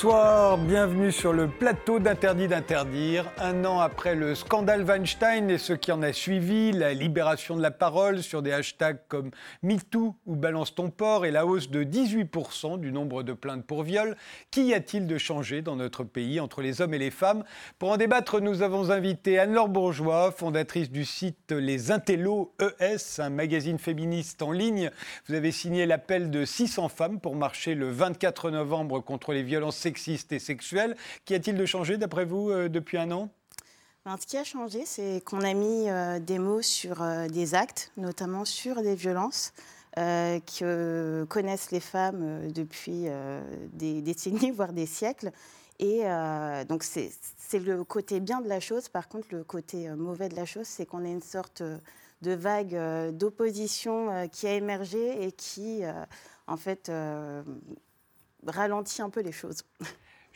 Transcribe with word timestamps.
Bonsoir, 0.00 0.58
bienvenue 0.58 1.10
sur 1.10 1.32
le 1.32 1.48
plateau 1.48 1.98
d'Interdit 1.98 2.46
d'interdire. 2.46 3.32
Un 3.36 3.64
an 3.64 3.80
après 3.80 4.14
le 4.14 4.36
scandale 4.36 4.84
Weinstein 4.84 5.50
et 5.50 5.58
ce 5.58 5.72
qui 5.72 5.90
en 5.90 6.02
a 6.02 6.12
suivi, 6.12 6.70
la 6.70 6.94
libération 6.94 7.56
de 7.56 7.62
la 7.62 7.72
parole 7.72 8.22
sur 8.22 8.40
des 8.40 8.52
hashtags 8.52 9.00
comme 9.08 9.32
MeToo 9.64 10.14
ou 10.24 10.36
Balance 10.36 10.72
ton 10.76 10.92
et 11.24 11.32
la 11.32 11.46
hausse 11.46 11.68
de 11.68 11.82
18% 11.82 12.78
du 12.78 12.92
nombre 12.92 13.24
de 13.24 13.32
plaintes 13.32 13.66
pour 13.66 13.82
viol, 13.82 14.16
qu'y 14.52 14.72
a-t-il 14.72 15.08
de 15.08 15.18
changé 15.18 15.62
dans 15.62 15.74
notre 15.74 16.04
pays 16.04 16.38
entre 16.38 16.62
les 16.62 16.80
hommes 16.80 16.94
et 16.94 16.98
les 16.98 17.10
femmes? 17.10 17.42
Pour 17.80 17.90
en 17.90 17.96
débattre, 17.96 18.40
nous 18.40 18.62
avons 18.62 18.92
invité 18.92 19.40
Anne-Laure 19.40 19.68
Bourgeois, 19.68 20.30
fondatrice 20.30 20.92
du 20.92 21.04
site 21.04 21.50
Les 21.50 21.90
Intellos 21.90 22.54
ES, 22.60 23.20
un 23.20 23.30
magazine 23.30 23.80
féministe 23.80 24.42
en 24.42 24.52
ligne. 24.52 24.92
Vous 25.26 25.34
avez 25.34 25.50
signé 25.50 25.86
l'appel 25.86 26.30
de 26.30 26.44
600 26.44 26.88
femmes 26.88 27.18
pour 27.18 27.34
marcher 27.34 27.74
le 27.74 27.90
24 27.90 28.52
novembre 28.52 29.00
contre 29.00 29.32
les 29.32 29.42
violences 29.42 29.87
sexistes 29.88 30.32
et 30.32 30.38
sexuelles. 30.38 30.96
Qu'y 31.24 31.34
a-t-il 31.34 31.56
de 31.56 31.64
changé, 31.64 31.96
d'après 31.96 32.26
vous, 32.26 32.50
euh, 32.50 32.68
depuis 32.68 32.98
un 32.98 33.10
an? 33.10 33.30
Ben, 34.04 34.16
ce 34.20 34.26
qui 34.26 34.36
a 34.36 34.44
changé, 34.44 34.84
c'est 34.84 35.22
qu'on 35.24 35.40
a 35.40 35.54
mis 35.54 35.88
euh, 35.88 36.18
des 36.18 36.38
mots 36.38 36.60
sur 36.60 37.00
euh, 37.02 37.26
des 37.26 37.54
actes, 37.54 37.90
notamment 37.96 38.44
sur 38.44 38.82
des 38.82 38.94
violences 38.94 39.52
que 39.96 41.26
connaissent 41.28 41.72
les 41.72 41.80
femmes 41.80 42.52
depuis 42.52 43.06
des 43.72 44.00
décennies, 44.00 44.50
voire 44.56 44.72
des 44.72 44.86
siècles. 44.86 45.32
Et 45.80 46.02
donc 46.68 46.84
c'est 46.84 47.10
le 47.58 47.82
côté 47.82 48.20
bien 48.20 48.40
de 48.40 48.48
la 48.48 48.60
chose. 48.60 48.88
Par 48.88 49.08
contre, 49.08 49.26
le 49.32 49.42
côté 49.42 49.88
mauvais 49.88 50.28
de 50.28 50.36
la 50.36 50.44
chose, 50.44 50.68
c'est 50.68 50.86
qu'on 50.86 51.04
a 51.04 51.08
une 51.08 51.22
sorte 51.22 51.64
de 52.22 52.30
vague 52.30 52.78
d'opposition 53.16 54.28
qui 54.30 54.46
a 54.46 54.52
émergé 54.52 55.24
et 55.24 55.32
qui, 55.32 55.82
en 56.46 56.56
fait, 56.56 56.92
ralentit 58.46 59.02
un 59.02 59.10
peu 59.10 59.20
les 59.20 59.32
choses. 59.32 59.62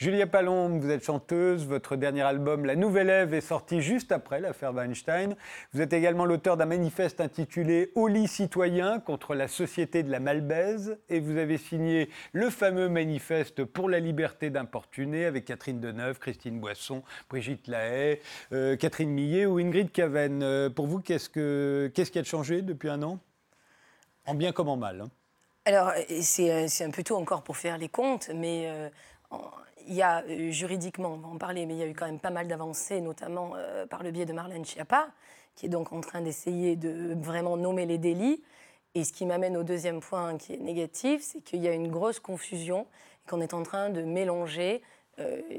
Julia 0.03 0.27
Palombe, 0.27 0.81
vous 0.81 0.91
êtes 0.91 1.05
chanteuse. 1.05 1.65
Votre 1.65 1.95
dernier 1.95 2.23
album, 2.23 2.65
La 2.65 2.75
Nouvelle 2.75 3.09
Ève, 3.09 3.35
est 3.35 3.41
sorti 3.41 3.81
juste 3.81 4.11
après 4.11 4.41
l'affaire 4.41 4.75
Weinstein. 4.75 5.37
Vous 5.73 5.81
êtes 5.81 5.93
également 5.93 6.25
l'auteur 6.25 6.57
d'un 6.57 6.67
manifeste 6.67 7.21
intitulé 7.21 7.93
Au 7.95 8.09
lit 8.09 8.27
citoyen 8.27 8.99
contre 8.99 9.37
la 9.37 9.47
société 9.47 10.03
de 10.03 10.11
la 10.11 10.19
malbaise. 10.19 10.99
Et 11.09 11.21
vous 11.21 11.37
avez 11.37 11.57
signé 11.57 12.09
le 12.33 12.51
fameux 12.51 12.89
manifeste 12.89 13.65
pour 13.65 13.89
la 13.89 14.01
liberté 14.01 14.51
d'importuner 14.51 15.25
avec 15.25 15.45
Catherine 15.45 15.79
Deneuve, 15.79 16.19
Christine 16.19 16.59
Boisson, 16.59 17.05
Brigitte 17.31 17.69
Lahaye, 17.69 18.19
euh, 18.53 18.77
Catherine 18.77 19.11
Millet 19.11 19.47
ou 19.47 19.59
Ingrid 19.59 19.93
Caven. 19.93 20.43
Euh, 20.43 20.69
pour 20.69 20.89
vous, 20.89 20.99
qu'est-ce, 20.99 21.29
que, 21.29 21.93
qu'est-ce 21.95 22.11
qui 22.11 22.19
a 22.19 22.25
changé 22.25 22.63
depuis 22.63 22.89
un 22.89 23.05
an? 23.05 23.21
En 24.27 24.35
bien 24.35 24.51
comme 24.51 24.69
en 24.69 24.77
mal 24.77 25.03
hein 25.03 25.11
alors, 25.65 25.91
euh, 25.91 26.21
c'est 26.21 26.85
un 26.85 26.91
peu 26.91 27.05
tôt 27.05 27.17
encore 27.17 27.43
pour 27.43 27.57
faire 27.57 27.79
les 27.79 27.89
comptes, 27.89 28.31
mais 28.35 28.65
euh, 28.67 28.89
il 29.87 29.95
y 29.95 30.03
a 30.03 30.25
euh, 30.25 30.51
juridiquement, 30.51 31.15
on 31.15 31.19
va 31.19 31.29
en 31.29 31.39
parler, 31.39 31.67
mais 31.67 31.75
il 31.75 31.79
y 31.79 31.83
a 31.83 31.87
eu 31.87 31.95
quand 31.95 32.07
même 32.07 32.19
pas 32.19 32.31
mal 32.31 32.49
d'avancées, 32.49 33.01
notamment 33.01 33.53
par 33.89 34.03
le 34.03 34.11
biais 34.11 34.27
de 34.27 34.33
Marlène 34.33 34.65
Schiappa, 34.65 35.09
qui 35.55 35.67
est 35.67 35.69
donc 35.69 35.93
en 35.93 36.01
train 36.01 36.21
d'essayer 36.21 36.75
de 36.75 37.15
vraiment 37.21 37.57
nommer 37.57 37.87
les 37.87 37.99
délits. 37.99 38.43
Et 38.95 39.05
ce 39.05 39.13
qui 39.13 39.25
m'amène 39.25 39.57
au 39.57 39.63
deuxième 39.63 40.01
point 40.01 40.37
qui 40.37 40.55
est 40.55 40.59
négatif, 40.59 41.23
c'est 41.23 41.41
qu'il 41.41 41.63
y 41.63 41.69
a 41.69 41.73
une 41.73 41.89
grosse 41.89 42.19
confusion 42.19 42.87
qu'on 43.29 43.41
est 43.41 43.55
en 43.55 43.63
train 43.63 43.91
de 43.91 44.03
mélanger 44.03 44.83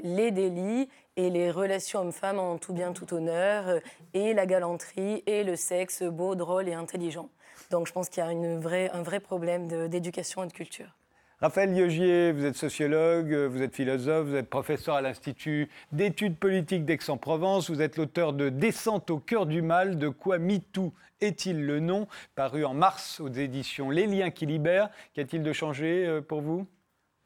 les 0.02 0.30
délits 0.30 0.88
et 1.16 1.30
les 1.30 1.50
relations 1.50 2.00
hommes-femmes 2.00 2.38
en 2.38 2.58
tout 2.58 2.74
bien, 2.74 2.92
tout 2.92 3.14
honneur, 3.14 3.80
et 4.12 4.34
la 4.34 4.46
galanterie, 4.46 5.22
et 5.26 5.44
le 5.44 5.56
sexe 5.56 6.02
beau, 6.02 6.34
drôle 6.34 6.68
et 6.68 6.74
intelligent. 6.74 7.30
Donc 7.70 7.86
je 7.86 7.92
pense 7.92 8.08
qu'il 8.08 8.22
y 8.22 8.26
a 8.26 8.32
une 8.32 8.58
vraie, 8.58 8.90
un 8.90 9.02
vrai 9.02 9.20
problème 9.20 9.88
d'éducation 9.88 10.44
et 10.44 10.46
de 10.46 10.52
culture. 10.52 10.96
Raphaël 11.40 11.74
Liogier, 11.74 12.32
vous 12.32 12.44
êtes 12.44 12.56
sociologue, 12.56 13.34
vous 13.34 13.60
êtes 13.60 13.74
philosophe, 13.74 14.28
vous 14.28 14.36
êtes 14.36 14.48
professeur 14.48 14.94
à 14.94 15.02
l'Institut 15.02 15.68
d'études 15.92 16.38
politiques 16.38 16.84
d'Aix-en-Provence, 16.84 17.68
vous 17.70 17.82
êtes 17.82 17.96
l'auteur 17.96 18.32
de 18.32 18.48
Descente 18.48 19.10
au 19.10 19.18
cœur 19.18 19.44
du 19.44 19.60
mal, 19.60 19.98
de 19.98 20.08
quoi 20.08 20.38
MeToo 20.38 20.92
est-il 21.20 21.64
le 21.64 21.80
nom, 21.80 22.06
paru 22.34 22.64
en 22.64 22.74
mars 22.74 23.20
aux 23.20 23.28
éditions 23.28 23.90
Les 23.90 24.06
Liens 24.06 24.30
qui 24.30 24.46
libèrent. 24.46 24.90
Qu'y 25.12 25.20
a-t-il 25.20 25.42
de 25.42 25.52
changé 25.52 26.06
euh, 26.06 26.20
pour 26.20 26.40
vous? 26.40 26.66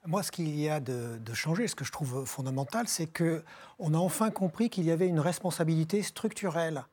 Moi, 0.06 0.22
ce 0.22 0.30
qu'il 0.30 0.58
y 0.58 0.68
a 0.68 0.80
de, 0.80 1.18
de, 1.18 1.34
changé, 1.34 1.66
ce 1.66 1.74
que 1.74 1.84
je 1.84 1.92
trouve 1.92 2.24
fondamental, 2.24 2.86
c'est 2.88 3.06
qu'on 3.06 3.94
a 3.94 3.98
enfin 3.98 4.30
compris 4.30 4.70
qu'il 4.70 4.84
y 4.84 4.90
avait 4.90 5.08
une 5.08 5.20
responsabilité 5.20 6.02
structurelle 6.02 6.84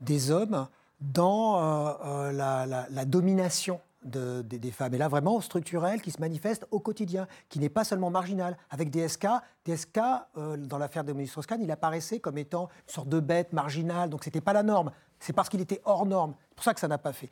des 0.00 0.30
hommes 0.30 0.68
dans 1.02 1.56
euh, 1.56 1.92
euh, 2.04 2.32
la, 2.32 3.04
domination 3.04 3.80
des 4.04 4.70
femmes. 4.72 4.94
Et 4.94 4.98
là, 4.98 5.08
vraiment 5.08 5.40
structurelle, 5.40 6.02
qui 6.02 6.10
se 6.10 6.20
manifeste 6.20 6.66
au 6.70 6.80
quotidien, 6.80 7.28
qui 7.48 7.60
n'est 7.60 7.68
pas 7.68 7.84
seulement 7.84 8.10
marginale. 8.10 8.56
Avec 8.70 8.90
DSK, 8.90 9.26
DSK, 9.64 9.98
euh, 10.36 10.56
dans 10.56 10.78
l'affaire 10.78 11.04
de 11.04 11.12
Moïse 11.12 11.34
il 11.60 11.70
apparaissait 11.70 12.18
comme 12.18 12.38
étant 12.38 12.68
une 12.88 12.92
sorte 12.92 13.08
de 13.08 13.20
bête 13.20 13.52
marginale, 13.52 14.10
donc 14.10 14.24
ce 14.24 14.28
n'était 14.28 14.40
pas 14.40 14.52
la 14.52 14.62
norme. 14.62 14.90
C'est 15.20 15.32
parce 15.32 15.48
qu'il 15.48 15.60
était 15.60 15.80
hors 15.84 16.04
norme. 16.04 16.34
C'est 16.48 16.54
pour 16.56 16.64
ça 16.64 16.74
que 16.74 16.80
ça 16.80 16.88
n'a 16.88 16.98
pas 16.98 17.12
fait. 17.12 17.30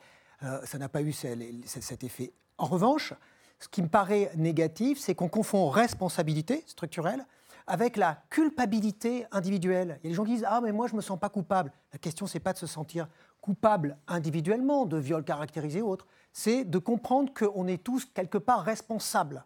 ça 0.63 0.77
n'a 0.77 0.87
pas 0.87 1.01
eu 1.01 1.11
cet 1.11 2.03
effet. 2.03 2.31
En 2.57 2.65
revanche, 2.65 3.13
ce 3.59 3.67
qui 3.67 3.81
me 3.81 3.89
paraît 3.89 4.31
négatif, 4.37 4.97
c'est 4.97 5.13
qu'on 5.13 5.27
confond 5.27 5.69
responsabilité 5.69 6.63
structurelle 6.67 7.25
avec 7.67 7.97
la 7.97 8.21
culpabilité 8.29 9.25
individuelle. 9.31 9.99
Il 10.03 10.07
y 10.07 10.07
a 10.07 10.11
des 10.11 10.15
gens 10.15 10.25
qui 10.25 10.33
disent 10.33 10.45
Ah, 10.47 10.61
mais 10.61 10.71
moi, 10.71 10.87
je 10.87 10.93
ne 10.93 10.97
me 10.97 11.01
sens 11.01 11.19
pas 11.19 11.29
coupable. 11.29 11.71
La 11.93 11.99
question, 11.99 12.27
c'est 12.27 12.39
pas 12.39 12.53
de 12.53 12.57
se 12.57 12.67
sentir 12.67 13.07
coupable 13.41 13.97
individuellement 14.07 14.85
de 14.85 14.97
viols 14.97 15.23
caractérisés 15.23 15.81
ou 15.81 15.89
autres, 15.89 16.07
c'est 16.31 16.63
de 16.63 16.77
comprendre 16.77 17.33
qu'on 17.33 17.67
est 17.67 17.83
tous 17.83 18.05
quelque 18.05 18.37
part 18.37 18.63
responsables. 18.63 19.43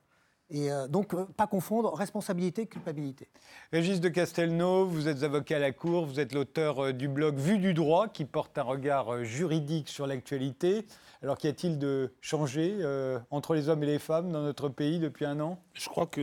Et 0.51 0.72
euh, 0.72 0.88
donc, 0.88 1.13
euh, 1.13 1.25
pas 1.25 1.47
confondre 1.47 1.91
responsabilité 1.94 2.63
et 2.63 2.67
culpabilité. 2.67 3.28
Régis 3.72 4.00
de 4.00 4.09
Castelnau, 4.09 4.85
vous 4.85 5.07
êtes 5.07 5.23
avocat 5.23 5.55
à 5.55 5.59
la 5.59 5.72
Cour, 5.72 6.05
vous 6.05 6.19
êtes 6.19 6.34
l'auteur 6.34 6.85
euh, 6.85 6.94
du 6.94 7.07
blog 7.07 7.38
Vue 7.38 7.57
du 7.57 7.73
droit 7.73 8.07
qui 8.07 8.25
porte 8.25 8.55
un 8.59 8.63
regard 8.63 9.23
juridique 9.23 9.89
sur 9.89 10.05
l'actualité. 10.05 10.85
Alors 11.23 11.38
qu'y 11.39 11.47
a-t-il 11.47 11.79
de 11.79 12.13
changé 12.22 12.78
entre 13.31 13.55
les 13.55 13.69
hommes 13.69 13.81
et 13.81 13.88
les 13.88 13.97
femmes 13.97 14.31
dans 14.31 14.44
notre 14.44 14.69
pays 14.69 15.00
depuis 15.00 15.25
un 15.25 15.39
an? 15.39 15.57
Je 15.73 15.89
crois 15.89 16.05
que 16.05 16.22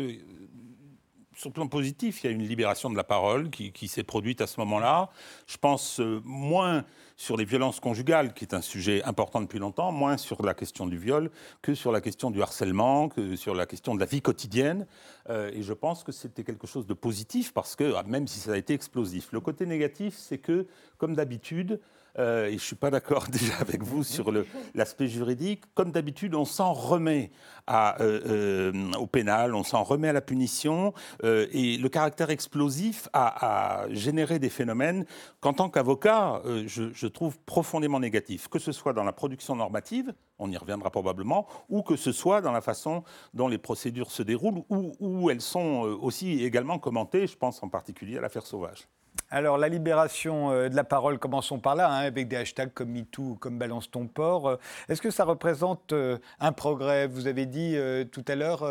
sur 1.34 1.48
le 1.48 1.54
plan 1.54 1.66
positif, 1.66 2.22
il 2.22 2.26
y 2.26 2.30
a 2.30 2.32
une 2.32 2.46
libération 2.46 2.90
de 2.90 2.96
la 2.96 3.04
parole 3.04 3.50
qui, 3.50 3.88
s'est 3.88 4.02
produite 4.02 4.40
à 4.40 4.46
ce 4.46 4.60
moment-là. 4.60 5.10
Je 5.46 5.56
pense 5.56 6.00
euh, 6.00 6.20
moins 6.24 6.84
sur 7.16 7.36
les 7.36 7.44
violences 7.44 7.80
conjugales, 7.80 8.34
qui 8.34 8.44
est 8.44 8.54
un 8.54 8.60
sujet 8.60 9.02
important 9.04 9.40
depuis 9.40 9.58
longtemps, 9.58 9.92
moins 9.92 10.16
sur 10.16 10.42
la 10.44 10.54
question 10.54 10.86
du 10.86 10.98
viol 10.98 11.30
que 11.60 11.74
sur 11.74 11.92
la 11.92 12.00
question 12.00 12.30
du 12.30 12.42
harcèlement, 12.42 13.08
que 13.08 13.36
sur 13.36 13.54
la 13.54 13.66
question 13.66 13.94
de 13.94 14.00
la 14.00 14.06
vie 14.06 14.20
quotidienne. 14.20 14.86
Euh, 15.30 15.50
et 15.54 15.62
je 15.62 15.72
pense 15.72 16.04
que 16.04 16.12
c'était 16.12 16.44
quelque 16.44 16.66
chose 16.66 16.86
de 16.86 16.94
positif 16.94 17.52
parce 17.52 17.76
que, 17.76 17.94
ah, 17.94 18.02
même 18.06 18.26
si 18.26 18.38
ça 18.38 18.52
a 18.52 18.56
été 18.56 18.74
explosif, 18.74 19.32
le 19.32 19.40
côté 19.40 19.66
négatif, 19.66 20.14
c'est 20.16 20.38
que, 20.38 20.66
comme 20.98 21.14
d'habitude, 21.14 21.80
euh, 22.18 22.46
et 22.46 22.50
je 22.50 22.54
ne 22.54 22.60
suis 22.60 22.76
pas 22.76 22.90
d'accord 22.90 23.26
déjà 23.30 23.54
avec 23.60 23.82
vous 23.82 24.04
sur 24.04 24.32
l'aspect 24.74 25.08
juridique. 25.08 25.64
Comme 25.74 25.92
d'habitude, 25.92 26.34
on 26.34 26.44
s'en 26.44 26.72
remet 26.72 27.30
euh, 27.70 27.92
euh, 28.00 28.92
au 28.98 29.06
pénal, 29.06 29.54
on 29.54 29.62
s'en 29.62 29.82
remet 29.82 30.08
à 30.08 30.12
la 30.12 30.20
punition, 30.20 30.92
et 31.22 31.76
le 31.76 31.88
caractère 31.88 32.30
explosif 32.30 33.08
a, 33.12 33.86
généré 33.90 34.38
des 34.38 34.50
phénomènes 34.50 35.06
qu'en 35.40 35.52
tant 35.52 35.68
qu'avocat, 35.68 36.42
je, 36.66 36.92
je, 36.92 37.06
trouve 37.06 37.38
profondément 37.40 38.00
négatifs, 38.00 38.48
que 38.48 38.58
ce 38.58 38.72
soit 38.72 38.92
dans 38.92 39.04
la 39.04 39.12
production 39.12 39.56
normative, 39.56 40.12
on 40.38 40.50
y 40.50 40.56
reviendra 40.56 40.90
probablement, 40.90 41.46
ou 41.68 41.82
que 41.82 41.96
ce 41.96 42.12
soit 42.12 42.40
dans 42.40 42.52
la 42.52 42.60
façon 42.60 43.04
dont 43.34 43.48
les 43.48 43.58
procédures 43.58 44.10
se 44.10 44.22
déroulent, 44.22 44.62
ou 44.68 44.92
où 45.00 45.30
elles 45.30 45.40
sont 45.40 45.82
aussi 46.00 46.44
également 46.44 46.78
commentées, 46.78 47.26
je 47.26 47.36
pense 47.36 47.62
en 47.62 47.68
particulier 47.68 48.18
à 48.18 48.20
l'affaire 48.20 48.46
Sauvage. 48.46 48.88
Alors, 49.34 49.56
la 49.56 49.68
libération 49.68 50.50
euh, 50.50 50.68
de 50.68 50.76
la 50.76 50.84
parole, 50.84 51.18
commençons 51.18 51.58
par 51.58 51.74
là, 51.74 51.90
hein, 51.90 52.00
avec 52.04 52.28
des 52.28 52.36
hashtags 52.36 52.72
comme 52.74 52.90
MeToo 52.90 53.36
comme 53.40 53.58
Balance 53.58 53.90
ton 53.90 54.06
port. 54.06 54.46
Euh, 54.46 54.56
est-ce 54.90 55.00
que 55.00 55.10
ça 55.10 55.24
représente 55.24 55.94
euh, 55.94 56.18
un 56.38 56.52
progrès? 56.52 57.06
Vous 57.06 57.26
avez 57.26 57.46
dit 57.46 57.76
tout 58.12 58.24
à 58.28 58.34
l'heure, 58.34 58.68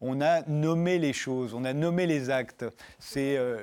on 0.00 0.20
a 0.20 0.42
nommé 0.48 0.98
les 0.98 1.12
choses, 1.12 1.54
on 1.54 1.64
a 1.64 1.72
nommé 1.72 2.06
les 2.06 2.30
actes. 2.30 2.64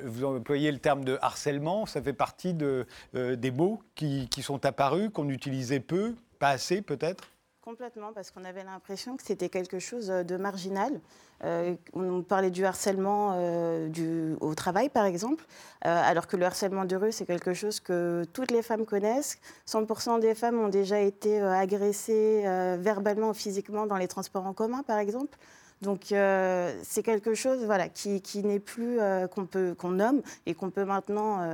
Vous 0.06 0.24
employez 0.24 0.72
le 0.72 0.80
terme 0.80 1.04
de 1.04 1.18
harcèlement, 1.22 1.86
ça 1.86 2.02
fait 2.02 2.14
partie 2.14 2.54
de, 2.54 2.86
des 3.14 3.52
mots 3.52 3.82
qui 3.96 4.30
sont 4.42 4.66
apparus, 4.66 5.10
qu'on 5.14 5.30
utilisait 5.30 5.80
peu, 5.80 6.16
pas 6.40 6.50
assez 6.50 6.82
peut-être? 6.82 7.26
Complètement, 7.62 8.14
parce 8.14 8.32
qu'on 8.32 8.46
avait 8.46 8.64
l'impression 8.64 9.18
que 9.18 9.24
c'était 9.24 9.50
quelque 9.50 9.80
chose 9.80 10.08
de 10.08 10.38
marginal. 10.38 11.02
Euh, 11.44 11.76
on 11.94 12.24
parlait 12.24 12.50
du 12.50 12.66
harcèlement 12.66 13.34
euh, 13.36 14.36
au 14.42 14.56
travail, 14.56 14.90
par 14.90 15.06
exemple, 15.06 15.46
euh, 15.86 16.02
alors 16.04 16.28
que 16.28 16.36
le 16.36 16.46
harcèlement 16.46 16.86
de 16.86 16.96
rue, 16.96 17.12
c'est 17.12 17.26
quelque 17.26 17.54
chose 17.54 17.80
que 17.80 18.26
toutes 18.34 18.52
les 18.52 18.64
femmes 18.64 18.86
connaissent. 18.86 19.38
100% 19.68 20.20
des 20.20 20.34
femmes 20.34 20.60
ont 20.60 20.70
déjà 20.70 21.00
été 21.00 21.40
agressées 21.40 22.44
verbalement 22.80 23.30
ou 23.30 23.34
physiquement 23.34 23.86
dans 23.86 23.98
les 23.98 24.08
transports 24.08 24.46
en 24.46 24.54
commun, 24.54 24.84
par 24.84 24.98
exemple. 24.98 25.38
Donc 25.84 26.06
c'est 26.08 27.04
quelque 27.04 27.36
chose 27.36 27.64
voilà, 27.66 27.88
qui, 27.88 28.22
n'est 28.44 28.60
plus 28.60 28.98
qu'on 29.32 29.46
peut 29.46 29.76
qu'on 29.78 29.92
nomme 29.92 30.22
et 30.48 30.56
qu'on 30.56 30.72
peut 30.72 30.86
maintenant 30.86 31.48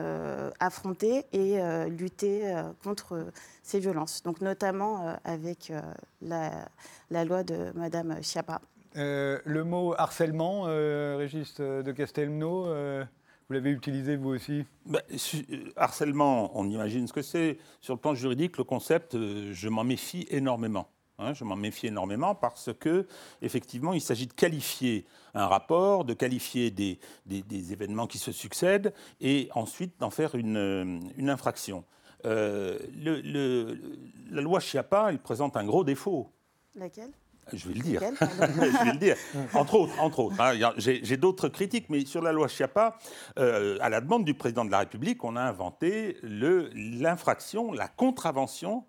affronter 0.60 1.26
et 1.34 1.60
lutter 1.90 2.56
contre 2.84 3.26
ces 3.64 3.80
violences. 3.80 4.24
Donc 4.24 4.40
notamment 4.40 5.18
avec 5.26 5.74
la, 6.22 7.26
loi 7.26 7.44
de 7.44 7.72
Madame 7.76 8.22
Chiappa. 8.22 8.62
Euh, 8.96 9.40
le 9.46 9.64
mot 9.64 9.94
harcèlement, 9.98 10.64
euh, 10.68 11.16
Régis 11.18 11.56
de 11.60 11.92
Castelnau, 11.92 12.68
euh, 12.68 13.04
vous 13.48 13.54
l'avez 13.54 13.72
utilisé 13.72 14.16
vous 14.16 14.30
aussi 14.30 14.66
Ben, 14.86 15.02
su- 15.18 15.46
euh, 15.52 15.72
harcèlement, 15.76 16.52
on 16.58 16.68
imagine 16.70 17.08
ce 17.08 17.14
que 17.14 17.22
c'est. 17.24 17.58
Sur 17.82 17.96
le 17.96 18.00
plan 18.00 18.14
juridique, 18.14 18.58
le 18.58 18.64
concept, 18.64 19.16
euh, 19.16 19.52
je 19.52 19.68
m'en 19.70 19.84
méfie 19.84 20.28
énormément. 20.30 20.88
Hein, 21.20 21.34
je 21.34 21.44
m'en 21.44 21.56
méfie 21.56 21.88
énormément 21.88 22.34
parce 22.36 22.72
que, 22.80 23.06
effectivement, 23.42 23.94
il 23.94 24.02
s'agit 24.02 24.28
de 24.28 24.34
qualifier 24.34 25.06
un 25.36 25.46
rapport, 25.48 26.06
de 26.06 26.14
qualifier 26.14 26.72
des, 26.72 27.00
des- 27.26 27.44
des 27.44 27.72
événements 27.74 28.08
qui 28.08 28.18
se 28.18 28.32
succèdent 28.32 28.94
et 29.22 29.50
ensuite 29.54 30.00
d'en 30.00 30.10
faire 30.10 30.36
une, 30.36 30.58
euh, 30.58 31.00
une 31.18 31.30
infraction. 31.30 31.84
Euh, 32.26 32.80
le- 32.96 33.22
le- 33.22 33.80
la 34.32 34.42
loi 34.42 34.60
Chiappa, 34.60 35.08
elle 35.10 35.20
présente 35.20 35.58
un 35.58 35.66
gros 35.66 35.84
défaut. 35.84 36.32
Laquelle? 36.76 37.12
Je 37.52 37.68
vais 37.68 37.74
le 37.76 37.82
dire. 37.82 38.02
Je 38.22 38.86
vais 38.86 38.92
le 38.94 38.98
dire. 39.00 39.16
Entre 39.54 39.76
autres, 39.76 40.00
entre 40.00 40.20
autres. 40.20 40.40
hein, 40.40 40.74
J'ai 40.78 41.18
d'autres 41.18 41.50
critiques, 41.50 41.90
mais 41.90 42.06
sur 42.06 42.22
la 42.22 42.32
loi 42.32 42.48
Chiappa, 42.48 42.98
euh, 43.40 43.78
à 43.82 43.90
la 43.90 44.02
demande 44.02 44.24
du 44.26 44.34
président 44.34 44.64
de 44.66 44.72
la 44.72 44.80
République, 44.80 45.24
on 45.24 45.36
a 45.36 45.42
inventé 45.42 46.18
l'infraction, 46.24 47.72
la 47.72 47.88
contravention 47.88 48.86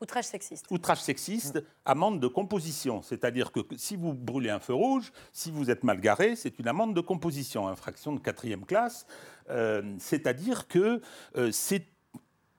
Outrage 0.00 0.24
sexiste. 0.24 0.66
outrage 0.70 1.00
sexiste, 1.00 1.62
amende 1.84 2.18
de 2.18 2.26
composition. 2.26 3.02
C'est-à-dire 3.02 3.52
que 3.52 3.60
si 3.76 3.94
vous 3.94 4.14
brûlez 4.14 4.50
un 4.50 4.58
feu 4.58 4.74
rouge, 4.74 5.12
si 5.32 5.52
vous 5.52 5.70
êtes 5.70 5.84
mal 5.84 6.00
garé, 6.00 6.34
c'est 6.34 6.58
une 6.58 6.66
amende 6.66 6.92
de 6.94 7.00
composition, 7.00 7.68
infraction 7.68 8.12
de 8.12 8.18
quatrième 8.18 8.64
classe. 8.66 9.06
Euh, 9.50 9.82
C'est-à-dire 10.00 10.66
que 10.66 11.00
euh, 11.36 11.52
c'est 11.52 11.86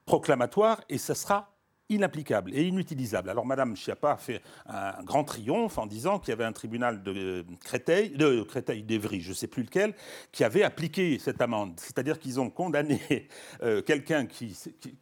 proclamatoire 0.06 0.82
et 0.88 0.98
ça 0.98 1.16
sera 1.16 1.53
inapplicable 1.90 2.52
et 2.56 2.64
inutilisable. 2.68 3.30
Alors 3.30 3.46
Madame 3.46 3.76
Schiappa 3.76 4.12
a 4.14 4.18
fait 4.18 4.42
un 4.66 5.04
grand 5.04 5.24
triomphe 5.24 5.78
en 5.78 5.86
disant 5.86 6.18
qu'il 6.20 6.30
y 6.30 6.32
avait 6.32 6.46
un 6.46 6.52
tribunal 6.54 7.04
de 7.04 7.46
Créteil, 7.64 8.12
de 8.12 8.42
Créteil 8.44 8.84
d'Evry, 8.84 9.22
je 9.22 9.30
ne 9.30 9.34
sais 9.36 9.48
plus 9.48 9.64
lequel, 9.64 9.94
qui 10.32 10.44
avait 10.44 10.64
appliqué 10.64 11.20
cette 11.20 11.42
amende. 11.42 11.74
C'est-à-dire 11.78 12.20
qu'ils 12.20 12.40
ont 12.40 12.50
condamné 12.50 13.00
euh, 13.64 13.82
quelqu'un 13.82 14.26
qui, 14.26 14.56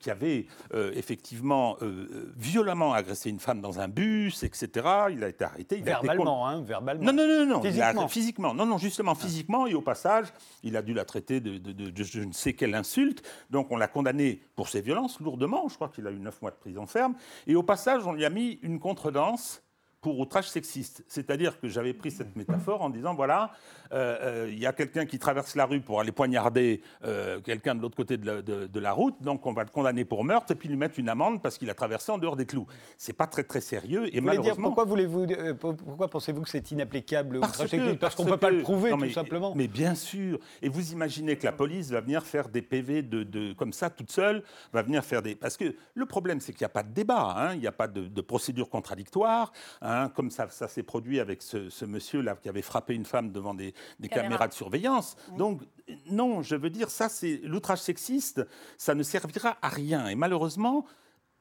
avait 0.10 0.48
euh, 0.74 0.92
effectivement 0.96 1.78
euh, 1.82 2.32
violemment 2.36 2.94
agressé 2.94 3.30
une 3.30 3.40
femme 3.40 3.62
dans 3.62 3.80
un 3.80 3.88
bus, 3.88 4.44
etc. 4.44 4.70
Il 5.12 5.24
a 5.24 5.30
été 5.30 5.44
arrêté. 5.44 5.78
il 5.78 5.88
a 5.90 5.98
été 5.98 6.08
Verbalement, 6.08 6.48
hein, 6.48 6.62
verbalement. 6.64 7.04
non, 7.04 7.14
non, 7.14 7.28
non, 7.28 7.46
non. 7.46 7.62
il 7.64 7.68
a- 7.68 7.72
Physiquement. 7.92 8.08
physiquement. 8.08 8.54
Non, 8.54 8.66
non, 8.66 8.78
justement, 8.78 9.16
physiquement. 9.16 9.68
Et 9.68 9.74
au 9.76 9.82
passage, 9.82 10.28
il 10.64 10.76
a 10.76 10.82
dû 10.82 10.94
la 10.94 11.06
traiter 11.06 11.40
de, 11.40 11.58
de- 11.58 11.72
de- 11.72 11.90
de 11.92 12.04
je 12.04 12.22
ne 12.22 12.34
sais 12.34 12.54
quelle 12.54 12.74
insulte. 12.76 13.22
Donc, 13.50 13.72
on 13.72 13.78
l'a 13.78 13.88
condamné 13.88 14.42
pour 14.56 14.68
ses 14.68 14.82
violences 14.82 15.20
lourdement. 15.20 15.70
Je 15.70 15.76
crois 15.76 15.90
qu'il 15.90 16.06
a 16.08 16.12
eu 16.12 16.20
neuf 16.20 16.42
mois 16.42 16.52
de 16.52 16.56
prison 16.56 16.71
ferme. 16.86 17.16
Et 17.48 17.56
au 17.56 17.64
passage, 17.64 18.06
on 18.06 18.14
lui 18.14 18.26
a 18.26 18.30
mis 18.30 18.60
une 18.62 18.80
contredanse 18.80 19.64
pour 20.02 20.20
outrage 20.20 20.50
sexiste. 20.50 21.04
C'est-à-dire 21.08 21.60
que 21.60 21.68
j'avais 21.70 21.94
pris 21.94 22.10
cette 22.10 22.36
métaphore 22.36 22.82
en 22.82 22.90
disant, 22.90 23.14
voilà, 23.14 23.52
euh, 23.94 24.46
euh, 24.46 24.50
il 24.52 24.58
y 24.58 24.66
a 24.66 24.74
quelqu'un 24.74 25.06
qui 25.06 25.20
traverse 25.20 25.56
la 25.56 25.66
rue 25.66 25.80
pour 25.82 26.00
aller 26.00 26.12
poignarder 26.12 26.82
euh, 27.06 27.40
quelqu'un 27.40 27.76
de 27.76 27.82
l'autre 27.82 27.96
côté 27.98 28.18
de 28.18 28.26
la, 28.26 28.42
de- 28.42 28.66
de 28.66 28.80
la 28.80 28.94
route, 28.94 29.16
donc 29.22 29.46
on 29.46 29.54
va 29.54 29.64
le 29.64 29.70
condamner 29.70 30.04
pour 30.04 30.24
meurtre 30.24 30.52
et 30.54 30.56
puis 30.56 30.70
lui 30.70 30.76
mettre 30.76 30.98
une 30.98 31.08
amende 31.10 31.42
parce 31.44 31.58
qu'il 31.60 31.70
a 31.70 31.76
traversé 31.76 32.12
en 32.12 32.18
dehors 32.18 32.36
des 32.36 32.48
clous. 32.48 32.66
C'est 32.98 33.14
pas 33.14 33.28
très 33.28 33.44
très 33.44 33.62
sérieux 33.62 34.08
et 34.08 34.20
Vous 34.20 34.26
voulez 34.26 34.38
dire, 34.38 34.56
malheureusement... 34.58 34.68
pourquoi 34.70 34.86
voulez-vous, 34.86 35.28
pour- 35.60 35.76
pourquoi 35.76 36.08
pensez-vous 36.08 36.42
que 36.42 36.50
c'est 36.50 36.72
inapplicable 36.72 37.36
le 37.36 37.40
Parce 37.42 37.58
sexiste 37.68 38.00
Parce 38.00 38.16
qu'on 38.16 38.26
peut 38.26 38.38
pas 38.38 38.50
le 38.50 38.64
prouver, 38.64 38.90
non, 38.90 38.98
tout 38.98 39.04
mais- 39.04 39.12
simplement. 39.12 39.54
Mais 39.56 39.68
bien 39.68 39.94
sûr. 39.94 40.40
Et 40.64 40.70
vous 40.70 40.94
imaginez 40.94 41.36
que 41.36 41.44
la 41.46 41.52
police 41.52 41.92
va 41.92 42.02
venir 42.02 42.24
faire 42.24 42.50
des 42.50 42.64
PV 42.64 43.04
de, 43.04 43.22
de- 43.22 43.54
comme 43.54 43.74
ça, 43.74 43.92
toute 43.92 44.10
seule, 44.12 44.42
va 44.74 44.82
venir 44.82 45.04
faire 45.06 45.22
des. 45.22 45.36
Parce 45.36 45.58
que 45.58 45.76
le 45.94 46.06
problème, 46.08 46.40
c'est 46.40 46.54
qu'il 46.54 46.64
n'y 46.64 46.66
a 46.66 46.70
pas 46.70 46.82
de 46.84 46.92
débat, 46.94 47.36
hein, 47.38 47.54
il 47.54 47.60
n'y 47.60 47.68
a 47.68 47.72
pas 47.72 47.88
de, 47.88 48.08
de 48.08 48.22
procédure 48.22 48.68
contradictoire, 48.70 49.52
hein, 49.82 49.91
comme 50.16 50.30
ça, 50.32 50.50
ça 50.50 50.68
s'est 50.68 50.84
produit 50.84 51.20
avec 51.20 51.42
ce, 51.42 51.70
ce 51.70 51.86
monsieur-là 51.86 52.36
qui 52.36 52.50
avait 52.50 52.62
frappé 52.62 52.94
une 52.96 53.06
femme 53.06 53.32
devant 53.32 53.54
des, 53.54 53.74
des 54.00 54.08
Caméra. 54.10 54.24
caméras 54.30 54.48
de 54.48 54.54
surveillance. 54.54 55.16
Donc, 55.38 55.62
non, 56.10 56.42
je 56.42 56.56
veux 56.56 56.70
dire, 56.70 56.90
ça, 56.90 57.10
c'est 57.10 57.38
l'outrage 57.44 57.80
sexiste, 57.82 58.46
ça 58.78 58.96
ne 58.96 59.04
servira 59.04 59.58
à 59.62 59.70
rien. 59.70 60.08
Et 60.08 60.16
malheureusement, 60.16 60.86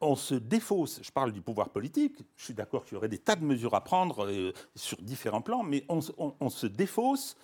on 0.02 0.16
se 0.16 0.34
défausse. 0.34 1.00
Je 1.02 1.10
parle 1.10 1.32
du 1.32 1.42
pouvoir 1.42 1.68
politique. 1.68 2.16
Je 2.36 2.44
suis 2.44 2.54
d'accord 2.54 2.84
qu'il 2.84 2.94
y 2.94 2.96
aurait 2.96 3.08
des 3.08 3.18
tas 3.18 3.36
de 3.36 3.44
mesures 3.44 3.74
à 3.74 3.84
prendre 3.84 4.26
euh, 4.26 4.52
sur 4.74 4.96
différents 5.02 5.42
plans, 5.42 5.62
mais 5.62 5.84
on- 5.88 6.00
on 6.40 6.48
se 6.50 6.66
défausse. 6.66 7.36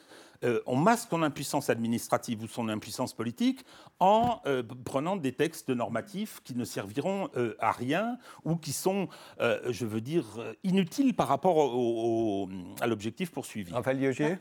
Euh, 0.44 0.60
on 0.66 0.76
masque 0.76 1.08
son 1.10 1.22
impuissance 1.22 1.70
administrative 1.70 2.42
ou 2.42 2.46
son 2.48 2.68
impuissance 2.68 3.12
politique 3.12 3.64
en 4.00 4.40
euh, 4.46 4.62
prenant 4.84 5.16
des 5.16 5.32
textes 5.32 5.70
normatifs 5.70 6.40
qui 6.44 6.54
ne 6.54 6.64
serviront 6.64 7.28
euh, 7.36 7.54
à 7.60 7.72
rien 7.72 8.18
ou 8.44 8.56
qui 8.56 8.72
sont, 8.72 9.08
euh, 9.40 9.60
je 9.70 9.86
veux 9.86 10.00
dire, 10.00 10.24
inutiles 10.64 11.14
par 11.14 11.28
rapport 11.28 11.56
au- 11.56 12.44
au- 12.44 12.48
à 12.80 12.86
l'objectif 12.86 13.30
poursuivi. 13.30 13.72
Raphaël 13.72 13.98
Liogier 13.98 14.38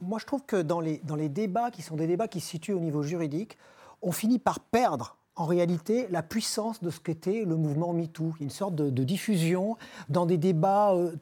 Moi, 0.00 0.18
je 0.18 0.26
trouve 0.26 0.44
que 0.44 0.60
dans 0.60 0.80
les, 0.80 0.98
dans 1.04 1.16
les 1.16 1.28
débats 1.28 1.70
qui 1.70 1.82
sont 1.82 1.96
des 1.96 2.06
débats 2.06 2.28
qui 2.28 2.40
se 2.40 2.48
situent 2.48 2.72
au 2.74 2.80
niveau 2.80 3.02
juridique, 3.02 3.56
on 4.02 4.12
finit 4.12 4.38
par 4.38 4.60
perdre 4.60 5.16
en 5.36 5.46
réalité 5.46 6.06
la 6.10 6.22
puissance 6.22 6.82
de 6.82 6.90
ce 6.90 7.00
qu'était 7.00 7.44
le 7.46 7.56
mouvement 7.56 7.92
MeToo, 7.94 8.34
une 8.40 8.50
sorte 8.50 8.74
de, 8.74 8.90
de 8.90 9.04
diffusion 9.04 9.76
dans 10.10 10.26
des 10.26 10.36
débats 10.36 10.92
euh, 10.94 11.12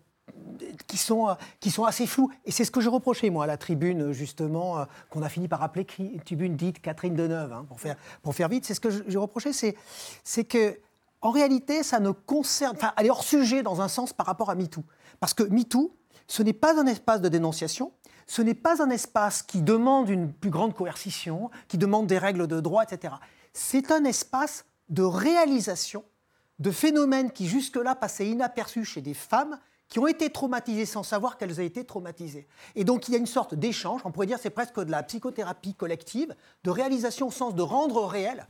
qui 0.86 0.96
sont, 0.96 1.28
euh, 1.28 1.34
qui 1.60 1.70
sont 1.70 1.84
assez 1.84 2.06
flous. 2.06 2.30
Et 2.44 2.50
c'est 2.50 2.64
ce 2.64 2.70
que 2.70 2.80
je 2.80 2.88
reprochais, 2.88 3.30
moi, 3.30 3.44
à 3.44 3.46
la 3.46 3.56
tribune, 3.56 4.12
justement, 4.12 4.78
euh, 4.78 4.84
qu'on 5.10 5.22
a 5.22 5.28
fini 5.28 5.48
par 5.48 5.62
appeler 5.62 5.86
tribune 6.24 6.56
dite 6.56 6.80
Catherine 6.80 7.14
Deneuve, 7.14 7.52
hein, 7.52 7.64
pour, 7.68 7.80
faire, 7.80 7.96
pour 8.22 8.34
faire 8.34 8.48
vite. 8.48 8.64
C'est 8.64 8.74
ce 8.74 8.80
que 8.80 8.90
je, 8.90 9.02
je 9.06 9.18
reprochais, 9.18 9.52
c'est, 9.52 9.76
c'est 10.24 10.44
que, 10.44 10.78
en 11.20 11.30
réalité, 11.30 11.82
ça 11.82 12.00
ne 12.00 12.10
concerne. 12.10 12.76
Enfin, 12.76 12.92
elle 12.96 13.06
est 13.06 13.10
hors 13.10 13.24
sujet 13.24 13.62
dans 13.62 13.80
un 13.80 13.88
sens 13.88 14.12
par 14.12 14.26
rapport 14.26 14.50
à 14.50 14.54
MeToo. 14.54 14.84
Parce 15.20 15.34
que 15.34 15.42
MeToo, 15.42 15.94
ce 16.26 16.42
n'est 16.42 16.52
pas 16.52 16.78
un 16.80 16.86
espace 16.86 17.20
de 17.20 17.28
dénonciation, 17.28 17.92
ce 18.26 18.42
n'est 18.42 18.54
pas 18.54 18.82
un 18.82 18.90
espace 18.90 19.42
qui 19.42 19.62
demande 19.62 20.10
une 20.10 20.32
plus 20.32 20.50
grande 20.50 20.74
coercition, 20.74 21.50
qui 21.66 21.78
demande 21.78 22.06
des 22.06 22.18
règles 22.18 22.46
de 22.46 22.60
droit, 22.60 22.84
etc. 22.84 23.14
C'est 23.52 23.90
un 23.90 24.04
espace 24.04 24.66
de 24.90 25.02
réalisation 25.02 26.04
de 26.58 26.70
phénomènes 26.70 27.30
qui 27.30 27.46
jusque-là 27.46 27.94
passaient 27.94 28.28
inaperçus 28.28 28.84
chez 28.84 29.00
des 29.00 29.14
femmes 29.14 29.58
qui 29.88 29.98
ont 29.98 30.06
été 30.06 30.30
traumatisées 30.30 30.86
sans 30.86 31.02
savoir 31.02 31.36
qu'elles 31.38 31.52
avaient 31.52 31.66
été 31.66 31.84
traumatisées. 31.84 32.46
Et 32.74 32.84
donc 32.84 33.08
il 33.08 33.12
y 33.12 33.14
a 33.14 33.18
une 33.18 33.26
sorte 33.26 33.54
d'échange, 33.54 34.02
on 34.04 34.10
pourrait 34.10 34.26
dire 34.26 34.38
c'est 34.40 34.50
presque 34.50 34.78
de 34.80 34.90
la 34.90 35.02
psychothérapie 35.02 35.74
collective, 35.74 36.34
de 36.64 36.70
réalisation 36.70 37.28
au 37.28 37.30
sens 37.30 37.54
de 37.54 37.62
rendre 37.62 38.04
réel 38.04 38.46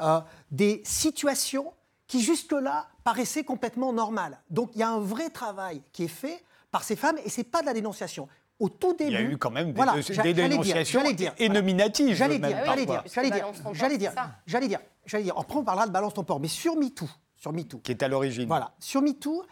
euh, 0.00 0.20
des 0.50 0.82
situations 0.84 1.72
qui 2.06 2.20
jusque-là 2.20 2.88
paraissaient 3.04 3.44
complètement 3.44 3.92
normales. 3.92 4.38
Donc 4.50 4.70
il 4.74 4.80
y 4.80 4.82
a 4.82 4.90
un 4.90 5.00
vrai 5.00 5.30
travail 5.30 5.82
qui 5.92 6.04
est 6.04 6.08
fait 6.08 6.44
par 6.70 6.84
ces 6.84 6.96
femmes 6.96 7.16
et 7.24 7.30
c'est 7.30 7.44
pas 7.44 7.60
de 7.62 7.66
la 7.66 7.74
dénonciation. 7.74 8.28
Au 8.60 8.68
tout 8.68 8.92
début, 8.94 9.10
Il 9.10 9.14
y 9.14 9.16
a 9.16 9.22
eu 9.22 9.38
quand 9.38 9.50
même 9.50 9.68
des, 9.68 9.72
Voilà, 9.72 9.94
dire, 9.98 10.34
dénonciations 10.34 11.00
j'allais 11.00 11.14
dire, 11.14 11.32
et 11.38 11.46
voilà. 11.46 11.60
nominatives. 11.60 12.14
J'allais 12.14 12.38
dire, 12.38 12.56
j'allais 12.64 12.86
dire, 12.86 13.02
j'allais 13.12 13.30
dire, 13.30 13.46
j'allais 13.72 13.98
dire, 13.98 14.12
j'allais 14.46 14.68
dire, 14.68 14.78
j'allais 15.04 15.24
dire. 15.24 15.34
Après, 15.38 15.58
on 15.58 15.64
parlera 15.64 15.86
de 15.86 15.92
balance 15.92 16.14
ton 16.14 16.22
port, 16.22 16.38
mais 16.38 16.46
sur 16.48 16.76
MeToo, 16.76 17.08
sur 17.36 17.52
MeToo, 17.52 17.78
Qui 17.78 17.90
est 17.90 18.02
à 18.04 18.08
l'origine. 18.08 18.46
voilà, 18.46 18.72
sur 18.78 19.02
MeToo, 19.02 19.42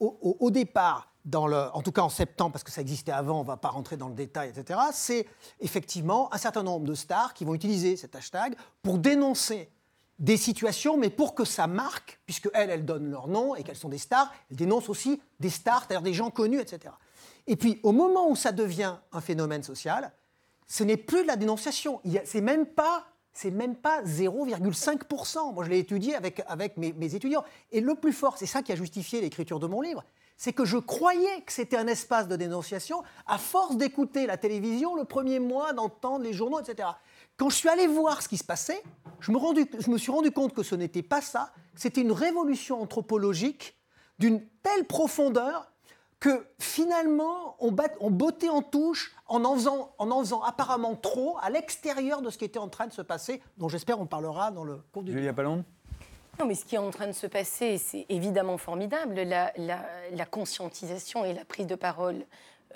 au, 0.00 0.50
départ, 0.50 1.12
en 1.34 1.82
tout 1.82 1.92
cas 1.92 2.02
en 2.02 2.08
septembre, 2.08 2.52
parce 2.52 2.64
que 2.64 2.70
ça 2.70 2.80
existait 2.80 3.12
avant, 3.12 3.40
on 3.40 3.42
ne 3.42 3.46
va 3.46 3.56
pas 3.56 3.68
rentrer 3.68 3.96
dans 3.96 4.08
le 4.08 4.14
détail, 4.14 4.50
etc., 4.50 4.80
c'est 4.92 5.26
effectivement 5.60 6.32
un 6.32 6.38
certain 6.38 6.62
nombre 6.62 6.86
de 6.86 6.94
stars 6.94 7.34
qui 7.34 7.44
vont 7.44 7.54
utiliser 7.54 7.96
cet 7.96 8.14
hashtag 8.14 8.54
pour 8.82 8.98
dénoncer 8.98 9.70
des 10.18 10.36
situations, 10.36 10.96
mais 10.96 11.10
pour 11.10 11.34
que 11.34 11.44
ça 11.44 11.66
marque, 11.66 12.20
puisque 12.26 12.50
elles, 12.52 12.70
elles 12.70 12.84
donnent 12.84 13.10
leur 13.10 13.28
nom 13.28 13.54
et 13.54 13.62
qu'elles 13.62 13.76
sont 13.76 13.88
des 13.88 13.98
stars, 13.98 14.32
elles 14.50 14.56
dénoncent 14.56 14.88
aussi 14.88 15.20
des 15.38 15.50
stars, 15.50 15.84
c'est-à-dire 15.86 16.02
des 16.02 16.14
gens 16.14 16.30
connus, 16.30 16.60
etc. 16.60 16.92
Et 17.46 17.56
puis, 17.56 17.80
au 17.82 17.92
moment 17.92 18.28
où 18.28 18.36
ça 18.36 18.52
devient 18.52 18.96
un 19.12 19.20
phénomène 19.20 19.62
social, 19.62 20.12
ce 20.66 20.84
n'est 20.84 20.96
plus 20.96 21.22
de 21.22 21.26
la 21.26 21.36
dénonciation. 21.36 22.00
C'est 22.24 22.42
même 22.42 22.66
pas, 22.66 23.06
c'est 23.40 23.52
même 23.52 23.76
pas 23.76 24.02
0,5%. 24.02 25.54
Moi, 25.54 25.64
je 25.64 25.70
l'ai 25.70 25.78
étudié 25.78 26.16
avec, 26.16 26.42
avec 26.48 26.76
mes, 26.76 27.14
étudiants. 27.14 27.44
Et 27.70 27.80
le 27.80 27.94
plus 27.94 28.12
fort, 28.12 28.36
c'est 28.36 28.46
ça 28.46 28.62
qui 28.62 28.72
a 28.72 28.74
justifié 28.74 29.20
l'écriture 29.20 29.60
de 29.60 29.68
mon 29.68 29.80
livre, 29.80 30.02
c'est 30.36 30.52
que 30.52 30.64
je 30.64 30.76
croyais 30.76 31.42
que 31.46 31.52
c'était 31.52 31.76
un 31.76 31.86
espace 31.86 32.26
de 32.26 32.34
dénonciation 32.34 33.04
à 33.28 33.38
force 33.38 33.76
d'écouter 33.76 34.26
la 34.26 34.38
télévision 34.38 34.96
le 34.96 35.04
premier 35.04 35.38
mois, 35.38 35.72
d'entendre 35.72 36.24
les 36.24 36.32
journaux, 36.32 36.58
etc. 36.58 36.88
Quand 37.36 37.48
je 37.48 37.54
suis 37.54 37.68
allé 37.68 37.86
voir 37.86 38.22
ce 38.22 38.28
qui 38.28 38.38
se 38.38 38.44
passait, 38.44 38.82
je 39.20 39.30
me, 39.30 39.98
suis 39.98 40.10
rendu 40.10 40.32
compte 40.32 40.52
que 40.52 40.64
ce 40.64 40.74
n'était 40.74 41.04
pas 41.04 41.20
ça, 41.20 41.52
c'était 41.76 42.00
une 42.00 42.10
révolution 42.10 42.82
anthropologique 42.82 43.76
d'une 44.18 44.44
telle 44.64 44.84
profondeur 44.84 45.70
que 46.20 46.46
finalement, 46.58 47.54
on, 47.60 47.70
bat- 47.70 47.94
on 48.00 48.10
bottait 48.10 48.48
en 48.48 48.62
touche 48.62 49.14
en 49.26 49.44
en, 49.44 49.54
faisant, 49.54 49.92
en 49.98 50.10
en 50.10 50.18
faisant 50.20 50.42
apparemment 50.42 50.94
trop 50.96 51.36
à 51.42 51.50
l'extérieur 51.50 52.22
de 52.22 52.30
ce 52.30 52.38
qui 52.38 52.44
était 52.44 52.58
en 52.58 52.68
train 52.68 52.86
de 52.86 52.92
se 52.92 53.02
passer, 53.02 53.42
dont 53.56 53.68
j'espère 53.68 54.00
on 54.00 54.06
parlera 54.06 54.50
dans 54.50 54.64
le 54.64 54.80
cours 54.92 55.02
du 55.04 55.12
Julia 55.12 55.32
Palonde 55.32 55.62
Non, 56.40 56.46
mais 56.46 56.54
ce 56.54 56.64
qui 56.64 56.74
est 56.74 56.78
en 56.78 56.90
train 56.90 57.06
de 57.06 57.12
se 57.12 57.26
passer, 57.26 57.78
c'est 57.78 58.06
évidemment 58.08 58.58
formidable, 58.58 59.14
la, 59.14 59.52
la- 59.56 59.84
la 60.12 60.26
conscientisation 60.26 61.24
et 61.24 61.34
la 61.34 61.44
prise 61.44 61.66
de 61.66 61.74
parole 61.76 62.24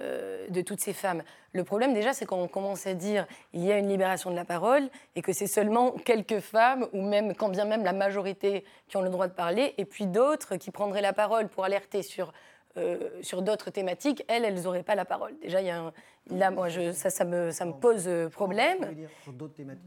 euh, 0.00 0.48
de 0.48 0.60
toutes 0.62 0.80
ces 0.80 0.92
femmes. 0.92 1.22
Le 1.52 1.64
problème, 1.64 1.92
déjà, 1.94 2.12
c'est 2.14 2.24
quand 2.24 2.38
on 2.38 2.48
commence 2.48 2.86
à 2.86 2.94
dire 2.94 3.26
il 3.52 3.62
y 3.64 3.70
a 3.72 3.78
une 3.78 3.88
libération 3.88 4.30
de 4.30 4.36
la 4.36 4.44
parole 4.44 4.88
et 5.16 5.20
que 5.22 5.32
c'est 5.32 5.46
seulement 5.46 5.90
quelques 5.90 6.40
femmes, 6.40 6.86
ou 6.92 7.02
même, 7.02 7.34
quand 7.34 7.48
bien 7.50 7.64
même 7.66 7.82
la 7.84 7.92
majorité, 7.92 8.64
qui 8.88 8.96
ont 8.96 9.02
le 9.02 9.10
droit 9.10 9.26
de 9.28 9.34
parler, 9.34 9.74
et 9.78 9.84
puis 9.84 10.06
d'autres 10.06 10.56
qui 10.56 10.70
prendraient 10.70 11.02
la 11.02 11.12
parole 11.12 11.48
pour 11.48 11.64
alerter 11.64 12.02
sur 12.02 12.32
euh, 12.76 13.10
sur 13.22 13.42
d'autres 13.42 13.70
thématiques, 13.70 14.24
elles, 14.28 14.44
elles 14.44 14.62
n'auraient 14.62 14.82
pas 14.82 14.94
la 14.94 15.04
parole. 15.04 15.32
Déjà, 15.42 15.60
il 15.60 15.66
y 15.66 15.70
a 15.70 15.78
un- 15.78 15.92
là, 16.30 16.50
moi, 16.50 16.68
je, 16.68 16.92
ça, 16.92 17.10
ça 17.10 17.24
me, 17.24 17.50
ça 17.50 17.64
me 17.64 17.72
pose 17.72 18.04
euh, 18.06 18.28
problème. 18.28 18.78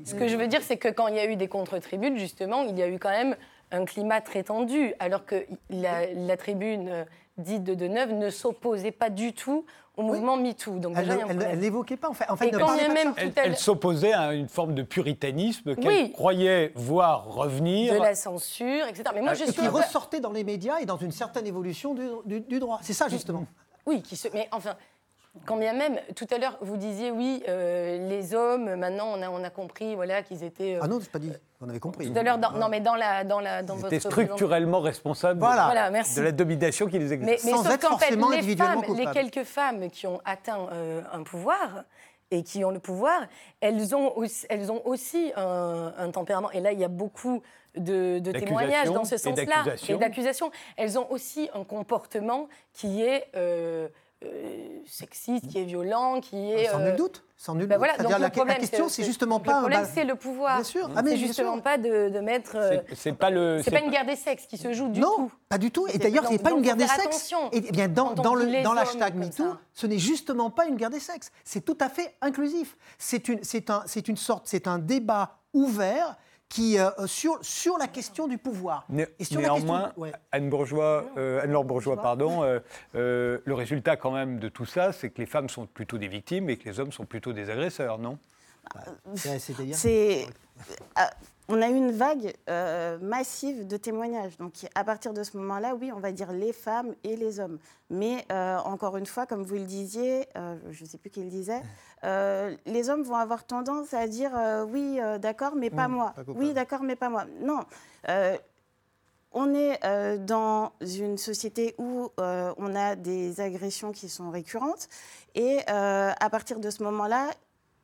Ce 0.05 0.13
que 0.15 0.27
je 0.27 0.35
veux 0.37 0.47
dire, 0.47 0.61
c'est 0.61 0.77
que 0.77 0.89
quand 0.89 1.07
il 1.07 1.15
y 1.15 1.19
a 1.19 1.25
eu 1.25 1.35
des 1.35 1.47
contre-tribunes, 1.47 2.17
justement, 2.17 2.63
il 2.63 2.77
y 2.77 2.83
a 2.83 2.87
eu 2.87 2.99
quand 2.99 3.09
même 3.09 3.35
un 3.71 3.85
climat 3.85 4.21
très 4.21 4.43
tendu, 4.43 4.93
alors 4.99 5.25
que 5.25 5.45
la, 5.69 6.05
la 6.13 6.37
tribune 6.37 6.89
euh, 6.89 7.03
dite 7.37 7.63
de 7.63 7.73
Deneuve 7.73 8.13
ne 8.13 8.29
s'opposait 8.29 8.91
pas 8.91 9.09
du 9.09 9.33
tout 9.33 9.65
au 9.97 10.03
mouvement 10.03 10.37
MeToo. 10.37 10.79
Donc 10.79 10.93
Elle 10.97 11.07
déjà, 11.07 11.53
l'évoquait 11.55 11.97
pas, 11.97 12.09
en 12.09 12.13
fait. 12.13 12.29
En 12.29 12.35
fait 12.35 12.45
Et 12.45 12.49
elle 12.53 12.59
quand 12.59 12.75
même 12.75 13.55
s'opposait 13.55 14.13
à 14.13 14.33
une 14.33 14.47
forme 14.47 14.73
de 14.75 14.83
puritanisme 14.83 15.75
qu'elle 15.75 15.87
Oui. 15.87 16.11
croyait 16.11 16.71
voir 16.75 17.25
revenir. 17.25 17.93
de 17.93 17.99
la 17.99 18.15
censure, 18.15 18.85
etc. 18.87 19.03
Mais 19.13 19.21
moi, 19.21 19.33
je 19.33 19.43
Et 19.43 19.51
suis 19.51 19.61
qui 19.61 19.67
ressortait 19.67 20.19
dans 20.19 20.31
les 20.31 20.43
médias 20.43 20.79
et 20.79 20.85
dans 20.85 20.97
une 20.97 21.11
certaine 21.11 21.47
évolution 21.47 21.93
du, 21.93 22.07
du- 22.25 22.41
du 22.41 22.59
droit. 22.59 22.79
C'est 22.81 22.93
ça, 22.93 23.07
justement. 23.07 23.45
Oui, 23.85 24.01
qui 24.01 24.15
se... 24.15 24.27
mais 24.33 24.47
enfin, 24.51 24.75
quand 25.45 25.57
bien 25.57 25.73
même, 25.73 25.99
tout 26.15 26.27
à 26.31 26.37
l'heure, 26.37 26.57
vous 26.61 26.77
disiez, 26.77 27.11
oui, 27.11 27.43
euh, 27.47 28.07
les 28.09 28.33
hommes, 28.33 28.75
maintenant, 28.75 29.07
on 29.13 29.21
a, 29.21 29.29
on 29.29 29.43
a 29.43 29.49
compris 29.49 29.95
voilà, 29.95 30.23
qu'ils 30.23 30.43
étaient... 30.43 30.75
euh, 30.75 30.79
Ah 30.81 30.87
non, 30.87 30.99
c'est 31.01 31.11
pas 31.11 31.19
dit. 31.19 31.31
On 31.61 31.69
avait 31.69 31.79
compris. 31.79 32.11
Tout 32.11 32.17
à 32.17 32.23
l'heure, 32.23 32.37
dans- 32.37 32.51
non, 32.51 32.67
mais 32.69 32.79
dans, 32.79 32.95
la, 32.95 33.23
dans, 33.23 33.39
la, 33.39 33.63
dans 33.63 33.75
Ils 33.75 33.81
votre... 33.81 33.99
structurellement 33.99 34.79
responsables 34.79 35.39
Voilà. 35.39 35.65
Voilà, 35.65 35.89
merci. 35.91 36.15
de 36.17 36.21
la 36.21 36.31
domination 36.31 36.87
qui 36.87 36.99
les 36.99 37.05
Mais, 37.17 37.33
exerce. 37.33 37.43
mais 37.45 37.51
Sans 37.51 37.63
sauf 37.63 37.73
être 37.73 37.81
qu'en 37.89 37.97
fait, 37.97 38.05
forcément 38.05 38.29
les 38.29 38.37
individuellement 38.37 38.81
femmes, 38.81 38.95
les 38.97 39.05
quelques 39.07 39.43
femmes 39.43 39.89
qui 39.89 40.07
ont 40.07 40.21
atteint 40.25 40.67
euh, 40.71 41.01
un 41.11 41.23
pouvoir 41.23 41.83
et 42.31 42.43
qui 42.43 42.65
ont 42.65 42.71
le 42.71 42.79
pouvoir, 42.79 43.21
elles 43.61 43.95
ont 43.95 44.15
aussi, 44.17 44.45
elles 44.49 44.71
ont 44.71 44.81
aussi 44.85 45.31
un, 45.35 45.93
un 45.97 46.11
tempérament. 46.11 46.51
Et 46.51 46.59
là, 46.59 46.71
il 46.71 46.79
y 46.79 46.83
a 46.83 46.87
beaucoup 46.89 47.41
de, 47.77 48.19
de 48.19 48.31
témoignages 48.31 48.89
dans 48.91 49.03
ce 49.03 49.15
et 49.15 49.17
sens-là 49.17 49.45
d'accusations. 49.45 49.95
et 49.95 49.99
d'accusations. 49.99 50.51
Elles 50.77 50.97
ont 50.97 51.11
aussi 51.11 51.49
un 51.53 51.63
comportement 51.63 52.47
qui 52.73 53.01
est 53.03 53.25
sexiste, 54.87 55.47
qui 55.47 55.59
est 55.59 55.63
violent, 55.63 56.19
qui 56.21 56.51
est. 56.51 56.65
Sans 56.69 56.79
euh, 56.79 56.89
nul 56.89 56.95
doute. 56.95 57.23
Sans 57.37 57.53
nul 57.55 57.67
ben 57.67 57.75
doute. 57.75 57.79
voilà, 57.79 57.93
donc 57.93 58.01
C'est-à-dire 58.07 58.17
le 58.19 58.23
la, 58.23 58.29
problème, 58.29 58.55
la 58.55 58.59
question, 58.61 58.87
c'est 58.89 59.03
justement 59.03 59.37
le 59.39 59.43
pas 59.43 59.55
un 59.55 59.59
problème, 59.59 59.81
bal- 59.81 59.91
c'est 59.93 60.03
le 60.05 60.15
pouvoir. 60.15 60.55
Bien 60.55 60.63
sûr. 60.63 60.89
Ah, 60.95 61.01
mais 61.01 61.11
c'est 61.11 61.17
justement 61.17 61.53
sûr. 61.55 61.63
pas 61.63 61.77
de, 61.77 62.09
de 62.09 62.19
mettre. 62.19 62.55
euh, 62.55 62.77
C'est- 62.89 62.95
C'est 62.95 63.13
pas 63.13 63.29
le. 63.29 63.61
c'est 63.63 63.71
pas 63.71 63.79
une 63.81 63.89
guerre 63.91 64.05
des 64.05 64.15
sexes 64.15 64.45
qui 64.45 64.57
se 64.57 64.71
joue 64.73 64.87
du 64.89 64.99
non, 64.99 65.13
tout. 65.15 65.31
pas 65.49 65.57
du 65.57 65.71
tout. 65.71 65.87
Et 65.87 65.91
C'est- 65.93 65.97
d'ailleurs, 65.99 66.23
ce 66.23 66.29
donc- 66.29 66.37
n'est 66.37 66.43
pas 66.43 66.51
une 66.51 66.61
guerre 66.61 66.77
des 66.77 66.87
sexes. 66.87 67.05
attention. 67.05 67.51
Et 67.51 67.61
bien, 67.61 67.87
dans, 67.87 68.13
dans 68.13 68.35
le 68.35 68.63
dans 68.63 68.73
l'hashtag 68.73 69.15
MeToo, 69.15 69.55
ce 69.73 69.87
n'est 69.87 69.99
justement 69.99 70.49
pas 70.49 70.65
une 70.65 70.75
guerre 70.75 70.89
des 70.89 70.99
sexes. 70.99 71.31
C'est 71.43 71.61
tout 71.65 71.77
à 71.81 71.89
fait 71.89 72.15
inclusif. 72.21 72.77
C'est 72.97 73.27
une, 73.27 73.43
c'est 73.43 73.69
un, 73.69 73.83
c'est 73.85 74.07
une 74.07 74.17
sorte, 74.17 74.43
c'est 74.47 74.67
un 74.67 74.77
débat 74.79 75.37
ouvert 75.53 76.15
qui 76.49 76.77
euh, 76.79 76.89
sur 77.07 77.37
sur 77.43 77.77
la 77.77 77.87
question 77.87 78.27
du 78.27 78.37
pouvoir. 78.37 78.85
Né- 78.89 79.07
Et 79.19 79.23
sur 79.23 79.41
la 79.41 79.49
question- 79.49 79.65
Néanmoins, 79.65 79.93
ouais. 79.97 80.11
Anne 80.31 80.49
Bourgeois, 80.49 81.05
euh, 81.17 81.41
Anne-Laure 81.41 81.63
Bourgeois, 81.65 82.01
pardon, 82.01 82.43
euh, 82.43 82.59
euh, 82.95 83.39
le 83.45 83.53
résultat 83.53 83.95
quand 83.97 84.11
même 84.11 84.39
de 84.39 84.49
tout 84.49 84.65
ça, 84.65 84.91
c'est 84.93 85.09
que 85.09 85.19
les 85.19 85.25
femmes 85.25 85.49
sont 85.49 85.65
plutôt 85.65 85.97
des 85.97 86.07
victimes 86.07 86.49
et 86.49 86.57
que 86.57 86.69
les 86.69 86.79
hommes 86.79 86.91
sont 86.91 87.05
plutôt 87.05 87.33
des 87.33 87.49
agresseurs, 87.49 87.97
non? 87.97 88.17
Ouais, 88.75 89.37
C'est-à-dire 89.39 89.75
C'est, 89.75 90.27
euh, 90.97 91.01
on 91.47 91.61
a 91.61 91.69
eu 91.69 91.75
une 91.75 91.91
vague 91.91 92.33
euh, 92.49 92.97
massive 92.99 93.67
de 93.67 93.77
témoignages. 93.77 94.37
Donc, 94.37 94.53
à 94.73 94.83
partir 94.83 95.13
de 95.13 95.23
ce 95.23 95.37
moment-là, 95.37 95.75
oui, 95.75 95.91
on 95.93 95.99
va 95.99 96.11
dire 96.11 96.31
les 96.31 96.53
femmes 96.53 96.95
et 97.03 97.15
les 97.15 97.39
hommes. 97.39 97.59
Mais 97.89 98.25
euh, 98.31 98.57
encore 98.59 98.97
une 98.97 99.05
fois, 99.05 99.25
comme 99.25 99.43
vous 99.43 99.55
le 99.55 99.65
disiez, 99.65 100.27
euh, 100.37 100.57
je 100.71 100.83
ne 100.83 100.89
sais 100.89 100.97
plus 100.97 101.09
qui 101.11 101.23
le 101.23 101.29
disait, 101.29 101.61
les 102.65 102.89
hommes 102.89 103.03
vont 103.03 103.15
avoir 103.15 103.45
tendance 103.45 103.93
à 103.93 104.07
dire 104.07 104.31
oui, 104.69 104.99
d'accord, 105.19 105.55
mais 105.55 105.69
pas 105.69 105.87
Mmh, 105.87 105.91
moi. 105.91 106.13
pas 106.15 106.23
oui, 106.27 106.53
d'accord, 106.53 106.81
mais 106.83 106.95
pas 106.95 107.09
moi. 107.09 107.25
Non. 107.41 107.61
On 109.37 109.53
est 109.53 109.79
dans 110.19 110.71
une 110.81 111.17
société 111.17 111.75
où 111.77 112.09
on 112.17 112.75
a 112.75 112.95
des 112.95 113.41
agressions 113.41 113.91
qui 113.91 114.07
sont 114.09 114.29
récurrentes 114.29 114.87
et 115.33 115.59
à 115.67 116.29
partir 116.29 116.59
de 116.59 116.69
ce 116.69 116.83
moment-là, 116.83 117.29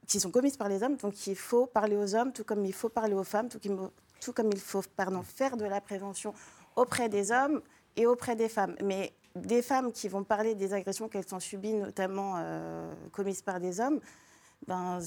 qui 0.07 0.19
sont 0.19 0.31
commises 0.31 0.57
par 0.57 0.67
les 0.69 0.83
hommes, 0.83 0.97
donc 0.97 1.27
il 1.27 1.35
faut 1.35 1.65
parler 1.67 1.95
aux 1.95 2.15
hommes, 2.15 2.33
tout 2.33 2.43
comme 2.43 2.65
il 2.65 2.73
faut 2.73 2.89
parler 2.89 3.13
aux 3.13 3.23
femmes, 3.23 3.47
tout, 3.49 3.59
comme 4.33 4.49
il 4.51 4.59
faut 4.59 4.81
pardon, 4.95 5.21
faire 5.21 5.57
de 5.57 5.65
la 5.65 5.79
prévention 5.81 6.33
auprès 6.75 7.07
des 7.09 7.31
hommes 7.31 7.61
et 7.95 8.05
auprès 8.05 8.35
des 8.35 8.49
femmes. 8.49 8.75
Mais 8.83 9.13
des 9.35 9.61
femmes 9.61 9.91
qui 9.91 10.07
vont 10.09 10.23
parler 10.23 10.55
des 10.55 10.73
agressions 10.73 11.07
qu'elles 11.07 11.33
ont 11.33 11.39
subies, 11.39 11.73
notamment 11.73 12.33
euh, 12.37 12.91
commises 13.11 13.41
par 13.41 13.59
des 13.59 13.79
hommes, 13.79 13.99
ben. 14.67 14.99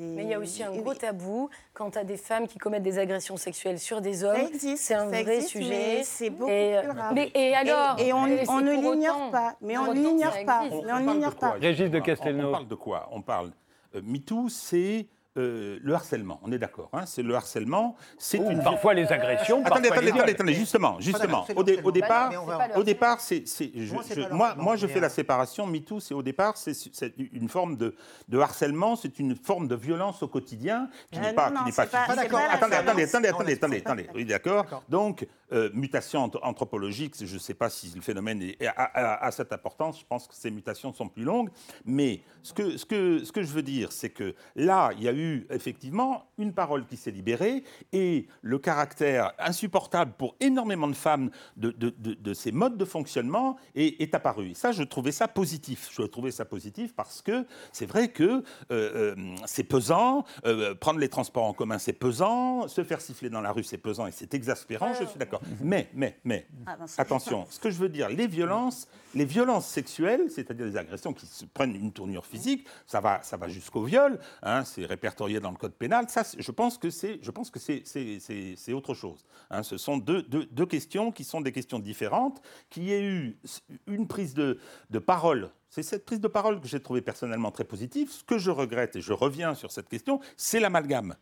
Mais 0.00 0.24
il 0.24 0.28
y 0.28 0.34
a 0.34 0.40
aussi 0.40 0.62
un 0.64 0.72
gros 0.76 0.92
tabou 0.94 1.48
quant 1.72 1.90
à 1.90 2.02
des 2.02 2.16
femmes 2.16 2.48
qui 2.48 2.58
commettent 2.58 2.82
des 2.82 2.98
agressions 2.98 3.36
sexuelles 3.36 3.78
sur 3.78 4.00
des 4.00 4.14
Ça 4.14 4.32
hommes. 4.32 4.48
existe, 4.48 4.82
C'est 4.82 4.94
un 4.94 5.04
ça 5.10 5.22
vrai 5.22 5.36
existe, 5.36 5.48
sujet. 5.52 5.68
mais 5.68 6.02
c'est 6.02 6.30
beaucoup 6.30 6.50
et, 6.50 6.76
plus 6.82 6.90
rare. 6.98 7.12
Mais, 7.14 7.30
et 7.34 7.54
alors 7.54 7.96
et 8.00 8.12
on- 8.12 8.26
Et 8.26 8.44
on 8.48 8.60
ne 8.60 8.72
l'ignore 8.72 9.16
autant- 9.18 9.30
pas, 9.30 9.56
mais 9.60 9.78
on 9.78 9.82
autant, 9.82 9.92
l'ignore 9.92 10.44
pas. 10.44 10.64
existe. 10.64 10.84
Mais 10.84 10.92
on 10.92 10.94
parle 10.96 11.06
l'ignore 11.06 11.30
de 11.32 11.36
quoi, 11.38 11.48
pas. 11.50 11.54
Régis 11.60 11.90
de 11.90 11.98
On- 11.98 12.02
Castelnau. 12.02 12.48
On, 12.48 12.52
parle 12.52 12.68
de 12.68 12.74
quoi? 12.74 13.08
On 13.12 13.22
parle. 13.22 13.52
Euh, 13.96 14.00
MeToo, 14.04 14.48
c'est 14.48 15.06
euh, 15.38 15.78
le 15.82 15.92
harcèlement. 15.92 16.40
On 16.44 16.50
est 16.50 16.56
d'accord. 16.58 16.88
hein, 16.94 17.04
c'est 17.04 17.22
le 17.22 17.34
harcèlement. 17.34 17.94
C'est 18.16 18.38
Ou 18.38 18.50
une. 18.50 18.62
parfois 18.62 18.94
les 18.94 19.12
agressions, 19.12 19.62
Attendez, 19.66 19.88
parfois 19.88 19.96
attendez, 19.96 20.06
les 20.06 20.12
attendez, 20.12 20.32
attendez, 20.32 20.54
justement, 20.54 20.96
justement. 20.98 21.44
c'est 21.46 21.54
Au, 21.54 21.62
dé- 21.62 21.78
au 21.84 21.92
départ, 21.92 22.32
va- 22.46 22.78
au 22.78 22.82
départ, 22.82 23.20
c'est, 23.20 23.46
c'est- 23.46 23.70
je- 23.74 24.32
Moi, 24.32 24.54
moi, 24.56 24.76
je 24.76 24.86
fais 24.86 24.98
la 24.98 25.08
euh, 25.08 25.10
séparation. 25.10 25.66
MeToo, 25.66 26.00
c'est 26.00 26.14
au 26.14 26.22
départ, 26.22 26.56
c'est, 26.56 26.72
c'est 26.72 27.12
une 27.18 27.50
forme 27.50 27.76
de, 27.76 27.94
de 28.28 28.38
harcèlement, 28.38 28.96
c'est 28.96 29.18
une 29.18 29.36
forme 29.36 29.68
de 29.68 29.74
violence 29.74 30.22
au 30.22 30.28
quotidien 30.28 30.88
qui 31.12 31.18
Ah 31.18 31.26
n'est 31.26 31.34
pas, 31.34 31.50
qui 31.50 31.64
n'est 31.64 31.72
pas 31.72 31.82
attendez, 31.82 32.76
attendez, 32.76 33.02
attendez, 33.28 33.52
attendez, 33.52 33.76
attendez. 33.76 34.06
Oui, 34.14 34.24
d'accord. 34.24 34.62
D'accord. 34.62 34.84
Donc, 34.88 35.26
euh, 35.52 35.70
mutation 35.72 36.26
anth- 36.26 36.38
anthropologique, 36.42 37.14
je 37.24 37.32
ne 37.34 37.38
sais 37.38 37.54
pas 37.54 37.70
si 37.70 37.92
le 37.94 38.00
phénomène 38.00 38.42
est- 38.42 38.66
a, 38.66 39.30
cette 39.30 39.52
importance. 39.52 40.00
Je 40.00 40.04
pense 40.06 40.26
que 40.26 40.34
ces 40.34 40.50
mutations 40.50 40.92
sont 40.92 41.08
plus 41.08 41.24
longues. 41.24 41.50
Mais 41.84 42.20
ce 42.42 42.52
que 42.52 43.42
je 43.42 43.52
veux 43.52 43.62
dire, 43.62 43.92
c'est 43.92 44.10
que 44.10 44.34
là, 44.54 44.90
il 44.96 45.02
y 45.04 45.08
a 45.08 45.12
eu 45.12 45.46
effectivement 45.50 46.25
une 46.38 46.52
parole 46.52 46.86
qui 46.86 46.96
s'est 46.96 47.10
libérée 47.10 47.64
et 47.92 48.26
le 48.42 48.58
caractère 48.58 49.32
insupportable 49.38 50.12
pour 50.18 50.36
énormément 50.40 50.88
de 50.88 50.94
femmes 50.94 51.30
de, 51.56 51.70
de- 51.70 51.94
de- 51.98 52.14
de 52.14 52.34
ces 52.34 52.52
modes 52.52 52.76
de 52.76 52.84
fonctionnement 52.84 53.56
est, 53.74 54.00
est 54.02 54.14
apparu. 54.14 54.50
Et 54.50 54.54
ça, 54.54 54.72
je 54.72 54.82
trouvais 54.82 55.12
ça 55.12 55.28
positif. 55.28 55.88
Je 55.92 56.02
trouvais 56.02 56.30
ça 56.30 56.44
positif 56.44 56.94
parce 56.94 57.22
que 57.22 57.46
c'est 57.72 57.86
vrai 57.86 58.08
que 58.08 58.22
euh, 58.24 58.42
euh, 58.70 59.14
c'est 59.46 59.64
pesant, 59.64 60.24
euh, 60.44 60.74
prendre 60.74 60.98
les 61.00 61.08
transports 61.08 61.44
en 61.44 61.52
commun, 61.54 61.78
c'est 61.78 61.92
pesant, 61.92 62.68
se 62.68 62.84
faire 62.84 63.00
siffler 63.00 63.30
dans 63.30 63.40
la 63.40 63.52
rue, 63.52 63.64
c'est 63.64 63.78
pesant 63.78 64.06
et 64.06 64.12
c'est 64.12 64.34
exaspérant, 64.34 64.92
je 65.00 65.04
suis 65.06 65.18
d'accord. 65.18 65.40
Mais, 65.62 65.88
mais, 65.94 66.18
mais, 66.24 66.46
Ah, 66.66 66.76
ben, 66.76 66.86
attention, 66.98 67.46
ce 67.48 67.58
que 67.58 67.70
je 67.70 67.78
veux 67.78 67.88
dire, 67.88 68.08
les 68.08 68.26
violences, 68.26 68.88
les 69.16 69.24
violences 69.24 69.66
sexuelles, 69.66 70.30
c'est-à-dire 70.30 70.66
les 70.66 70.76
agressions 70.76 71.14
qui 71.14 71.26
se 71.26 71.46
prennent 71.46 71.74
une 71.74 71.90
tournure 71.90 72.26
physique, 72.26 72.66
ça 72.86 73.00
va, 73.00 73.22
ça 73.22 73.38
va 73.38 73.48
jusqu'au 73.48 73.82
viol, 73.82 74.18
hein, 74.42 74.62
c'est 74.64 74.84
répertorié 74.84 75.40
dans 75.40 75.50
le 75.50 75.56
code 75.56 75.72
pénal. 75.72 76.06
Ça, 76.08 76.22
je 76.38 76.50
pense 76.50 76.76
que 76.76 76.90
c'est, 76.90 77.18
je 77.22 77.30
pense 77.30 77.50
que 77.50 77.58
c'est, 77.58 78.72
autre 78.74 78.92
chose. 78.94 79.24
hein. 79.50 79.62
ce 79.62 79.78
sont 79.78 79.96
deux 79.96 80.66
questions 80.66 81.12
qui 81.12 81.24
sont 81.24 81.40
des 81.40 81.52
questions 81.52 81.78
différentes. 81.78 82.42
Qu'il 82.68 82.84
y 82.84 82.92
ait 82.92 83.04
eu 83.04 83.38
une 83.86 84.06
prise 84.06 84.34
de, 84.34 84.58
de 84.90 84.98
parole. 84.98 85.50
C'est 85.70 85.82
cette 85.82 86.04
prise 86.04 86.20
de 86.20 86.28
parole 86.28 86.60
que 86.60 86.68
j'ai 86.68 86.80
trouvée 86.80 87.00
personnellement 87.00 87.50
très 87.50 87.64
positive. 87.64 88.10
Ce 88.10 88.22
que 88.22 88.38
je 88.38 88.50
regrette, 88.50 88.96
et 88.96 89.00
je 89.00 89.12
reviens 89.14 89.54
sur 89.54 89.72
cette 89.72 89.88
question, 89.88 90.20
c'est 90.36 90.60
l'amalgame. 90.60 91.16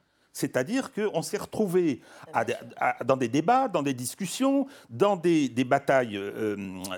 C'est-à-dire 0.44 0.92
qu'on 0.92 1.22
s'est 1.22 1.36
retrouvé 1.38 2.00
à 2.32 2.44
des- 2.44 2.54
à- 2.76 3.02
dans 3.04 3.16
des 3.16 3.28
débats, 3.28 3.68
dans 3.68 3.82
des 3.84 3.94
discussions, 3.94 4.66
dans 4.90 5.14
des, 5.14 5.48
des 5.48 5.62
batailles 5.62 6.16
euh, 6.16 6.56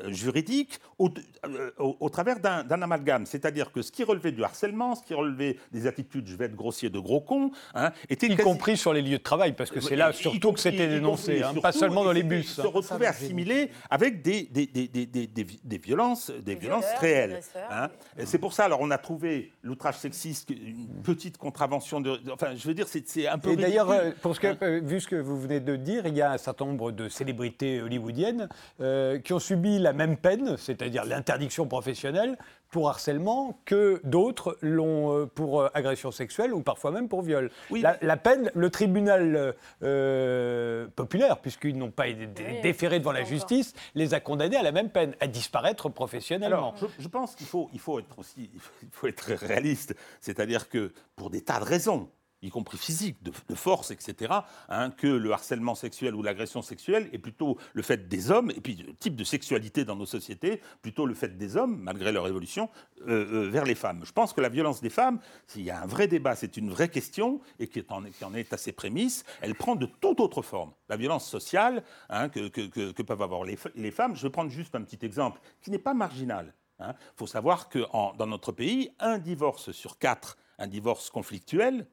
juridiques 0.08 0.80
au, 0.98 1.10
euh, 1.44 1.70
au- 1.78 1.98
au 2.00 2.08
travers 2.08 2.40
d'un 2.40 2.82
amalgame. 2.82 3.26
C'est-à-dire 3.26 3.70
que 3.72 3.82
ce 3.82 3.92
qui 3.92 4.04
relevait 4.04 4.32
du 4.32 4.42
harcèlement, 4.42 4.94
ce 4.94 5.02
qui 5.02 5.12
relevait 5.12 5.58
des 5.70 5.86
attitudes, 5.86 6.26
je 6.26 6.34
vais 6.34 6.46
être 6.46 6.56
grossier, 6.56 6.88
de 6.88 6.98
gros 6.98 7.20
cons, 7.20 7.50
hein, 7.74 7.92
était 8.08 8.26
Y 8.26 8.36
quasi- 8.36 8.42
compris 8.42 8.76
sur 8.78 8.94
les 8.94 9.02
lieux 9.02 9.18
de 9.18 9.22
travail, 9.22 9.52
parce 9.52 9.70
que 9.70 9.80
c'est 9.82 9.96
là 9.96 10.10
y 10.10 10.14
surtout 10.14 10.52
que 10.54 10.60
c'était 10.60 10.88
dénoncé, 10.88 11.42
hein, 11.42 11.48
surtout, 11.48 11.60
pas 11.60 11.72
seulement 11.72 12.04
dans 12.04 12.12
les 12.12 12.22
bus. 12.22 12.54
Se 12.54 12.62
retrouver 12.62 13.06
assimilé 13.06 13.70
avec 13.90 14.22
des, 14.22 14.44
des, 14.44 14.66
des, 14.66 14.88
des, 14.88 15.04
des, 15.04 15.26
des- 15.26 15.46
des 15.62 15.78
violences, 15.78 16.30
des 16.30 16.54
violences 16.54 16.84
violeurs, 16.84 17.00
réelles. 17.02 17.40
hein. 17.70 17.88
C'est 18.24 18.38
pour 18.38 18.54
ça, 18.54 18.64
alors 18.64 18.80
on 18.80 18.90
a 18.90 18.96
trouvé 18.98 19.52
l'outrage 19.62 19.98
sexiste, 19.98 20.48
une 20.48 21.02
petite 21.02 21.36
contravention 21.36 22.00
de- 22.00 22.18
Enfin, 22.32 22.54
je 22.56 22.66
veux 22.66 22.72
dire, 22.74 22.88
c'est 22.88 23.25
c'est 23.26 23.32
un 23.32 23.38
peu. 23.38 23.50
Et 23.50 23.56
d'ailleurs, 23.56 23.90
euh, 23.90 24.10
pour 24.22 24.34
ce 24.34 24.40
que, 24.40 24.56
euh, 24.62 24.80
vu 24.82 25.00
ce 25.00 25.08
que 25.08 25.16
vous 25.16 25.38
venez 25.40 25.60
de 25.60 25.76
dire, 25.76 26.06
il 26.06 26.14
y 26.16 26.22
a 26.22 26.32
un 26.32 26.38
certain 26.38 26.64
nombre 26.66 26.92
de 26.92 27.08
célébrités 27.08 27.80
hollywoodiennes 27.82 28.48
euh, 28.80 29.18
qui 29.18 29.32
ont 29.32 29.38
subi 29.38 29.78
la 29.78 29.92
même 29.92 30.16
peine, 30.16 30.56
c'est-à-dire 30.56 31.04
l'interdiction 31.04 31.66
professionnelle 31.66 32.36
pour 32.70 32.88
harcèlement, 32.88 33.60
que 33.64 34.00
d'autres 34.04 34.58
l'ont 34.60 35.28
pour 35.34 35.70
agression 35.74 36.10
sexuelle 36.10 36.52
ou 36.52 36.62
parfois 36.62 36.90
même 36.90 37.08
pour 37.08 37.22
viol. 37.22 37.50
Oui, 37.70 37.80
la, 37.80 37.92
mais- 37.92 38.06
la 38.08 38.16
peine, 38.16 38.50
le 38.54 38.70
tribunal 38.70 39.54
euh, 39.82 40.86
populaire, 40.96 41.38
puisqu'ils 41.38 41.78
n'ont 41.78 41.90
pas 41.92 42.08
été 42.08 42.26
Oui, 42.44 42.60
déférés 42.62 42.98
devant 42.98 43.12
la 43.12 43.20
encore. 43.20 43.30
justice, 43.30 43.72
les 43.94 44.14
a 44.14 44.20
condamnés 44.20 44.56
à 44.56 44.62
la 44.62 44.72
même 44.72 44.90
peine, 44.90 45.14
à 45.20 45.26
disparaître 45.28 45.88
professionnellement. 45.88 46.56
Alors, 46.56 46.76
je, 46.76 46.86
je 47.02 47.08
pense 47.08 47.34
qu'il 47.36 47.46
faut, 47.46 47.68
il 47.72 47.78
faut 47.80 47.98
être 48.00 48.18
aussi, 48.18 48.50
il 48.82 48.88
faut 48.90 49.06
être 49.06 49.32
réaliste. 49.32 49.94
C'est-à-dire 50.20 50.68
que 50.68 50.92
pour 51.14 51.30
des 51.30 51.42
tas 51.42 51.60
de 51.60 51.64
raisons, 51.64 52.08
y 52.42 52.50
compris 52.50 52.78
physique, 52.78 53.16
de, 53.22 53.54
force, 53.54 53.90
etc., 53.90 54.34
hein, 54.68 54.90
que 54.90 55.06
le 55.06 55.32
harcèlement 55.32 55.74
sexuel 55.74 56.14
ou 56.14 56.22
l'agression 56.22 56.62
sexuelle 56.62 57.08
est 57.12 57.18
plutôt 57.18 57.56
le 57.72 57.82
fait 57.82 58.08
des 58.08 58.30
hommes, 58.30 58.50
et 58.50 58.60
puis 58.60 58.74
le 58.76 58.94
type 58.94 59.16
de 59.16 59.24
sexualité 59.24 59.84
dans 59.84 59.96
nos 59.96 60.06
sociétés, 60.06 60.60
plutôt 60.82 61.06
le 61.06 61.14
fait 61.14 61.36
des 61.36 61.56
hommes, 61.56 61.78
malgré 61.80 62.12
leur 62.12 62.26
évolution, 62.28 62.68
euh, 63.08 63.46
euh, 63.46 63.50
vers 63.50 63.64
les 63.64 63.74
femmes. 63.74 64.02
Je 64.04 64.12
pense 64.12 64.32
que 64.32 64.40
la 64.40 64.48
violence 64.48 64.80
des 64.80 64.90
femmes, 64.90 65.18
s'il 65.46 65.62
y 65.62 65.70
a 65.70 65.82
un 65.82 65.86
vrai 65.86 66.08
débat, 66.08 66.36
c'est 66.36 66.56
une 66.56 66.70
vraie 66.70 66.88
question, 66.88 67.40
et 67.58 67.68
qui 67.68 67.82
en, 67.88 68.02
qui 68.02 68.24
en, 68.24 68.34
est 68.34 68.52
à 68.52 68.56
ses 68.56 68.72
prémices, 68.72 69.24
elle 69.40 69.54
prend 69.54 69.74
de 69.74 69.86
toute 69.86 70.20
autre 70.20 70.42
forme. 70.42 70.72
La 70.88 70.96
violence 70.96 71.28
sociale 71.28 71.82
hein, 72.10 72.28
que, 72.28 72.48
que, 72.48 73.02
peuvent 73.02 73.22
avoir 73.22 73.44
les, 73.44 73.58
les, 73.74 73.90
femmes, 73.90 74.14
je 74.14 74.22
vais 74.22 74.30
prendre 74.30 74.50
juste 74.50 74.74
un 74.74 74.82
petit 74.82 75.04
exemple, 75.04 75.40
qui 75.62 75.70
n'est 75.70 75.78
pas 75.78 75.94
marginal. 75.94 76.54
Il 76.78 76.84
hein. 76.84 76.94
faut 77.16 77.26
savoir 77.26 77.68
que 77.68 77.78
dans 78.18 78.26
notre 78.26 78.52
pays, 78.52 78.90
un 78.98 79.18
divorce 79.18 79.72
sur 79.72 79.98
quatre, 79.98 80.36
un 80.58 80.66
divorce 80.66 81.10
conflictuel, 81.10 81.86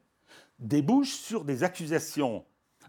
débouche 0.58 1.12
sur 1.12 1.44
des 1.44 1.64
accusations 1.64 2.44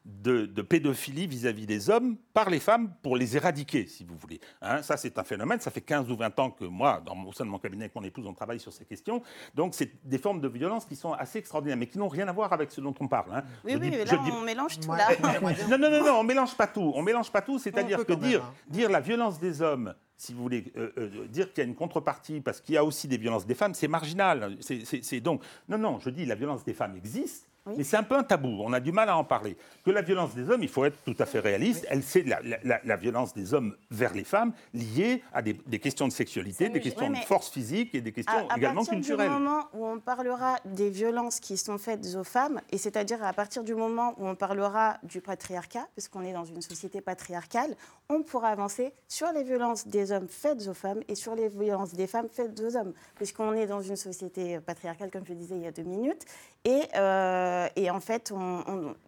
de, 0.05 0.61
pédophilie 0.61 1.25
vis-à-vis 1.25 1.65
des 1.65 1.89
hommes 1.89 2.17
par 2.33 2.49
les 2.49 2.59
femmes 2.59 2.93
pour 3.01 3.17
les 3.17 3.35
éradiquer, 3.35 3.87
si 3.87 4.03
vous 4.03 4.15
voulez. 4.15 4.39
Hein, 4.61 4.83
ça, 4.83 4.97
c'est 4.97 5.17
un 5.17 5.23
phénomène. 5.23 5.59
Ça 5.59 5.71
fait 5.71 5.81
15 5.81 6.11
ou 6.11 6.15
20 6.15 6.39
ans 6.39 6.51
que 6.51 6.65
moi, 6.65 7.01
dans, 7.03 7.15
au 7.23 7.33
sein 7.33 7.43
de 7.43 7.49
mon 7.49 7.57
cabinet 7.57 7.85
avec 7.85 7.95
mon 7.95 8.03
épouse, 8.03 8.27
on 8.27 8.33
travaille 8.33 8.59
sur 8.59 8.71
ces 8.71 8.85
questions. 8.85 9.23
Donc, 9.55 9.73
c'est 9.73 9.91
des 10.07 10.19
formes 10.19 10.41
de 10.41 10.47
violence 10.47 10.85
qui 10.85 10.95
sont 10.95 11.13
assez 11.13 11.39
extraordinaires, 11.39 11.77
mais 11.77 11.87
qui 11.87 11.97
n'ont 11.97 12.07
rien 12.07 12.27
à 12.27 12.31
voir 12.31 12.53
avec 12.53 12.71
ce 12.71 12.81
dont 12.81 12.93
on 12.99 13.07
parle. 13.07 13.33
Hein. 13.33 13.43
Oui, 13.63 13.75
oui, 13.81 13.89
mais 13.89 14.05
là, 14.05 14.21
on 14.31 14.41
mélange 14.41 14.79
tout. 14.79 14.91
Là. 14.91 15.07
non, 15.69 15.77
non, 15.77 15.89
non, 15.89 16.03
non, 16.03 16.19
on 16.19 16.23
mélange 16.23 16.55
pas 16.55 16.67
tout. 16.67 16.91
On 16.95 17.01
mélange 17.01 17.31
pas 17.31 17.41
tout. 17.41 17.57
C'est-à-dire 17.57 18.05
que 18.05 18.13
dire, 18.13 18.43
hein. 18.43 18.53
dire 18.67 18.89
la 18.89 18.99
violence 18.99 19.39
des 19.39 19.61
hommes 19.61 19.95
si 20.17 20.33
vous 20.33 20.41
voulez, 20.41 20.71
euh, 20.77 20.91
euh, 20.97 21.27
dire 21.27 21.51
qu'il 21.51 21.63
y 21.63 21.67
a 21.67 21.69
une 21.69 21.75
contrepartie 21.75 22.39
parce 22.39 22.61
qu'il 22.61 22.75
y 22.75 22.77
a 22.77 22.85
aussi 22.85 23.07
des 23.07 23.17
violences 23.17 23.45
des 23.45 23.55
femmes, 23.55 23.73
c'est 23.73 23.87
marginal. 23.87 24.57
C'est 24.61 25.19
donc 25.19 25.41
non, 25.67 25.77
non. 25.77 25.99
Je 25.99 26.09
dis 26.09 26.25
la 26.25 26.35
violence 26.35 26.63
des 26.63 26.73
femmes 26.73 26.95
existe, 26.95 27.47
mais 27.65 27.83
c'est 27.83 27.97
un 27.97 28.03
peu 28.03 28.15
un 28.15 28.23
tabou, 28.23 28.61
on 28.61 28.73
a 28.73 28.79
du 28.79 28.91
mal 28.91 29.09
à 29.09 29.17
en 29.17 29.23
parler. 29.23 29.57
Que 29.83 29.91
la 29.91 30.01
violence 30.01 30.35
des 30.35 30.49
hommes, 30.49 30.61
il 30.61 30.69
faut 30.69 30.85
être 30.85 30.97
tout 31.03 31.15
à 31.19 31.25
fait 31.25 31.39
réaliste, 31.39 31.85
elle 31.89 32.03
c'est 32.03 32.23
la, 32.23 32.97
violence 32.97 33.33
des 33.33 33.53
hommes 33.53 33.75
vers 33.91 34.13
les 34.13 34.23
femmes 34.23 34.53
liée 34.73 35.23
à 35.33 35.41
des, 35.41 35.55
questions 35.79 36.07
de 36.07 36.13
sexualité, 36.13 36.69
des 36.69 36.79
questions 36.79 37.09
de 37.09 37.17
force 37.17 37.49
physique 37.49 37.95
et 37.95 38.01
des 38.01 38.11
questions 38.11 38.47
également 38.55 38.83
culturelles. 38.85 39.27
À 39.27 39.29
partir 39.29 39.37
du 39.37 39.43
moment 39.43 39.67
où 39.73 39.85
on 39.85 39.99
parlera 39.99 40.57
des 40.65 40.89
violences 40.89 41.39
qui 41.39 41.57
sont 41.57 41.77
faites 41.77 42.15
aux 42.15 42.23
femmes, 42.23 42.61
et 42.71 42.77
c'est-à-dire 42.77 43.23
à 43.23 43.33
partir 43.33 43.63
du 43.63 43.75
moment 43.75 44.13
où 44.17 44.27
on 44.27 44.35
parlera 44.35 44.97
du 45.03 45.21
patriarcat, 45.21 45.87
puisqu'on 45.93 46.21
est 46.21 46.33
dans 46.33 46.45
une 46.45 46.61
société 46.61 47.01
patriarcale, 47.01 47.75
on 48.09 48.21
pourra 48.21 48.49
avancer 48.49 48.93
sur 49.07 49.31
les 49.31 49.43
violences 49.43 49.87
des 49.87 50.11
hommes 50.11 50.27
faites 50.29 50.67
aux 50.67 50.73
femmes 50.73 51.01
et 51.07 51.15
sur 51.15 51.35
les 51.35 51.49
violences 51.49 51.93
des 51.93 52.07
femmes 52.07 52.27
faites 52.31 52.59
aux 52.59 52.75
hommes, 52.75 52.93
puisqu'on 53.15 53.53
est 53.53 53.65
dans 53.65 53.81
une 53.81 53.95
société 53.95 54.59
patriarcale, 54.59 55.09
comme 55.11 55.25
je 55.25 55.33
le 55.33 55.39
disais 55.39 55.55
il 55.55 55.63
y 55.63 55.67
a 55.67 55.71
deux 55.71 55.83
minutes, 55.83 56.25
et, 56.63 56.81
euh, 56.95 57.54
et 57.75 57.89
en 57.89 57.99
fait, 57.99 58.33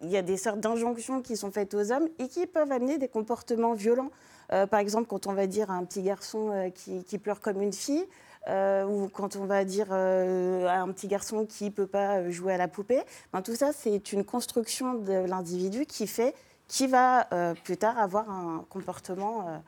il 0.02 0.10
y 0.10 0.16
a 0.16 0.22
des 0.22 0.36
sortes 0.36 0.60
d'injonctions 0.60 1.22
qui 1.22 1.36
sont 1.36 1.50
faites 1.50 1.74
aux 1.74 1.92
hommes 1.92 2.08
et 2.18 2.28
qui 2.28 2.46
peuvent 2.46 2.72
amener 2.72 2.98
des 2.98 3.08
comportements 3.08 3.74
violents. 3.74 4.10
Euh, 4.52 4.66
par 4.66 4.80
exemple, 4.80 5.06
quand 5.08 5.26
on 5.26 5.32
va 5.32 5.46
dire 5.46 5.70
à 5.70 5.74
un 5.74 5.84
petit 5.84 6.02
garçon 6.02 6.50
euh, 6.50 6.70
qui, 6.70 7.18
pleure 7.18 7.40
comme 7.40 7.60
une 7.60 7.72
fille, 7.72 8.06
ou 8.46 9.08
quand 9.12 9.36
on 9.36 9.44
va 9.44 9.64
dire 9.64 9.92
à 9.92 10.80
un 10.80 10.90
petit 10.92 11.06
garçon 11.06 11.44
qui 11.44 11.64
ne 11.64 11.70
peut 11.70 11.86
pas 11.86 12.30
jouer 12.30 12.54
à 12.54 12.56
la 12.56 12.66
poupée, 12.66 13.02
ben, 13.34 13.42
tout 13.42 13.54
ça, 13.54 13.72
c'est 13.74 14.12
une 14.12 14.24
construction 14.24 14.94
de 14.94 15.12
l'individu 15.12 15.84
qui 15.84 16.06
fait 16.06 16.34
qui 16.68 16.86
va 16.86 17.26
euh, 17.32 17.54
plus 17.64 17.78
tard 17.78 17.98
avoir 17.98 18.30
un 18.30 18.64
comportement 18.68 19.48
euh, 19.48 19.58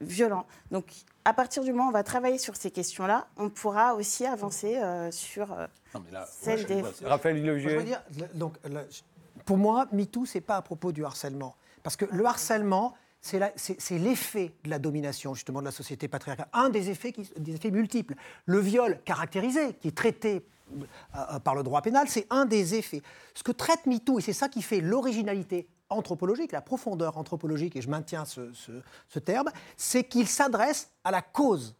violent. 0.00 0.46
Donc, 0.70 0.86
à 1.24 1.32
partir 1.32 1.62
du 1.62 1.72
moment 1.72 1.86
où 1.86 1.88
on 1.88 1.92
va 1.92 2.02
travailler 2.02 2.38
sur 2.38 2.56
ces 2.56 2.70
questions-là, 2.70 3.28
on 3.36 3.50
pourra 3.50 3.94
aussi 3.94 4.26
avancer 4.26 4.76
euh, 4.76 5.10
sur 5.10 5.54
celle 6.26 6.64
des. 6.66 6.82
Raphaël 7.04 7.44
Logier. 7.44 7.78
donc, 8.34 8.54
pour 9.44 9.56
moi, 9.56 9.86
MeToo, 9.92 10.26
ce 10.26 10.38
n'est 10.38 10.42
pas 10.42 10.56
à 10.56 10.62
propos 10.62 10.92
du 10.92 11.04
harcèlement. 11.04 11.56
Parce 11.82 11.96
que 11.96 12.04
le 12.10 12.24
harcèlement, 12.24 12.94
c'est 13.20 13.98
l'effet 13.98 14.52
de 14.64 14.70
la 14.70 14.78
domination 14.78 15.34
justement 15.34 15.60
de 15.60 15.64
la 15.64 15.72
société 15.72 16.08
patriarcale. 16.08 16.48
Un 16.52 16.68
des 16.68 16.90
effets, 16.90 17.12
qui, 17.12 17.30
des 17.38 17.54
effets 17.54 17.70
multiples. 17.70 18.14
Le 18.46 18.58
viol 18.58 19.00
caractérisé, 19.04 19.74
qui 19.74 19.88
est 19.88 19.96
traité 19.96 20.46
par 21.44 21.54
le 21.54 21.62
droit 21.62 21.82
pénal, 21.82 22.08
c'est 22.08 22.26
un 22.30 22.44
des 22.44 22.74
effets. 22.74 23.02
Ce 23.34 23.42
que 23.42 23.52
traite 23.52 23.86
MeToo, 23.86 24.18
et 24.18 24.22
c'est 24.22 24.32
ça 24.32 24.48
qui 24.48 24.62
fait 24.62 24.80
l'originalité 24.80 25.66
anthropologique, 25.90 26.52
la 26.52 26.60
profondeur 26.60 27.16
anthropologique, 27.16 27.76
et 27.76 27.82
je 27.82 27.88
maintiens 27.88 28.24
ce, 28.24 29.18
terme, 29.18 29.50
c'est 29.76 30.04
qu'il 30.04 30.28
s'adresse 30.28 30.90
à 31.04 31.10
la 31.10 31.22
cause. 31.22 31.74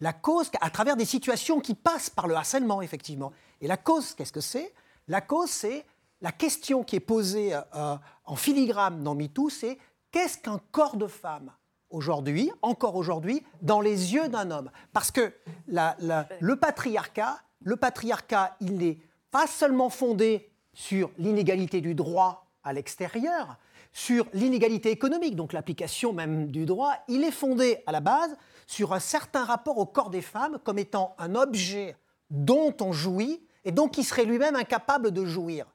La 0.00 0.12
cause 0.12 0.50
à 0.60 0.70
travers 0.70 0.96
des 0.96 1.04
situations 1.04 1.60
qui 1.60 1.74
passent 1.74 2.10
par 2.10 2.26
le 2.26 2.34
harcèlement, 2.34 2.80
effectivement. 2.82 3.32
Et 3.60 3.66
la 3.66 3.76
cause, 3.76 4.14
qu'est-ce 4.14 4.32
que 4.32 4.40
c'est? 4.40 4.72
La 5.08 5.20
cause, 5.20 5.50
c'est 5.50 5.84
la 6.22 6.32
question 6.32 6.84
qui 6.84 6.96
est 6.96 7.00
posée 7.00 7.54
euh, 7.54 7.96
en 8.24 8.36
filigrane 8.36 9.02
dans 9.02 9.14
MeToo, 9.14 9.50
c'est 9.50 9.78
qu'est-ce 10.10 10.38
qu'un 10.38 10.60
corps 10.70 10.96
de 10.96 11.06
femme 11.06 11.52
aujourd'hui, 11.90 12.50
encore 12.62 12.96
aujourd'hui, 12.96 13.42
dans 13.62 13.80
les 13.80 14.14
yeux 14.14 14.28
d'un 14.28 14.50
homme? 14.50 14.70
Parce 14.92 15.10
que 15.10 15.32
le 15.66 16.54
patriarcat, 16.54 17.38
le 17.62 17.76
patriarcat, 17.76 18.56
il 18.60 18.76
n'est 18.76 18.98
pas 19.30 19.46
seulement 19.46 19.90
fondé 19.90 20.50
sur 20.72 21.10
l'inégalité 21.18 21.80
du 21.80 21.94
droit 21.94 22.49
à 22.64 22.72
l'extérieur, 22.72 23.56
sur 23.92 24.26
l'inégalité 24.32 24.90
économique, 24.90 25.36
donc 25.36 25.52
l'application 25.52 26.12
même 26.12 26.50
du 26.50 26.66
droit, 26.66 26.94
il 27.08 27.24
est 27.24 27.30
fondé 27.30 27.82
à 27.86 27.92
la 27.92 28.00
base 28.00 28.36
sur 28.66 28.92
un 28.92 29.00
certain 29.00 29.44
rapport 29.44 29.78
au 29.78 29.86
corps 29.86 30.10
des 30.10 30.22
femmes 30.22 30.58
comme 30.62 30.78
étant 30.78 31.14
un 31.18 31.34
objet 31.34 31.96
dont 32.30 32.74
on 32.80 32.92
jouit 32.92 33.42
et 33.64 33.72
donc 33.72 33.92
qui 33.92 34.04
serait 34.04 34.24
lui-même 34.24 34.56
incapable 34.56 35.10
de 35.10 35.24
jouir. 35.24 35.66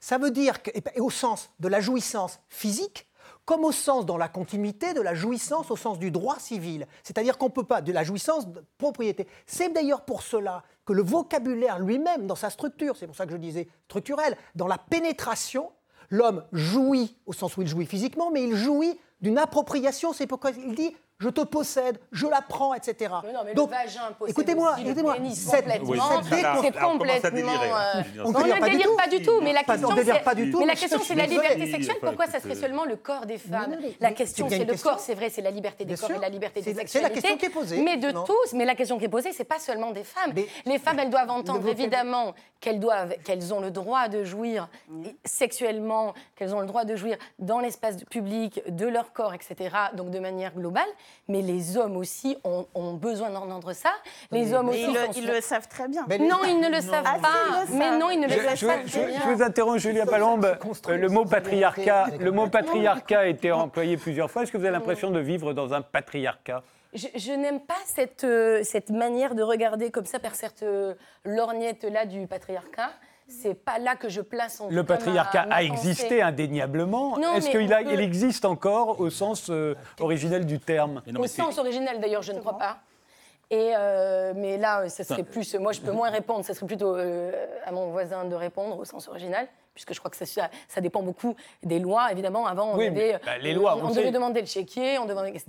Ça 0.00 0.18
veut 0.18 0.30
dire 0.30 0.62
que, 0.62 0.70
et 0.70 1.00
au 1.00 1.10
sens 1.10 1.50
de 1.60 1.68
la 1.68 1.80
jouissance 1.80 2.40
physique, 2.48 3.06
comme 3.44 3.64
au 3.64 3.72
sens 3.72 4.04
dans 4.04 4.16
la 4.16 4.28
continuité 4.28 4.92
de 4.92 5.00
la 5.00 5.14
jouissance 5.14 5.70
au 5.70 5.76
sens 5.76 5.98
du 5.98 6.10
droit 6.10 6.38
civil. 6.38 6.86
C'est-à-dire 7.04 7.38
qu'on 7.38 7.46
ne 7.46 7.52
peut 7.52 7.64
pas, 7.64 7.80
de 7.80 7.92
la 7.92 8.02
jouissance 8.02 8.48
de 8.48 8.62
propriété. 8.76 9.26
C'est 9.46 9.72
d'ailleurs 9.72 10.04
pour 10.04 10.22
cela 10.22 10.64
que 10.84 10.92
le 10.92 11.02
vocabulaire 11.02 11.78
lui-même, 11.78 12.26
dans 12.26 12.34
sa 12.34 12.50
structure, 12.50 12.96
c'est 12.96 13.06
pour 13.06 13.14
ça 13.14 13.24
que 13.24 13.32
je 13.32 13.36
disais 13.36 13.68
structurel, 13.84 14.36
dans 14.56 14.66
la 14.66 14.78
pénétration, 14.78 15.70
l'homme 16.10 16.44
jouit 16.52 17.16
au 17.26 17.32
sens 17.32 17.56
où 17.56 17.62
il 17.62 17.68
jouit 17.68 17.86
physiquement, 17.86 18.30
mais 18.30 18.44
il 18.44 18.56
jouit 18.56 18.98
d'une 19.20 19.38
appropriation. 19.38 20.12
C'est 20.12 20.26
pourquoi 20.26 20.50
il 20.50 20.74
dit 20.74 20.94
je 21.18 21.28
te 21.30 21.40
possède, 21.40 21.98
je 22.12 22.26
la 22.26 22.42
prends, 22.42 22.74
etc. 22.74 23.10
non, 23.24 23.40
mais 23.44 23.54
Donc, 23.54 23.70
le 23.70 23.76
vagin 23.76 24.14
écoutez-moi, 24.28 24.76
écoutez-moi, 24.78 25.16
cette, 25.34 25.64
complètement, 25.78 26.62
c'est 26.62 26.78
complètement. 26.78 27.40
Euh, 27.40 28.02
on 28.24 28.32
ne 28.32 28.64
délire 28.64 28.96
pas 28.96 29.08
du 29.08 29.22
tout, 29.22 29.40
mais 29.40 29.54
la 29.54 29.64
question, 29.64 29.88
c'est, 29.96 30.04
mais 30.58 30.66
la 30.66 30.74
question, 30.74 31.00
c'est 31.02 31.14
la 31.14 31.26
liberté 31.26 31.70
sexuelle. 31.70 31.96
Pourquoi 32.02 32.26
ça 32.26 32.40
serait 32.40 32.54
seulement 32.54 32.84
le 32.84 32.96
corps 32.96 33.24
des 33.24 33.38
femmes? 33.38 33.76
La 34.00 34.12
question, 34.12 34.48
c'est 34.48 34.64
le 34.64 34.76
corps, 34.76 35.00
c'est 35.00 35.14
vrai, 35.14 35.30
c'est 35.30 35.42
la 35.42 35.50
liberté 35.50 35.84
des 35.84 35.96
corps 35.96 36.10
et 36.10 36.18
la 36.18 36.28
liberté 36.28 36.60
des 36.60 36.74
sexualités. 36.74 36.90
C'est 36.90 37.02
la 37.02 37.10
question 37.10 37.36
qui 37.38 37.46
est 37.46 37.50
posée. 37.50 37.82
Mais 37.82 37.96
de 37.96 38.10
tous, 38.10 38.52
mais 38.54 38.64
la 38.64 38.74
question 38.74 38.98
qui 38.98 39.06
est 39.06 39.08
posée, 39.08 39.32
c'est 39.32 39.44
pas 39.44 39.58
seulement 39.58 39.92
des 39.92 40.04
femmes. 40.04 40.32
Les 40.66 40.78
femmes, 40.78 40.98
elles 40.98 41.10
doivent 41.10 41.30
entendre 41.30 41.66
évidemment 41.68 42.34
qu'elles 42.60 42.80
doivent, 42.80 43.14
qu'elles 43.24 43.54
ont 43.54 43.60
le 43.60 43.70
droit 43.70 44.08
de 44.08 44.24
jouir 44.24 44.68
sexuellement, 45.24 46.14
qu'elles 46.34 46.54
ont 46.54 46.60
le 46.60 46.66
droit 46.66 46.84
de 46.84 46.96
jouir 46.96 47.16
dans 47.38 47.60
l'espace 47.60 47.96
public 48.04 48.60
de 48.68 48.86
leur 48.86 49.12
corps, 49.12 49.34
etc. 49.34 49.74
Donc 49.94 50.10
de 50.10 50.18
manière 50.18 50.54
globale 50.54 50.88
mais 51.28 51.42
les 51.42 51.76
hommes 51.76 51.96
aussi 51.96 52.36
ont, 52.44 52.94
besoin 52.94 53.30
d'entendre 53.30 53.72
ça. 53.72 53.90
Les 54.30 54.52
hommes 54.52 54.68
aussi. 54.68 54.86
Ils 55.16 55.26
le, 55.26 55.40
savent 55.40 55.68
très 55.68 55.88
bien. 55.88 56.02
non, 56.20 56.38
ils 56.46 56.60
ne 56.60 56.68
le 56.68 56.80
savent 56.80 57.20
pas. 57.20 57.64
mais 57.72 57.98
non, 57.98 58.10
ils 58.10 58.20
ne 58.20 58.26
le 58.26 58.34
savent 58.34 58.66
pas. 58.66 58.86
Je, 58.86 58.92
je, 58.92 59.34
vous 59.34 59.42
interromps, 59.42 59.78
Julia 59.78 60.06
Palombe. 60.06 60.56
Le 60.88 61.08
mot 61.08 61.24
patriarcat, 61.26 62.08
le 62.18 62.30
mot 62.30 62.48
patriarcat 62.48 63.20
a 63.20 63.26
été 63.26 63.50
employé 63.52 63.96
plusieurs 63.96 64.30
fois. 64.30 64.42
Est-ce 64.42 64.52
que 64.52 64.58
vous 64.58 64.64
avez 64.64 64.72
l'impression 64.72 65.10
de 65.10 65.20
vivre 65.20 65.52
dans 65.52 65.74
un 65.74 65.82
patriarcat? 65.82 66.62
Je, 66.94 67.32
n'aime 67.32 67.60
pas 67.60 67.74
cette, 67.84 68.24
euh, 68.24 68.62
cette 68.62 68.90
manière 68.90 69.34
de 69.34 69.42
regarder 69.42 69.90
comme 69.90 70.06
ça 70.06 70.18
par 70.18 70.34
cette 70.34 70.62
euh, 70.62 70.94
lorgnette-là 71.24 72.06
du 72.06 72.26
patriarcat 72.26 72.90
c'est 73.28 73.54
pas 73.54 73.78
là 73.78 73.96
que 73.96 74.08
je 74.08 74.20
place 74.20 74.62
Le 74.70 74.84
patriarcat 74.84 75.46
a 75.50 75.62
existé 75.62 76.22
indéniablement. 76.22 77.18
Est-ce 77.34 77.50
qu'il 77.50 77.62
il 77.92 78.00
existe 78.00 78.44
encore 78.44 79.00
au 79.00 79.10
sens 79.10 79.50
euh, 79.50 79.74
originel 80.00 80.46
du 80.46 80.58
terme 80.58 81.02
Au 81.18 81.26
sens 81.26 81.58
originel, 81.58 82.00
d'ailleurs, 82.00 82.22
je 82.22 82.32
ne 82.32 82.40
crois 82.40 82.58
pas. 82.58 82.78
Et 83.50 83.72
euh, 83.76 84.32
mais 84.34 84.58
là, 84.58 84.88
ça 84.88 85.04
serait 85.04 85.22
plus. 85.22 85.54
Moi, 85.54 85.72
je 85.72 85.80
peux 85.80 85.92
moins 85.92 86.10
répondre. 86.10 86.44
Ça 86.44 86.52
serait 86.52 86.66
plutôt 86.66 86.96
euh, 86.96 87.30
à 87.64 87.70
mon 87.70 87.90
voisin 87.90 88.24
de 88.24 88.34
répondre 88.34 88.78
au 88.78 88.84
sens 88.84 89.06
original 89.08 89.46
puisque 89.76 89.92
je 89.92 89.98
crois 89.98 90.10
que 90.10 90.16
ça, 90.16 90.48
ça, 90.68 90.80
dépend 90.80 91.02
beaucoup 91.02 91.36
des 91.62 91.78
lois. 91.78 92.10
Évidemment, 92.10 92.46
avant, 92.46 92.72
on, 92.72 92.80
avait, 92.80 93.20
bah, 93.24 93.36
les 93.38 93.52
lois, 93.52 93.76
on, 93.76 93.90
devait 93.90 94.10
demander 94.10 94.40
le 94.40 94.46
chéquier, 94.46 94.98
on 94.98 95.04
devait, 95.04 95.28
etc. 95.28 95.44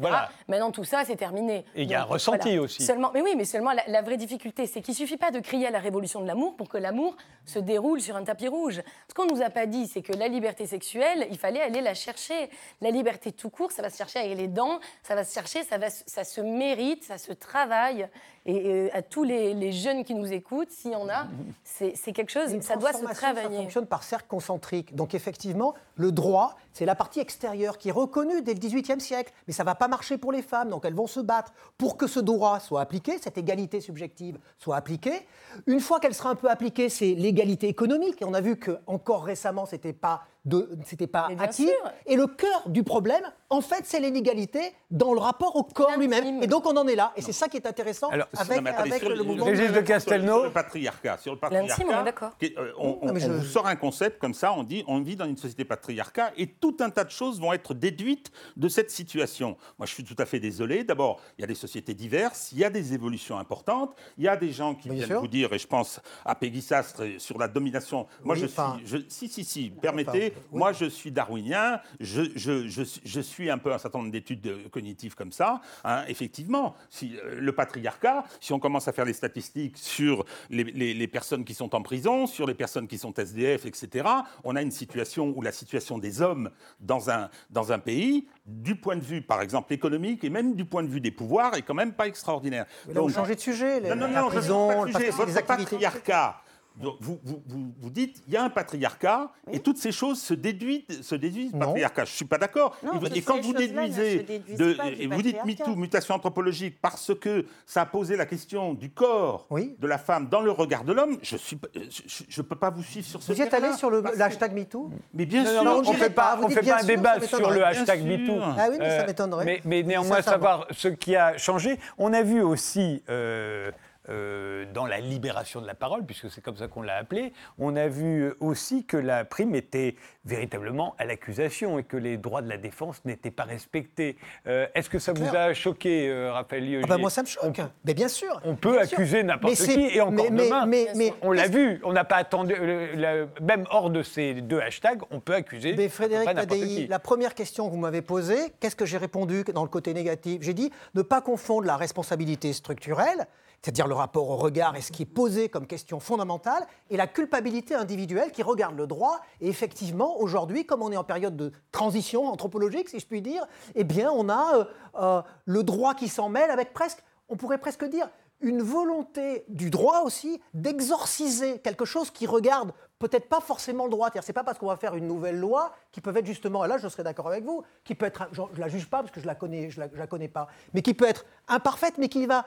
Maintenant, 0.50 0.72
tout 0.72 0.84
ça, 0.84 1.04
c'est 1.06 1.16
terminé. 1.16 1.64
Et 1.76 1.84
il 1.84 1.90
y 1.90 1.96
a 1.96 2.02
un 2.02 2.06
ressenti 2.06 2.60
aussi. 2.60 2.84
Seulement, 2.84 3.10
mais 3.14 3.22
oui, 3.22 3.36
mais 3.38 3.46
seulement 3.46 3.72
la, 3.88 4.02
vraie 4.02 4.18
difficulté, 4.18 4.68
c'est 4.68 4.82
qu'il 4.82 4.92
ne 4.92 4.98
suffit 4.98 5.16
pas 5.16 5.32
de 5.32 5.40
crier 5.40 5.68
à 5.68 5.72
la 5.72 5.80
révolution 5.80 6.20
de 6.20 6.28
l'amour 6.28 6.58
pour 6.58 6.68
que 6.68 6.78
l'amour 6.78 7.16
se 7.46 7.60
déroule 7.60 8.02
sur 8.02 8.18
un 8.18 8.24
tapis 8.26 8.50
rouge. 8.50 8.82
Ce 9.08 9.14
qu'on 9.14 9.26
ne 9.26 9.32
nous 9.32 9.42
a 9.42 9.50
pas 9.50 9.66
dit, 9.66 9.88
c'est 9.88 10.02
que 10.02 10.14
la 10.14 10.28
liberté 10.28 10.68
sexuelle, 10.68 11.28
il 11.32 11.38
fallait 11.38 11.62
aller 11.62 11.80
la 11.80 11.94
chercher. 11.94 12.50
La 12.82 12.92
liberté 12.92 13.32
tout 13.32 13.50
court, 13.50 13.72
ça 13.72 13.82
va 13.82 13.90
se 13.90 13.98
chercher 13.98 14.20
avec 14.20 14.38
les 14.38 14.48
dents, 14.48 14.80
ça 15.04 15.16
va 15.16 15.24
se 15.24 15.34
chercher, 15.34 15.64
ça, 15.64 15.78
va, 15.78 15.90
ça 15.90 16.26
se 16.26 16.42
mérite, 16.42 17.06
ça 17.06 17.18
se 17.18 17.32
travaille. 17.32 18.10
Et 18.50 18.62
euh, 18.66 18.90
à 18.94 19.02
tous 19.02 19.24
les, 19.24 19.54
les 19.54 19.74
jeunes 19.74 20.06
qui 20.06 20.16
nous 20.16 20.32
écoutent, 20.32 20.72
s'il 20.72 20.92
y 20.92 20.96
en 20.96 21.10
a, 21.10 21.28
c'est 21.64 22.14
quelque 22.14 22.32
chose, 22.32 22.54
Une 22.54 22.62
ça 22.62 22.78
doit 22.78 22.94
se 22.94 23.00
transformation, 23.04 23.28
Ça 23.28 23.34
travailler. 23.34 23.58
fonctionne 23.58 23.86
par 23.86 24.04
cercle 24.04 24.28
concentrique. 24.30 24.96
Donc 24.96 25.14
effectivement, 25.14 25.74
le 25.96 26.14
droit, 26.14 26.56
c'est 26.78 26.86
la 26.86 26.96
partie 26.96 27.20
extérieure 27.20 27.78
qui 27.80 27.90
est 27.90 27.92
reconnue 27.92 28.42
dès 28.44 28.54
le 28.54 28.60
XVIIIe 28.60 29.02
siècle. 29.02 29.34
Mais 29.48 29.54
ça 29.54 29.64
ne 29.64 29.66
va 29.66 29.76
pas 29.76 29.88
marcher 29.88 30.18
pour 30.18 30.32
les 30.32 30.42
femmes, 30.44 30.70
donc 30.70 30.86
elles 30.86 30.94
vont 30.94 31.08
se 31.08 31.20
battre 31.20 31.52
pour 31.78 31.98
que 31.98 32.06
ce 32.08 32.20
droit 32.20 32.60
soit 32.60 32.82
appliqué, 32.82 33.18
cette 33.18 33.38
égalité 33.38 33.82
subjective 33.82 34.38
soit 34.58 34.76
appliquée. 34.76 35.26
Une 35.66 35.80
fois 35.80 36.00
qu'elle 36.00 36.14
sera 36.14 36.30
un 36.30 36.36
peu 36.36 36.50
appliquée, 36.50 36.90
c'est 36.90 37.14
l'égalité 37.16 37.68
économique. 37.68 38.22
Et 38.22 38.26
on 38.26 38.34
a 38.34 38.42
vu 38.42 38.58
que 38.58 38.78
encore 38.86 39.24
récemment, 39.24 39.66
c'était 39.66 39.94
pas 39.94 40.22
de, 40.46 40.70
c'était 40.86 41.08
pas 41.08 41.28
acquis. 41.40 41.64
sûr. 41.66 41.92
Et 42.06 42.16
le 42.16 42.26
cœur 42.28 42.70
du 42.70 42.84
problème, 42.84 43.24
en 43.50 43.60
fait, 43.60 43.82
c'est 43.84 44.00
l'inégalité 44.00 44.62
dans 44.92 45.14
le 45.14 45.20
rapport 45.20 45.56
au 45.58 45.64
corps 45.64 45.98
lui-même. 45.98 46.42
Et 46.42 46.48
donc 46.48 46.66
on 46.66 46.78
en 46.78 46.88
est 46.88 46.96
là. 46.96 47.12
Et 47.18 47.22
c'est 47.22 47.34
ça 47.34 47.50
qui 47.50 47.58
est 47.58 47.66
intéressant 47.68 48.08
Alors, 48.10 48.28
avec, 48.38 48.56
Non, 48.58 48.62
mais 48.62 48.70
attendez, 48.70 48.92
avec 48.92 49.02
sur 49.04 49.10
le 49.10 49.24
mouvement. 49.24 49.44
Régis 49.46 49.72
de 49.74 49.82
Castelnau. 49.82 50.36
Sur 50.36 50.44
le 50.46 50.52
patriarcat. 50.52 51.18
Sur 51.18 51.34
le 51.34 51.40
patriarcat, 51.40 51.76
on 51.80 52.06
est 52.46 52.58
euh, 52.58 52.72
on, 52.78 53.16
je- 53.18 53.28
on 53.30 53.38
vous 53.40 53.44
sort 53.44 53.68
un 53.68 53.76
concept 53.76 54.20
comme 54.20 54.34
ça, 54.34 54.54
on 54.54 54.64
dit 54.64 54.86
on 54.88 55.02
vit 55.02 55.16
dans 55.18 55.26
une 55.26 55.36
société 55.38 55.66
patriarcat 55.66 56.32
et 56.38 56.48
tout 56.48 56.67
un 56.80 56.90
tas 56.90 57.04
de 57.04 57.10
choses 57.12 57.40
vont 57.40 57.54
être 57.54 57.74
déduites 57.74 58.32
de 58.56 58.68
cette 58.70 58.92
situation. 58.92 59.58
Moi, 59.78 59.86
je 59.86 59.94
suis 59.94 60.04
tout 60.04 60.16
à 60.18 60.26
fait 60.26 60.40
désolé. 60.40 60.84
D'abord, 60.84 61.20
il 61.38 61.42
y 61.42 61.44
a 61.44 61.48
des 61.48 61.56
sociétés 61.56 61.94
diverses, 61.94 62.52
il 62.52 62.60
y 62.60 62.64
a 62.64 62.70
des 62.70 62.94
évolutions 62.94 63.38
importantes, 63.38 63.96
il 64.18 64.24
y 64.24 64.28
a 64.28 64.38
des 64.38 64.52
gens 64.52 64.76
qui 64.76 64.90
Bien 64.90 64.96
viennent 64.98 65.08
sûr. 65.10 65.22
vous 65.22 65.28
dire, 65.28 65.52
et 65.54 65.60
je 65.60 65.68
pense 65.68 66.00
à 66.26 66.36
Peggy 66.36 66.62
Sastre 66.62 67.02
et 67.04 67.20
sur 67.20 67.38
la 67.38 67.48
domination. 67.48 68.08
Moi, 68.24 68.36
Oui, 68.36 68.42
je 68.42 68.46
enfin- 68.46 68.78
suis. 68.80 68.88
je- 68.88 69.06
si, 69.08 69.28
si, 69.30 69.44
si, 69.44 69.70
permettez, 69.70 70.28
Enfin, 70.32 70.42
oui. 70.52 70.60
moi, 70.60 70.74
je 70.74 70.86
suis 70.86 71.12
darwinien, 71.12 71.80
je, 72.00 72.24
je, 72.36 72.68
je, 72.68 73.22
suis 73.22 73.50
un 73.50 73.58
peu 73.58 73.74
un 73.74 73.78
certain 73.78 74.00
nombre 74.00 74.12
d'études 74.12 74.46
euh, 74.48 74.70
cognitives 74.70 75.16
comme 75.16 75.32
ça. 75.32 75.62
hein. 75.84 76.04
effectivement, 76.08 76.76
si, 76.90 77.16
euh, 77.18 77.40
le 77.40 77.52
patriarcat, 77.52 78.24
si 78.40 78.54
on 78.54 78.60
commence 78.60 78.88
à 78.88 78.94
faire 78.94 79.06
les 79.06 79.14
statistiques 79.14 79.78
sur 79.78 80.26
les, 80.50 80.64
les- 80.64 80.94
les 80.94 81.08
personnes 81.08 81.44
qui 81.46 81.54
sont 81.54 81.74
en 81.76 81.82
prison, 81.82 82.28
sur 82.28 82.46
les 82.48 82.54
personnes 82.54 82.88
qui 82.88 82.98
sont 82.98 83.14
SDF, 83.14 83.66
etc., 83.66 84.08
on 84.44 84.56
a 84.56 84.62
une 84.62 84.72
situation 84.72 85.34
où 85.36 85.42
la 85.42 85.52
situation 85.52 85.98
des 85.98 86.22
hommes 86.22 86.50
dans 86.80 87.10
un, 87.10 87.30
dans 87.50 87.72
un 87.72 87.80
pays, 87.80 88.28
du 88.46 88.76
point 88.76 88.96
de 88.96 89.02
vue, 89.04 89.22
par 89.22 89.42
exemple, 89.42 89.74
économique 89.74 90.24
et 90.24 90.30
même 90.30 90.56
du 90.56 90.66
point 90.66 90.84
de 90.84 90.90
vue 90.90 91.02
des 91.02 91.12
pouvoirs, 91.12 91.56
est 91.56 91.62
quand 91.62 91.74
même 91.74 91.94
pas 91.94 92.08
extraordinaire. 92.08 92.66
Mais 92.88 92.94
là, 92.94 93.02
vous 93.02 93.08
Donc- 93.08 93.16
changez 93.16 93.36
de 93.36 93.40
sujet. 93.40 93.80
les- 93.80 93.90
non, 93.90 93.96
non, 93.96 94.08
la 94.08 94.22
non, 94.22 94.30
je 94.30 94.38
prison, 94.38 94.70
veux 94.70 94.76
pas 94.92 95.00
juger. 95.00 95.06
les 95.06 95.12
Votre 95.12 95.46
patriarcat, 95.46 96.28
donc, 96.28 96.47
vous, 96.80 97.20
vous, 97.24 97.42
vous, 97.48 97.74
vous 97.80 97.90
dites, 97.90 98.22
il 98.28 98.34
y 98.34 98.38
a 98.38 98.44
un 98.44 98.50
patriarcat, 98.50 99.32
et 99.52 99.60
toutes 99.60 99.78
ces 99.78 99.92
choses 99.92 100.22
se 100.22 100.34
déduisent, 100.34 100.84
se 101.02 101.16
déduisent 101.16 101.52
du 101.52 101.60
patriarcat. 101.60 102.06
Je 102.06 102.12
ne 102.12 102.16
suis 102.16 102.26
pas 102.26 102.38
d'accord. 102.38 102.76
Et 102.84 102.88
vous- 102.98 103.22
quand 103.26 103.42
vous 103.42 103.54
ne 103.54 103.58
déduisez, 103.58 104.26
de, 104.58 104.78
et 105.02 105.08
vous 105.08 105.22
dites. 105.22 105.38
MeToo, 105.46 105.76
mutation 105.76 106.16
anthropologique, 106.16 106.78
parce 106.82 107.14
que 107.16 107.46
ça 107.66 107.82
a 107.82 107.86
posé 107.86 108.16
la 108.16 108.26
question 108.26 108.74
du 108.74 108.90
corps 108.92 109.46
Oui. 109.50 109.76
de 109.80 109.88
la 109.88 109.98
femme 109.98 110.28
dans 110.30 110.42
le 110.42 110.52
regard 110.52 110.84
de 110.84 110.94
l'homme, 110.94 111.18
je 111.24 111.36
ne 111.36 112.42
peux 112.44 112.56
pas 112.56 112.70
vous 112.70 112.84
suivre 112.84 113.08
sur 113.08 113.22
ce 113.24 113.32
Vous 113.34 113.40
y 113.40 113.42
êtes 113.42 113.54
allé 113.54 113.74
sur 113.74 113.90
l'hashtag 113.92 114.54
MeToo 114.54 114.90
Mais 115.14 115.26
bien 115.26 115.44
Non, 115.44 115.50
sûr, 115.50 115.64
non, 115.64 115.76
non, 115.78 115.84
je 115.84 115.90
on 115.90 115.94
dirais 115.94 116.06
fait 116.06 116.10
pas, 116.14 116.36
vous 116.36 116.44
on 116.46 116.50
fait 116.50 116.62
pas 116.62 116.76
un 116.76 116.80
sûr, 116.80 116.88
débat 116.88 117.20
sur 117.22 117.50
le 117.52 117.66
hashtag. 117.66 118.04
MeToo. 118.06 118.40
Ah 118.42 118.68
oui, 118.70 118.78
mais 118.80 118.90
ça 118.90 119.04
Euh, 119.04 119.08
m'étonnerait. 119.08 119.62
Mais, 119.66 119.84
néanmoins, 119.84 120.22
savoir 120.22 120.68
ce 120.72 120.88
qui 120.90 121.16
a 121.16 121.38
changé. 121.38 121.80
On 121.98 122.14
a 122.14 122.22
vu 122.24 122.42
aussi 122.42 123.04
euh, 123.10 123.72
euh, 124.10 124.66
dans 124.74 124.86
la 124.86 125.00
libération 125.00 125.62
de 125.62 125.68
la 125.68 125.74
parole, 125.76 126.06
puisque 126.06 126.30
c'est 126.30 126.42
comme 126.42 126.58
ça 126.58 126.68
qu'on 126.68 126.82
l'a 126.82 126.96
appelé, 126.98 127.34
on 127.60 127.76
a 127.76 127.88
vu 127.88 128.34
aussi 128.40 128.86
que 128.86 128.98
la 128.98 129.26
prime 129.26 129.56
était 129.56 129.96
véritablement 130.26 130.96
à 130.98 131.06
l'accusation 131.06 131.80
et 131.80 131.84
que 131.84 131.98
les 131.98 132.18
droits 132.18 132.42
de 132.42 132.50
la 132.50 132.58
défense 132.58 133.04
n'étaient 133.06 133.32
pas 133.32 133.44
respectés. 133.44 134.18
Euh, 134.48 134.68
Est-ce 134.76 134.90
que 134.90 135.00
ça 135.00 135.14
vous 135.14 135.36
a 135.36 135.54
choqué, 135.54 136.10
euh, 136.10 136.32
Raphaël 136.32 136.82
Ah 136.84 136.88
bah 136.88 136.98
moi, 136.98 137.10
ça 137.10 137.22
me 137.22 137.28
choque. 137.28 137.62
Mais 137.86 137.94
bien 137.94 138.08
sûr. 138.08 138.40
On 138.44 138.56
peut 138.56 138.80
accuser 138.80 139.24
n'importe 139.24 139.56
qui 139.56 139.80
et 139.80 140.02
encore 140.02 140.32
mais- 140.32 140.44
demain. 140.46 140.66
mais- 140.66 140.88
mais- 140.96 141.14
on 141.22 141.32
l'a 141.32 141.48
vu, 141.48 141.80
on 141.84 141.94
n'a 141.94 142.04
pas 142.06 142.18
attendu, 142.18 142.54
euh, 142.58 142.96
la- 142.96 143.44
même 143.44 143.66
hors 143.70 143.90
de 143.90 144.04
ces 144.04 144.34
deux 144.36 144.60
hashtags, 144.60 145.02
on 145.12 145.20
peut 145.20 145.34
accuser 145.36 145.74
Mais 145.76 145.90
Frédéric 145.90 146.34
Tadei, 146.34 146.88
la 146.88 147.00
première 147.00 147.34
question 147.36 147.66
que 147.68 147.72
vous 147.72 147.78
m'avez 147.80 148.02
posée, 148.02 148.54
qu'est-ce 148.60 148.76
que 148.76 148.86
j'ai 148.86 148.98
répondu 148.98 149.44
dans 149.54 149.64
le 149.64 149.70
côté 149.70 149.94
négatif? 149.94 150.42
J'ai 150.42 150.54
dit 150.54 150.72
ne 150.96 151.02
pas 151.02 151.22
confondre 151.22 151.66
la 151.68 151.78
responsabilité 151.78 152.54
structurelle, 152.54 153.28
c'est-à-dire 153.62 153.88
le 153.88 153.96
rapport 153.96 154.30
au 154.30 154.38
regard 154.38 154.76
et 154.76 154.82
ce 154.82 154.92
qui 154.92 155.04
est 155.04 155.06
posé 155.06 155.50
comme 155.50 155.68
question 155.68 156.00
fondamentale, 156.00 156.66
et 156.90 156.98
la 156.98 157.08
culpabilité 157.08 157.76
individuelle 157.76 158.32
qui 158.32 158.44
regarde 158.44 158.78
le 158.78 158.88
droit. 158.88 159.20
Et 159.42 159.50
effectivement, 159.50 160.20
aujourd'hui, 160.20 160.66
comme 160.66 160.82
on 160.82 160.92
est 160.92 160.98
en 160.98 161.04
période 161.04 161.36
de 161.36 161.52
transition 161.72 162.28
anthropologique, 162.28 162.90
si 162.90 163.00
je 163.00 163.06
puis 163.06 163.22
dire, 163.22 163.46
eh 163.76 163.84
bien, 163.84 164.12
on 164.12 164.30
a 164.30 164.58
euh, 164.58 164.66
euh, 165.00 165.22
le 165.46 165.64
droit 165.64 165.96
qui 165.96 166.08
s'en 166.08 166.30
mêle 166.30 166.52
avec 166.52 166.74
presque, 166.74 167.04
on 167.30 167.36
pourrait 167.36 167.58
presque 167.58 167.86
dire, 167.86 168.10
une 168.42 168.62
volonté 168.62 169.46
du 169.48 169.70
droit 169.70 170.02
aussi 170.02 170.40
d'exorciser 170.54 171.60
quelque 171.60 171.86
chose 171.86 172.12
qui 172.12 172.28
regarde 172.28 172.72
peut-être 173.00 173.28
pas 173.30 173.40
forcément 173.40 173.86
le 173.86 173.90
droit. 173.90 174.08
C'est-à-dire, 174.08 174.24
C'est 174.24 174.34
pas 174.34 174.44
parce 174.44 174.60
qu'on 174.60 174.68
va 174.68 174.78
faire 174.78 174.96
une 174.96 175.08
nouvelle 175.08 175.40
loi 175.40 175.74
qui 175.92 176.02
peut 176.02 176.16
être 176.16 176.26
justement, 176.26 176.64
et 176.64 176.68
là 176.68 176.78
je 176.78 176.88
serais 176.88 177.04
d'accord 177.04 177.28
avec 177.28 177.44
vous, 177.44 177.64
qui 177.84 177.96
peut 177.96 178.06
être, 178.06 178.28
je, 178.32 178.42
je 178.54 178.60
la 178.60 178.68
juge 178.68 178.90
pas 178.90 179.00
parce 179.00 179.12
que 179.12 179.22
je 179.22 179.26
la 179.26 179.36
connais, 179.36 179.70
je 179.70 179.80
la, 179.80 179.88
la 179.88 180.08
connais 180.08 180.28
pas, 180.28 180.48
mais 180.74 180.82
qui 180.82 180.94
peut 180.94 181.08
être 181.08 181.26
imparfaite, 181.48 181.98
mais 181.98 182.10
qui 182.10 182.26
va, 182.26 182.46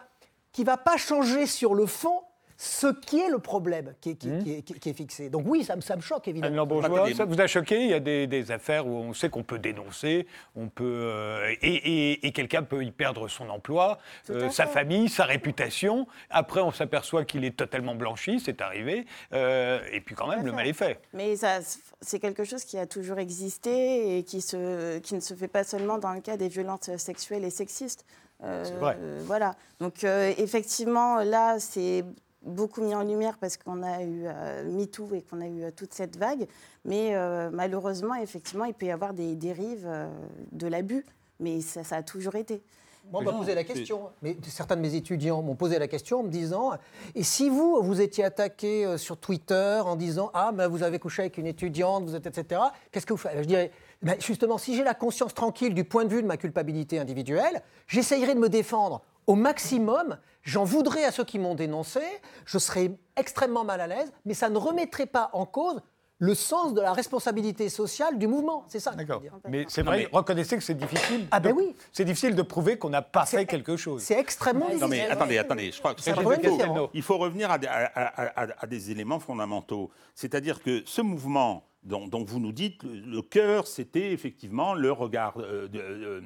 qui 0.52 0.64
va 0.64 0.76
pas 0.76 0.96
changer 0.96 1.46
sur 1.46 1.74
le 1.74 1.86
fond 1.86 2.22
ce 2.62 2.88
qui 2.88 3.18
est 3.18 3.30
le 3.30 3.38
problème 3.38 3.94
qui 4.02 4.10
est, 4.10 4.14
qui, 4.16 4.28
qui 4.40 4.52
est, 4.52 4.60
qui- 4.60 4.74
qui 4.78 4.90
est 4.90 4.92
fixé. 4.92 5.30
Donc 5.30 5.44
oui, 5.46 5.64
ça, 5.64 5.76
me- 5.76 5.80
ça 5.80 5.96
me 5.96 6.02
choque 6.02 6.28
évidemment. 6.28 6.54
Lambourgeois, 6.56 6.94
Attendez. 6.98 7.14
ça 7.14 7.24
vous 7.24 7.40
a 7.40 7.46
choqué 7.46 7.84
Il 7.84 7.88
y 7.88 7.94
a 7.94 8.00
des, 8.00 8.26
des 8.26 8.50
affaires 8.50 8.86
où 8.86 8.90
on 8.96 9.14
sait 9.14 9.30
qu'on 9.30 9.42
peut 9.42 9.58
dénoncer, 9.58 10.26
on 10.54 10.68
peut 10.68 10.84
euh, 10.84 11.54
et, 11.62 11.74
et- 11.74 12.26
et 12.26 12.32
quelqu'un 12.32 12.62
peut 12.62 12.84
y 12.84 12.90
perdre 12.90 13.28
son 13.28 13.48
emploi, 13.48 13.96
euh, 14.28 14.50
sa 14.50 14.66
famille, 14.66 15.08
sa 15.08 15.24
réputation. 15.24 16.06
Après, 16.28 16.60
on 16.60 16.70
s'aperçoit 16.70 17.24
qu'il 17.24 17.46
est 17.46 17.56
totalement 17.56 17.94
blanchi, 17.94 18.40
c'est 18.40 18.60
arrivé. 18.60 19.06
Euh, 19.32 19.80
et 19.90 20.02
puis 20.02 20.14
quand 20.14 20.26
même, 20.26 20.44
le 20.44 20.52
mal 20.52 20.66
est 20.66 20.74
fait. 20.74 21.00
Mais 21.14 21.36
ça, 21.36 21.60
c'est 22.02 22.18
quelque 22.20 22.44
chose 22.44 22.64
qui 22.64 22.76
a 22.76 22.86
toujours 22.86 23.20
existé 23.20 24.18
et 24.18 24.22
qui, 24.22 24.42
se, 24.42 24.98
qui 24.98 25.14
ne 25.14 25.20
se 25.20 25.32
fait 25.32 25.48
pas 25.48 25.64
seulement 25.64 25.96
dans 25.96 26.12
le 26.12 26.20
cas 26.20 26.36
des 26.36 26.48
violences 26.48 26.94
sexuelles 26.98 27.44
et 27.44 27.50
sexistes. 27.50 28.04
Euh, 28.42 28.64
C'est 28.64 28.74
vrai. 28.74 28.96
euh, 28.98 29.20
voilà. 29.24 29.54
Donc 29.80 30.04
euh, 30.04 30.32
effectivement, 30.38 31.16
là, 31.22 31.58
c'est 31.58 32.04
beaucoup 32.42 32.80
mis 32.80 32.94
en 32.94 33.02
lumière 33.02 33.36
parce 33.38 33.56
qu'on 33.58 33.82
a 33.82 34.02
eu 34.02 34.22
euh, 34.26 34.64
MeToo 34.64 35.08
et 35.14 35.22
qu'on 35.22 35.40
a 35.42 35.46
eu 35.46 35.62
euh, 35.64 35.70
toute 35.74 35.92
cette 35.92 36.16
vague. 36.16 36.46
Mais 36.84 37.14
euh, 37.14 37.50
malheureusement, 37.52 38.14
effectivement, 38.14 38.64
il 38.64 38.74
peut 38.74 38.86
y 38.86 38.90
avoir 38.90 39.12
des 39.12 39.34
dérives 39.36 39.84
euh, 39.86 40.08
de 40.52 40.66
l'abus. 40.66 41.04
Mais 41.38 41.60
ça, 41.60 41.84
ça 41.84 41.96
a 41.96 42.02
toujours 42.02 42.34
été. 42.36 42.62
Moi, 43.10 43.22
on 43.22 43.24
m'a 43.24 43.32
posé 43.32 43.54
la 43.54 43.64
question. 43.64 44.10
Mais 44.22 44.36
certains 44.46 44.76
de 44.76 44.82
mes 44.82 44.94
étudiants 44.94 45.40
m'ont 45.42 45.54
posé 45.54 45.78
la 45.78 45.88
question 45.88 46.20
en 46.20 46.22
me 46.22 46.28
disant 46.28 46.72
Et 47.14 47.22
si 47.22 47.48
vous, 47.48 47.82
vous 47.82 48.00
étiez 48.02 48.24
attaqué 48.24 48.96
sur 48.98 49.16
Twitter 49.16 49.80
en 49.84 49.96
disant 49.96 50.30
Ah, 50.34 50.52
ben, 50.52 50.68
vous 50.68 50.82
avez 50.82 50.98
couché 50.98 51.22
avec 51.22 51.38
une 51.38 51.46
étudiante, 51.46 52.04
vous 52.04 52.14
êtes, 52.14 52.26
etc., 52.26 52.60
qu'est-ce 52.92 53.06
que 53.06 53.14
vous 53.14 53.18
faites 53.18 53.38
Je 53.38 53.44
dirais 53.46 53.70
ben, 54.02 54.16
Justement, 54.20 54.58
si 54.58 54.74
j'ai 54.76 54.84
la 54.84 54.94
conscience 54.94 55.34
tranquille 55.34 55.74
du 55.74 55.84
point 55.84 56.04
de 56.04 56.10
vue 56.14 56.22
de 56.22 56.26
ma 56.26 56.36
culpabilité 56.36 56.98
individuelle, 56.98 57.62
j'essayerai 57.86 58.34
de 58.34 58.40
me 58.40 58.48
défendre 58.48 59.02
au 59.26 59.34
maximum. 59.34 60.18
J'en 60.42 60.64
voudrais 60.64 61.04
à 61.04 61.12
ceux 61.12 61.24
qui 61.24 61.38
m'ont 61.38 61.54
dénoncé, 61.54 62.00
je 62.46 62.58
serais 62.58 62.92
extrêmement 63.16 63.64
mal 63.64 63.80
à 63.80 63.86
l'aise, 63.86 64.10
mais 64.24 64.34
ça 64.34 64.48
ne 64.48 64.56
remettrait 64.58 65.06
pas 65.06 65.30
en 65.34 65.44
cause 65.46 65.80
le 66.22 66.34
sens 66.34 66.74
de 66.74 66.82
la 66.82 66.92
responsabilité 66.92 67.70
sociale 67.70 68.18
du 68.18 68.26
mouvement. 68.26 68.64
C'est 68.68 68.78
ça. 68.80 68.90
D'accord. 68.90 69.22
Mais 69.48 69.64
c'est 69.68 69.80
vrai, 69.82 70.08
mais- 70.12 70.18
reconnaissez 70.18 70.56
que 70.58 70.62
c'est 70.62 70.74
difficile. 70.74 71.26
Ah 71.30 71.40
ben 71.40 71.50
de- 71.50 71.54
oui. 71.54 71.74
C'est 71.92 72.04
difficile 72.04 72.34
de 72.34 72.42
prouver 72.42 72.76
qu'on 72.76 72.90
n'a 72.90 73.00
pas 73.00 73.24
fait 73.24 73.46
quelque 73.46 73.76
chose. 73.78 74.02
C'est 74.02 74.18
extrêmement 74.18 74.66
Non, 74.68 74.72
Non 74.80 74.86
difficile. 74.88 75.06
mais 75.06 75.10
attendez, 75.10 75.38
attendez, 75.38 75.72
je 75.72 75.78
crois 75.78 75.94
que 75.94 76.02
C'est 76.02 76.10
un 76.10 76.16
il 76.16 76.22
faut- 76.22 76.36
différent. 76.36 76.90
Il 76.92 77.02
faut 77.02 77.16
revenir 77.16 77.50
à, 77.50 77.56
des- 77.58 77.68
à- 77.68 77.90
à- 77.94 78.42
à- 78.42 78.48
à 78.64 78.66
des 78.66 78.90
éléments 78.90 79.18
fondamentaux. 79.18 79.90
C'est-à-dire 80.14 80.62
que 80.62 80.82
ce 80.84 81.00
mouvement 81.00 81.64
dont 81.82 82.24
vous 82.24 82.40
nous 82.40 82.52
dites, 82.52 82.82
le, 82.82 83.20
le 83.20 83.22
cœur, 83.22 83.66
c'était 83.66 84.12
effectivement 84.12 84.74
le 84.74 84.92
regard, 84.92 85.38
euh, 85.38 85.68
euh, 85.74 86.20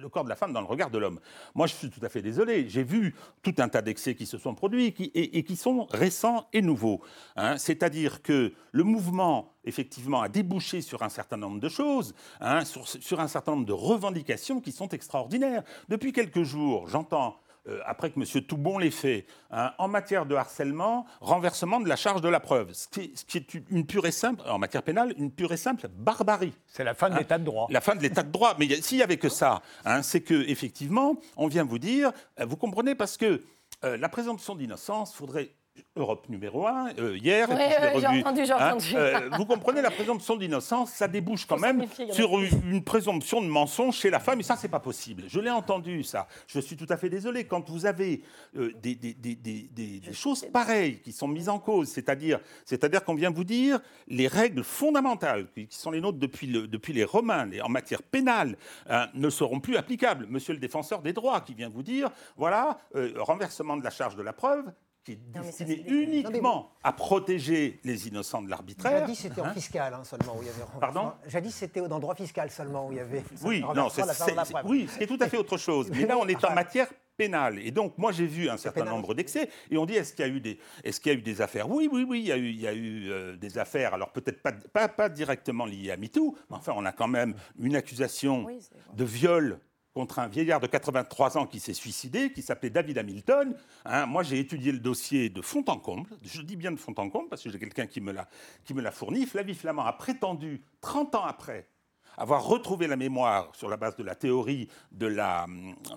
le, 0.00 0.08
corps 0.08 0.24
de 0.24 0.28
la 0.30 0.36
femme 0.36 0.52
dans 0.52 0.60
le 0.60 0.66
regard 0.66 0.90
de 0.90 0.98
l'homme. 0.98 1.20
Moi, 1.54 1.66
je 1.66 1.74
suis 1.74 1.90
tout 1.90 2.04
à 2.04 2.08
fait 2.08 2.22
désolé. 2.22 2.68
J'ai 2.68 2.82
vu 2.82 3.14
tout 3.42 3.54
un 3.58 3.68
tas 3.68 3.82
d'excès 3.82 4.14
qui 4.14 4.26
se 4.26 4.38
sont 4.38 4.54
produits 4.54 4.94
et 5.14 5.44
qui, 5.44 5.56
sont 5.56 5.86
récents 5.90 6.48
et 6.52 6.62
nouveaux. 6.62 7.00
hein. 7.36 7.58
C'est-à-dire 7.58 8.22
que 8.22 8.52
le 8.72 8.84
mouvement, 8.84 9.54
effectivement, 9.64 10.22
a 10.22 10.28
débouché 10.28 10.80
sur 10.80 11.02
un 11.02 11.10
certain 11.10 11.36
nombre 11.36 11.60
de 11.60 11.68
choses, 11.68 12.14
hein, 12.40 12.64
sur 12.64 13.20
un 13.20 13.28
certain 13.28 13.52
nombre 13.52 13.66
de 13.66 13.72
revendications 13.72 14.60
qui 14.60 14.72
sont 14.72 14.88
extraordinaires. 14.88 15.62
Depuis 15.88 16.12
quelques 16.12 16.44
jours, 16.44 16.88
j'entends 16.88 17.36
euh, 17.68 17.80
après 17.84 18.10
que 18.10 18.18
M. 18.18 18.44
Toubon 18.44 18.78
l'ait 18.78 18.90
fait, 18.90 19.26
hein, 19.50 19.72
en 19.78 19.88
matière 19.88 20.26
de 20.26 20.34
harcèlement, 20.34 21.06
renversement 21.20 21.80
de 21.80 21.88
la 21.88 21.96
charge 21.96 22.22
de 22.22 22.28
la 22.28 22.40
preuve, 22.40 22.72
ce 22.72 22.88
qui, 22.88 23.00
est, 23.00 23.16
ce 23.16 23.24
qui 23.24 23.38
est 23.38 23.54
une 23.70 23.86
pure 23.86 24.06
et 24.06 24.12
simple, 24.12 24.42
en 24.48 24.58
matière 24.58 24.82
pénale, 24.82 25.14
une 25.16 25.30
pure 25.30 25.52
et 25.52 25.56
simple 25.56 25.88
barbarie. 25.88 26.54
C'est 26.66 26.84
la 26.84 26.94
fin 26.94 27.08
de 27.08 27.14
Hein 27.14 27.18
l'état 27.18 27.38
de 27.38 27.44
droit. 27.44 27.66
La 27.70 27.80
fin 27.80 27.94
de 27.94 28.02
l'état 28.02 28.22
de 28.22 28.30
droit. 28.30 28.54
Mais 28.58 28.66
s'il 28.80 28.98
y 28.98 29.02
avait 29.02 29.16
que 29.16 29.28
ça, 29.28 29.62
hein, 29.84 30.02
c'est 30.02 30.20
que 30.20 30.48
effectivement, 30.48 31.16
on 31.36 31.48
vient 31.48 31.64
vous 31.64 31.78
dire, 31.78 32.12
euh, 32.38 32.44
vous 32.44 32.56
comprenez, 32.56 32.94
parce 32.94 33.16
que 33.16 33.42
euh, 33.84 33.96
la 33.96 34.08
présomption 34.08 34.54
d'innocence, 34.54 35.14
faudrait 35.14 35.50
Europe 35.96 36.28
numéro 36.28 36.66
un, 36.66 36.90
euh, 36.98 37.16
hier. 37.16 37.48
Oui, 37.50 37.56
j'ai 38.00 38.06
entendu, 38.06 38.44
j'ai 38.44 38.52
hein. 38.52 38.68
entendu. 38.70 38.92
Euh, 38.96 39.28
vous 39.36 39.44
comprenez 39.46 39.82
la 39.82 39.90
présomption 39.90 40.36
d'innocence, 40.36 40.90
ça 40.92 41.08
débouche 41.08 41.46
quand 41.46 41.58
même 41.58 41.84
sur 42.12 42.38
une, 42.40 42.82
présomption 42.82 43.40
de 43.40 43.46
mensonge 43.46 43.96
chez 43.96 44.10
la 44.10 44.18
femme, 44.20 44.40
et 44.40 44.42
ça, 44.42 44.56
c'est 44.56 44.68
pas 44.68 44.80
possible. 44.80 45.24
Je 45.28 45.40
l'ai 45.40 45.50
entendu, 45.50 46.02
ça. 46.02 46.26
Je 46.46 46.60
suis 46.60 46.76
tout 46.76 46.86
à 46.88 46.96
fait 46.96 47.08
désolé. 47.08 47.44
Quand 47.44 47.68
vous 47.70 47.86
avez 47.86 48.22
euh, 48.56 48.72
des, 48.82 48.94
des- 48.94 49.14
des- 49.14 49.34
des- 49.34 49.68
des- 49.72 50.00
des 50.00 50.12
choses 50.12 50.44
pareilles 50.52 51.00
qui 51.00 51.12
sont 51.12 51.28
mises 51.28 51.48
en 51.48 51.58
cause, 51.58 51.88
c'est-à-dire 51.88 52.40
c'est-à-dire 52.64 53.04
qu'on 53.04 53.14
vient 53.14 53.30
vous 53.30 53.44
dire 53.44 53.80
les 54.08 54.26
règles 54.28 54.64
fondamentales 54.64 55.46
qui 55.54 55.66
sont 55.70 55.90
les 55.90 56.00
nôtres 56.00 56.18
depuis, 56.18 56.46
le- 56.46 56.66
depuis 56.68 56.92
les 56.92 57.04
Romains 57.04 57.48
en 57.62 57.68
matière 57.68 58.02
pénale 58.02 58.56
hein, 58.88 59.08
ne 59.14 59.28
seront 59.30 59.60
plus 59.60 59.76
applicables. 59.76 60.26
Monsieur 60.28 60.52
le 60.54 60.60
défenseur 60.60 61.02
des 61.02 61.12
droits 61.12 61.40
qui 61.40 61.54
vient 61.54 61.68
vous 61.68 61.82
dire, 61.82 62.10
voilà, 62.36 62.78
renversement 63.16 63.76
de 63.76 63.84
la 63.84 63.90
charge 63.90 64.16
de 64.16 64.22
la 64.22 64.32
preuve, 64.32 64.64
qui 65.04 65.12
est 65.12 65.18
destiné 65.32 65.84
uniquement 65.88 66.70
à 66.82 66.92
protéger 66.92 67.80
les 67.84 68.08
innocents 68.08 68.42
de 68.42 68.50
l'arbitraire. 68.50 69.00
Jadis, 69.00 69.16
c'était 69.16 69.40
en 69.40 69.52
fiscal 69.52 69.94
hein, 69.94 70.04
seulement 70.04 70.36
où 70.36 70.42
il 70.42 70.46
y 70.46 70.50
avait. 70.50 70.62
Pardon 70.78 71.12
Jadis, 71.26 71.52
c'était 71.54 71.80
dans 71.80 71.96
le 71.96 72.00
droit 72.02 72.14
fiscal 72.14 72.50
seulement 72.50 72.88
où 72.88 72.92
il 72.92 72.98
y 72.98 73.00
avait. 73.00 73.22
Oui, 73.42 73.60
non, 73.74 73.88
c'est, 73.88 74.04
la 74.04 74.14
charge 74.14 74.30
de 74.32 74.36
la 74.36 74.44
c'est- 74.44 74.52
preuve. 74.52 74.66
oui, 74.66 74.88
c'est 74.98 75.06
tout 75.06 75.18
à 75.20 75.28
fait 75.28 75.38
autre 75.38 75.56
chose. 75.56 75.90
Mais 75.90 76.06
là, 76.06 76.18
on 76.18 76.26
est 76.28 76.44
en 76.44 76.54
matière 76.54 76.88
pénale. 77.16 77.58
Et 77.58 77.70
donc, 77.70 77.98
moi, 77.98 78.12
j'ai 78.12 78.26
vu 78.26 78.48
un 78.48 78.56
certain 78.56 78.80
pénal. 78.80 78.94
nombre 78.94 79.14
d'excès. 79.14 79.50
Et 79.70 79.76
on 79.76 79.84
dit, 79.84 79.94
est-ce 79.94 80.14
qu'il 80.14 80.26
y 80.26 80.28
a 80.30 80.32
eu 80.32 80.40
des, 80.40 80.58
est-ce 80.84 81.00
qu'il 81.00 81.12
y 81.12 81.14
a 81.14 81.18
eu 81.18 81.22
des 81.22 81.42
affaires? 81.42 81.68
Oui, 81.68 81.88
oui, 81.92 82.06
oui, 82.08 82.20
il 82.20 82.26
y 82.28 82.32
a 82.32 82.36
eu, 82.38 82.48
il 82.48 82.60
y 82.60 82.66
a 82.66 82.72
eu 82.72 83.10
euh, 83.10 83.36
des 83.36 83.58
affaires. 83.58 83.92
Alors, 83.92 84.10
peut-être 84.10 84.40
pas, 84.42 84.52
pas, 84.52 84.88
pas 84.88 85.08
directement 85.10 85.66
liées 85.66 85.90
à 85.90 85.96
MeToo, 85.98 86.34
mais 86.48 86.56
enfin, 86.56 86.72
on 86.76 86.84
a 86.86 86.92
quand 86.92 87.08
même 87.08 87.34
une 87.58 87.76
accusation 87.76 88.44
Oui, 88.44 88.58
de 88.94 89.04
viol 89.04 89.60
contre 90.00 90.18
un 90.18 90.28
vieillard 90.28 90.60
de 90.60 90.66
83 90.66 91.36
ans 91.36 91.46
qui 91.46 91.60
s'est 91.60 91.74
suicidé, 91.74 92.32
qui 92.32 92.40
s'appelait 92.40 92.70
David 92.70 92.96
Hamilton. 92.96 93.54
Hein, 93.84 94.06
moi, 94.06 94.22
j'ai 94.22 94.38
étudié 94.38 94.72
le 94.72 94.78
dossier 94.78 95.28
de 95.28 95.42
fond 95.42 95.62
en 95.66 95.76
comble. 95.76 96.08
Je 96.24 96.40
dis 96.40 96.56
bien 96.56 96.72
de 96.72 96.78
fond 96.78 96.94
en 96.96 97.10
comble 97.10 97.28
parce 97.28 97.42
que 97.42 97.50
j'ai 97.50 97.58
quelqu'un 97.58 97.86
qui 97.86 98.00
me 98.00 98.10
l'a 98.12 98.90
fourni. 98.92 99.26
Flavie 99.26 99.54
Flamand 99.54 99.84
a 99.84 99.92
prétendu, 99.92 100.62
30 100.80 101.16
ans 101.16 101.24
après, 101.26 101.68
avoir 102.16 102.46
retrouvé 102.46 102.86
la 102.86 102.96
mémoire 102.96 103.54
sur 103.54 103.68
la 103.68 103.76
base 103.76 103.94
de 103.96 104.02
la 104.02 104.14
théorie 104.14 104.68
de 104.90 105.06
la 105.06 105.46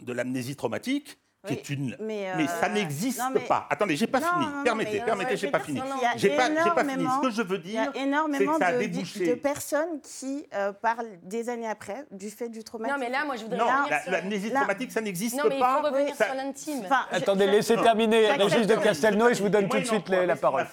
de 0.02 0.12
l'amnésie 0.12 0.58
traumatique. 0.58 1.18
Qui 1.46 1.54
Oui, 1.56 1.60
est 1.60 1.70
une... 1.72 1.98
mais, 2.00 2.32
mais, 2.38 2.46
euh, 2.46 2.48
ça 2.62 2.70
n'existe 2.70 3.22
mais- 3.34 3.42
pas. 3.42 3.68
Attendez, 3.70 3.98
j'ai 3.98 4.08
pas 4.08 4.22
Non, 4.22 4.28
fini. 4.28 4.46
non, 4.46 4.52
non, 4.60 4.64
permettez, 4.64 5.00
mais, 5.00 5.06
permettez, 5.06 5.34
euh, 5.34 5.36
j'ai 5.36 5.48
je 5.48 5.52
pas 5.52 5.60
fini. 5.60 5.82
dire, 5.82 5.86
J'ai 6.16 6.30
pas, 6.38 6.48
j'ai 6.48 6.72
pas 6.72 6.86
fini. 6.86 7.06
Ce 7.06 7.22
que 7.22 7.32
je 7.32 7.42
veux 7.42 7.62
Il 7.66 7.72
y 7.72 7.78
a 7.78 7.82
dire, 7.82 7.92
c'est 7.94 8.02
énormément 8.02 8.54
que 8.54 8.60
ça 8.60 8.68
a 8.68 8.74
de, 8.74 8.78
débouché. 8.80 9.28
de 9.28 9.34
personnes 9.36 10.00
qui 10.02 10.46
euh, 10.54 10.72
parlent 10.72 11.10
des 11.22 11.50
années 11.50 11.68
après 11.68 12.06
du 12.12 12.30
fait 12.30 12.48
du 12.48 12.64
traumatisme. 12.64 12.98
Non, 12.98 13.06
mais 13.06 13.12
là, 13.12 13.26
moi, 13.26 13.36
je 13.36 13.42
voudrais 13.44 13.58
non, 13.58 13.66
revenir 13.66 13.90
la- 13.90 14.02
sur- 14.04 14.12
l'amnésie 14.14 14.50
là- 14.52 14.60
traumatique, 14.62 14.92
ça 14.94 15.02
n'existe 15.02 15.36
Non, 15.36 15.44
mais 15.50 15.56
il 15.56 15.60
faut 15.60 15.66
pas. 15.66 15.82
revenir 15.82 16.16
Ça- 16.16 16.26
sur 16.28 16.36
l'intime. 16.36 16.82
Enfin, 16.86 17.06
je- 17.12 17.18
Attendez, 17.18 17.46
je- 17.48 17.52
laissez 17.52 17.76
terminer. 17.76 18.32
Régis 18.32 18.66
de 18.66 18.76
Castelnau 18.76 19.28
et 19.28 19.34
je 19.34 19.44
vous 19.44 19.50
donne 19.50 19.68
tout 19.68 19.80
de 19.80 19.84
suite 19.84 20.08
la 20.08 20.38
parole. 20.38 20.66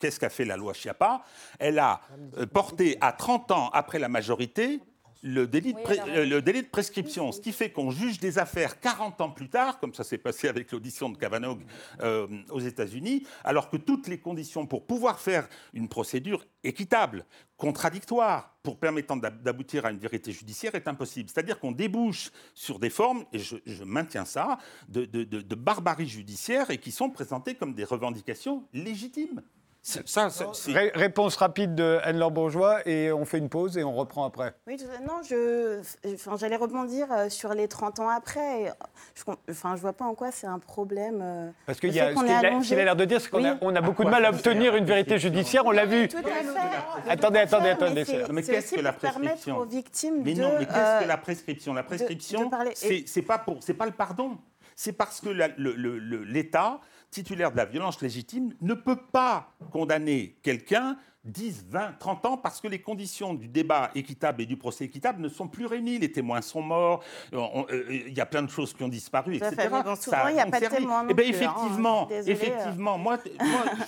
qu'est-ce 0.00 0.18
qu'a 0.18 0.30
fait 0.30 0.44
la 0.44 0.56
loi 0.56 0.72
Chiappa 0.72 1.22
Elle 1.60 1.78
a 1.78 2.00
euh, 2.38 2.46
porté 2.46 2.98
à 3.00 3.12
30 3.12 3.52
ans 3.52 3.70
après 3.72 4.00
la 4.00 4.08
majorité 4.08 4.80
le 5.22 5.46
délit, 5.46 5.74
Oui, 5.74 5.98
euh, 6.08 6.24
le 6.24 6.40
délit 6.40 6.62
de 6.62 6.68
prescription, 6.68 7.30
ce 7.32 7.40
qui 7.40 7.52
fait 7.52 7.70
qu'on 7.70 7.90
juge 7.90 8.18
des 8.18 8.38
affaires 8.38 8.80
40 8.80 9.20
ans 9.20 9.30
plus 9.30 9.48
tard, 9.50 9.78
comme 9.78 9.92
ça 9.92 10.02
s'est 10.04 10.18
passé 10.18 10.48
avec 10.48 10.72
l'audition 10.72 11.10
de 11.10 11.16
Kavanaugh 11.18 11.60
euh, 12.00 12.26
aux 12.50 12.60
États-Unis, 12.60 13.26
alors 13.44 13.68
que 13.68 13.76
toutes 13.76 14.08
les 14.08 14.18
conditions 14.18 14.66
pour 14.66 14.86
pouvoir 14.86 15.20
faire 15.20 15.48
une 15.74 15.88
procédure 15.88 16.46
équitable, 16.64 17.26
contradictoire, 17.56 18.56
pour 18.62 18.78
permettant 18.78 19.16
d'ab- 19.16 19.42
d'aboutir 19.42 19.86
à 19.86 19.90
une 19.90 19.98
vérité 19.98 20.32
judiciaire 20.32 20.74
est 20.74 20.88
impossible. 20.88 21.28
C'est-à-dire 21.32 21.58
qu'on 21.60 21.72
débouche 21.72 22.30
sur 22.54 22.78
des 22.78 22.90
formes, 22.90 23.24
et 23.32 23.38
je, 23.38 23.56
je 23.66 23.84
maintiens 23.84 24.24
ça, 24.24 24.58
de, 24.88 25.04
de- 25.04 25.24
de- 25.24 25.40
de 25.42 25.54
barbarie 25.54 26.08
judiciaire 26.08 26.70
et 26.70 26.78
qui 26.78 26.90
sont 26.90 27.10
présentées 27.10 27.54
comme 27.54 27.74
des 27.74 27.84
revendications 27.84 28.66
légitimes. 28.72 29.42
Ça, 29.82 30.28
Ré- 30.66 30.92
réponse 30.94 31.36
rapide 31.36 31.74
de 31.74 31.98
Anne-Laure 32.02 32.30
Bourgeois 32.30 32.86
et 32.86 33.10
on 33.12 33.24
fait 33.24 33.38
une 33.38 33.48
pause 33.48 33.78
et 33.78 33.82
on 33.84 33.94
reprend 33.94 34.26
après. 34.26 34.52
Oui, 34.66 34.76
tout 34.76 34.84
à- 34.94 35.00
non, 35.00 35.22
je, 35.26 35.80
enfin, 36.14 36.36
j'allais 36.38 36.56
rebondir 36.56 37.06
euh, 37.10 37.30
sur 37.30 37.54
les 37.54 37.66
30 37.66 37.98
ans 37.98 38.10
après. 38.10 38.64
et 38.64 38.70
Je, 39.14 39.22
enfin, 39.50 39.76
je 39.76 39.80
vois 39.80 39.94
pas 39.94 40.04
en 40.04 40.14
quoi 40.14 40.32
c'est 40.32 40.46
un 40.46 40.58
problème. 40.58 41.20
euh, 41.22 41.50
Parce 41.64 41.80
qu'il 41.80 41.94
y 41.94 42.00
a, 42.00 42.14
ce 42.14 42.20
qu'il 42.68 42.76
l'air 42.76 42.94
de 42.94 43.04
dire, 43.06 43.22
c'est 43.22 43.30
qu'on 43.30 43.42
a, 43.42 43.52
Oui. 43.52 43.58
on 43.62 43.74
a 43.74 43.80
beaucoup 43.80 44.04
de 44.04 44.10
mal 44.10 44.24
à 44.26 44.30
obtenir 44.30 44.76
une 44.76 44.84
vérité 44.84 45.18
judiciaire. 45.18 45.64
On 45.64 45.70
l'a 45.70 45.86
vu. 45.86 46.08
Tout 46.08 46.18
à 46.18 46.22
fait. 46.22 47.10
Attendez, 47.10 47.38
attendez, 47.38 47.70
attendez. 47.70 48.04
mais 48.32 48.42
qu'est-ce 48.42 48.74
que 48.74 48.80
la 48.82 48.92
prescription 48.92 49.56
aux 49.58 49.64
victimes 49.64 50.22
Mais 50.22 50.34
non, 50.34 50.52
mais 50.58 50.66
qu'est-ce 50.66 50.76
euh, 50.78 51.00
que 51.00 51.08
la 51.08 51.16
prescription? 51.16 51.72
La 51.72 51.82
prescription, 51.84 52.50
c'est 52.74 53.22
pas 53.22 53.38
pour, 53.38 53.62
c'est 53.62 53.74
pas 53.74 53.86
le 53.86 53.92
pardon. 53.92 54.36
C'est 54.76 54.92
parce 54.92 55.20
que 55.20 55.28
la- 55.28 55.48
le- 55.58 55.74
le- 55.74 55.98
le- 55.98 56.24
l'État, 56.24 56.80
titulaire 57.10 57.52
de 57.52 57.56
la 57.56 57.64
violence 57.64 58.00
légitime, 58.00 58.54
ne 58.60 58.74
peut 58.74 58.96
pas 59.10 59.52
condamner 59.72 60.36
quelqu'un 60.42 60.96
10, 61.24 61.66
20, 61.68 61.98
30 61.98 62.24
ans 62.26 62.36
parce 62.38 62.62
que 62.62 62.68
les 62.68 62.80
conditions 62.80 63.34
du 63.34 63.46
débat 63.46 63.90
équitable 63.94 64.40
et 64.40 64.46
du 64.46 64.56
procès 64.56 64.84
équitable 64.86 65.20
ne 65.20 65.28
sont 65.28 65.48
plus 65.48 65.66
réunies. 65.66 65.98
Les 65.98 66.10
témoins 66.10 66.40
sont 66.40 66.62
morts, 66.62 67.02
on- 67.32 67.38
on- 67.54 67.66
euh, 67.70 67.84
il 68.06 68.16
y 68.16 68.20
a 68.20 68.26
plein 68.26 68.42
de 68.42 68.48
choses 68.50 68.72
qui 68.72 68.82
ont 68.84 68.88
disparu, 68.88 69.36
etc. 69.36 69.68
bon, 69.84 69.96
souvent, 69.96 70.28
il 70.28 70.36
y 70.36 70.40
a 70.40 70.46
pas 70.46 70.60
de 70.60 70.66
témoins 70.66 71.06
Eh 71.10 71.12
ben, 71.14 71.26
hein. 71.26 71.28
effectivement, 71.28 72.08
euh. 72.10 72.22
effectivement, 72.26 72.96
moi, 72.96 73.18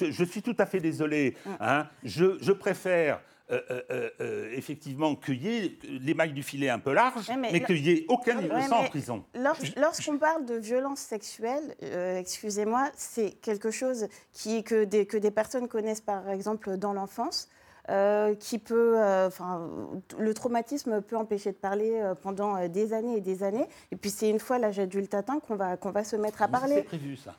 je, 0.00 0.10
je 0.10 0.24
suis 0.24 0.42
tout 0.42 0.56
à 0.58 0.66
fait 0.66 0.80
désolé. 0.80 1.34
hein. 1.60 1.86
je, 2.04 2.36
je 2.40 2.52
préfère. 2.52 3.20
Euh, 3.52 3.82
euh, 3.90 4.10
euh, 4.20 4.50
effectivement, 4.54 5.14
qu'il 5.14 5.42
y 5.42 5.56
ait 5.56 5.78
l'émail 6.00 6.32
du 6.32 6.42
filet 6.42 6.68
un 6.70 6.78
peu 6.78 6.92
large, 6.92 7.28
Ouais, 7.28 7.36
mais 7.36 7.50
mais, 7.52 7.62
qu'il 7.62 7.82
n'y 7.82 7.90
ait 7.90 8.04
aucun 8.08 8.38
Ouais, 8.38 8.46
innocent 8.46 8.76
en 8.80 8.84
prison. 8.84 9.24
lors- 9.34 9.56
Lorsqu'on 9.76 10.18
parle 10.18 10.44
de 10.46 10.54
violence 10.54 11.00
sexuelle, 11.00 11.74
euh, 11.82 12.18
excusez-moi, 12.18 12.90
c'est 12.96 13.32
quelque 13.42 13.70
chose 13.70 14.08
qui, 14.32 14.64
que, 14.64 14.84
des, 14.84 15.06
que 15.06 15.16
des 15.16 15.30
personnes 15.30 15.68
connaissent 15.68 16.00
par 16.00 16.28
exemple 16.30 16.76
dans 16.76 16.92
l'enfance. 16.92 17.48
euh, 17.90 18.36
qui 18.36 18.60
peut, 18.60 18.94
euh, 18.96 19.26
enfin, 19.26 19.68
le 20.16 20.32
traumatisme 20.34 21.02
peut 21.02 21.16
empêcher 21.16 21.50
de 21.50 21.56
parler 21.56 21.90
euh, 21.96 22.14
pendant 22.14 22.56
euh, 22.56 22.68
des 22.68 22.92
années 22.92 23.16
et 23.16 23.20
des 23.20 23.42
années. 23.42 23.66
Et 23.90 23.96
puis 23.96 24.08
c'est 24.08 24.30
une 24.30 24.38
fois 24.38 24.58
l'âge 24.60 24.78
adulte 24.78 25.12
atteint 25.14 25.40
qu'on 25.40 25.56
va, 25.56 25.76
qu'on 25.76 25.90
va 25.90 26.04
se 26.04 26.14
mettre 26.14 26.42
à 26.42 26.46
Mais 26.46 26.52
C'est 26.54 26.60
parler. 26.60 26.82
prévu, 26.84 27.16
ça. 27.16 27.34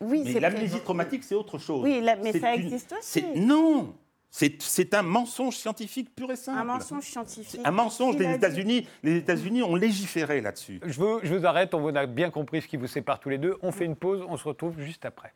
Oui, 0.00 0.22
Mais 0.24 0.32
c'est 0.32 0.40
l'amnésie 0.40 0.68
prévu. 0.68 0.84
traumatique, 0.84 1.22
c'est 1.22 1.34
autre 1.34 1.58
chose. 1.58 1.82
Oui, 1.84 2.00
la- 2.00 2.16
mais 2.16 2.32
C'est 2.32 2.40
ça 2.40 2.54
une- 2.54 2.62
existe 2.64 2.92
aussi. 2.98 3.02
c'est- 3.20 3.34
Non 3.36 3.94
c'est, 4.36 4.94
un 4.94 5.02
mensonge 5.02 5.56
scientifique 5.56 6.12
pur 6.12 6.28
et 6.32 6.34
simple. 6.34 6.58
Un 6.58 6.64
mensonge 6.64 7.04
scientifique. 7.04 7.60
Un 7.62 7.70
mensonge. 7.70 8.16
Dit 8.16 8.24
États-Unis, 8.24 8.88
les 9.04 9.18
États-Unis 9.18 9.62
ont 9.62 9.76
légiféré 9.76 10.40
là-dessus. 10.40 10.80
Je 10.84 10.98
vous, 10.98 11.20
je 11.22 11.32
vous 11.32 11.46
arrête, 11.46 11.72
on 11.72 11.80
vous 11.80 11.96
a 11.96 12.06
bien 12.06 12.30
compris 12.30 12.60
ce 12.60 12.66
qui 12.66 12.76
vous 12.76 12.88
sépare 12.88 13.20
tous 13.20 13.28
les 13.28 13.38
deux. 13.38 13.56
On 13.62 13.70
fait 13.70 13.84
une 13.84 13.94
pause, 13.94 14.24
on 14.28 14.36
se 14.36 14.42
retrouve 14.42 14.80
juste 14.80 15.04
après. 15.04 15.32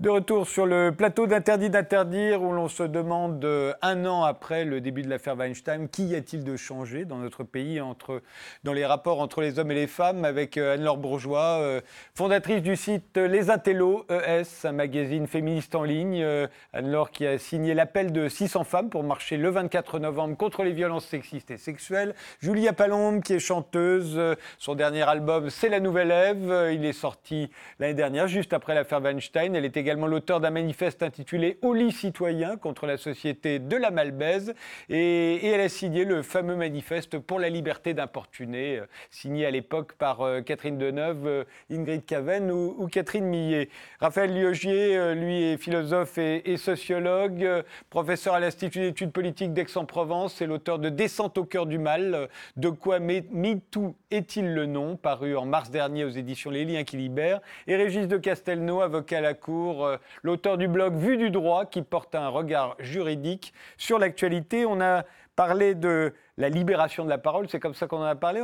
De 0.00 0.10
retour 0.10 0.46
sur 0.46 0.64
le 0.64 0.92
plateau 0.96 1.26
d'Interdit 1.26 1.70
d'interdire, 1.70 2.40
où 2.40 2.52
l'on 2.52 2.68
se 2.68 2.84
demande, 2.84 3.44
euh, 3.44 3.72
un 3.82 4.06
an 4.06 4.22
après 4.22 4.64
le 4.64 4.80
début 4.80 5.02
de 5.02 5.10
l'affaire 5.10 5.36
Weinstein, 5.36 5.88
qu'y 5.88 6.14
a-t-il 6.14 6.44
de 6.44 6.56
changé 6.56 7.04
dans 7.04 7.16
notre 7.18 7.42
pays, 7.42 7.80
entre, 7.80 8.22
dans 8.62 8.72
les 8.72 8.86
rapports 8.86 9.18
entre 9.18 9.40
les 9.40 9.58
hommes 9.58 9.72
et 9.72 9.74
les 9.74 9.88
femmes, 9.88 10.24
avec 10.24 10.56
euh, 10.56 10.74
Anne-Laure 10.74 10.98
Bourgeois, 10.98 11.58
euh, 11.58 11.80
fondatrice 12.14 12.62
du 12.62 12.76
site 12.76 13.16
Les 13.16 13.50
Intellos, 13.50 14.06
ES, 14.08 14.68
un 14.68 14.70
magazine 14.70 15.26
féministe 15.26 15.74
en 15.74 15.82
ligne. 15.82 16.24
Anne-Laure 16.72 17.10
qui 17.10 17.26
a 17.26 17.36
signé 17.36 17.74
l'appel 17.74 18.12
de 18.12 18.28
600 18.28 18.62
femmes 18.62 18.90
pour 18.90 19.02
marcher 19.02 19.36
le 19.36 19.50
24 19.50 19.98
novembre 19.98 20.36
contre 20.36 20.62
les 20.62 20.74
violences 20.74 21.06
sexistes 21.06 21.50
et 21.50 21.56
sexuelles. 21.56 22.14
Julia 22.38 22.72
Palombe, 22.72 23.20
qui 23.20 23.32
est 23.32 23.40
chanteuse. 23.40 24.20
Son 24.58 24.76
dernier 24.76 25.02
album, 25.02 25.50
C'est 25.50 25.68
la 25.68 25.80
Nouvelle 25.80 26.12
Ève. 26.12 26.70
Il 26.72 26.84
est 26.84 26.92
sorti 26.92 27.50
l'année 27.80 27.94
dernière, 27.94 28.28
juste 28.28 28.52
après 28.52 28.76
l'affaire 28.76 29.02
Weinstein. 29.02 29.56
Elle 29.56 29.64
également 29.88 30.06
l'auteur 30.06 30.38
d'un 30.40 30.50
manifeste 30.50 31.02
intitulé 31.02 31.58
Au 31.62 31.72
lit 31.72 31.92
citoyen 31.92 32.58
contre 32.58 32.84
la 32.84 32.98
société 32.98 33.58
de 33.58 33.74
la 33.74 33.90
Malbaise. 33.90 34.52
Et, 34.90 35.36
et 35.36 35.46
elle 35.46 35.62
a 35.62 35.70
signé 35.70 36.04
le 36.04 36.20
fameux 36.22 36.56
manifeste 36.56 37.18
pour 37.18 37.38
la 37.40 37.48
liberté 37.48 37.94
d'importuner, 37.94 38.80
euh, 38.80 38.86
signé 39.10 39.46
à 39.46 39.50
l'époque 39.50 39.94
par 39.94 40.20
euh, 40.20 40.42
Catherine 40.42 40.76
Deneuve, 40.76 41.26
euh, 41.26 41.44
Ingrid 41.72 42.04
Caven 42.04 42.50
ou, 42.50 42.86
Catherine 42.88 43.24
Millet. 43.24 43.70
Raphaël 43.98 44.34
Liogier, 44.34 45.14
lui, 45.14 45.42
est 45.42 45.56
philosophe 45.56 46.18
et, 46.18 46.52
et 46.52 46.58
sociologue, 46.58 47.48
professeur 47.88 48.34
à 48.34 48.40
l'Institut 48.40 48.80
d'études 48.80 49.12
politiques 49.12 49.54
d'Aix-en-Provence. 49.54 50.34
C'est 50.34 50.46
l'auteur 50.46 50.78
de 50.78 50.90
Descente 50.90 51.38
au 51.38 51.44
cœur 51.44 51.64
du 51.64 51.78
mal. 51.78 52.28
De 52.58 52.68
quoi 52.68 52.98
Me- 52.98 53.22
MeToo 53.30 53.94
est-il 54.10 54.52
le 54.52 54.66
nom 54.66 54.96
Paru 54.96 55.34
en 55.36 55.46
mars 55.46 55.70
dernier 55.70 56.04
aux 56.04 56.10
éditions 56.10 56.50
Les 56.50 56.66
Liens 56.66 56.84
qui 56.84 56.98
libèrent. 56.98 57.40
Et 57.66 57.76
Régis 57.76 58.06
de 58.06 58.18
Castelnau, 58.18 58.82
avocat 58.82 59.18
à 59.18 59.20
la 59.20 59.34
Cour, 59.34 59.77
euh, 59.84 59.96
l'auteur 60.22 60.58
du 60.58 60.68
blog 60.68 60.94
Vue 60.96 61.16
du 61.16 61.30
droit, 61.30 61.66
qui 61.66 61.82
porte 61.82 62.14
un 62.14 62.28
regard 62.28 62.76
juridique 62.78 63.52
sur 63.76 63.98
l'actualité. 63.98 64.66
On 64.66 64.80
a 64.80 65.04
parler 65.38 65.76
de 65.76 66.12
la 66.36 66.48
libération 66.48 67.04
de 67.04 67.08
la 67.08 67.16
parole, 67.16 67.48
c'est 67.48 67.60
comme 67.60 67.74
ça 67.74 67.86
qu'on 67.86 67.98
en 67.98 68.02
a 68.02 68.16
parlé. 68.16 68.42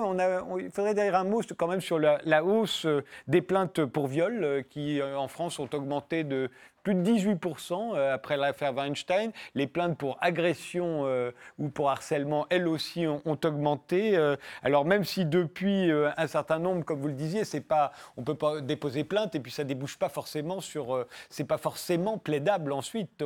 Il 0.61 0.71
faudrait 0.71 0.95
dire 0.95 1.17
un 1.17 1.25
mot 1.25 1.41
quand 1.57 1.67
même 1.67 1.81
sur 1.81 1.99
la, 1.99 2.45
hausse 2.45 2.87
des 3.27 3.43
plaintes 3.43 3.85
pour 3.85 4.07
viol 4.07 4.63
qui, 4.71 5.03
en 5.03 5.27
France, 5.27 5.59
ont 5.59 5.69
augmenté 5.73 6.23
de 6.23 6.51
plus 6.85 6.95
de 6.95 7.03
18% 7.03 7.97
euh, 7.97 8.15
après 8.15 8.37
l'affaire 8.37 8.75
Weinstein. 8.75 9.33
Les 9.55 9.67
plaintes 9.67 9.97
pour 9.97 10.19
agression 10.21 11.07
euh, 11.07 11.33
ou 11.59 11.69
pour 11.71 11.91
harcèlement, 11.91 12.47
elles 12.51 12.69
aussi, 12.69 13.07
ont, 13.07 13.23
augmenté. 13.25 14.17
Euh, 14.17 14.37
alors 14.63 14.85
même 14.85 15.03
si 15.03 15.25
depuis 15.25 15.91
un 15.91 16.27
certain 16.27 16.59
nombre, 16.59 16.85
comme 16.85 17.01
vous 17.01 17.09
le 17.09 17.15
disiez, 17.15 17.45
c'est 17.45 17.63
pas, 17.63 17.93
on 18.17 18.23
peut 18.23 18.35
pas 18.35 18.61
déposer 18.61 19.03
plainte 19.03 19.35
et 19.35 19.41
puis 19.41 19.51
ça 19.51 19.65
débouche 19.65 19.99
pas 19.99 20.11
forcément 20.11 20.61
sur, 20.61 21.07
c'est 21.31 21.45
pas 21.45 21.57
forcément 21.57 22.19
plaidable 22.19 22.73
ensuite. 22.73 23.25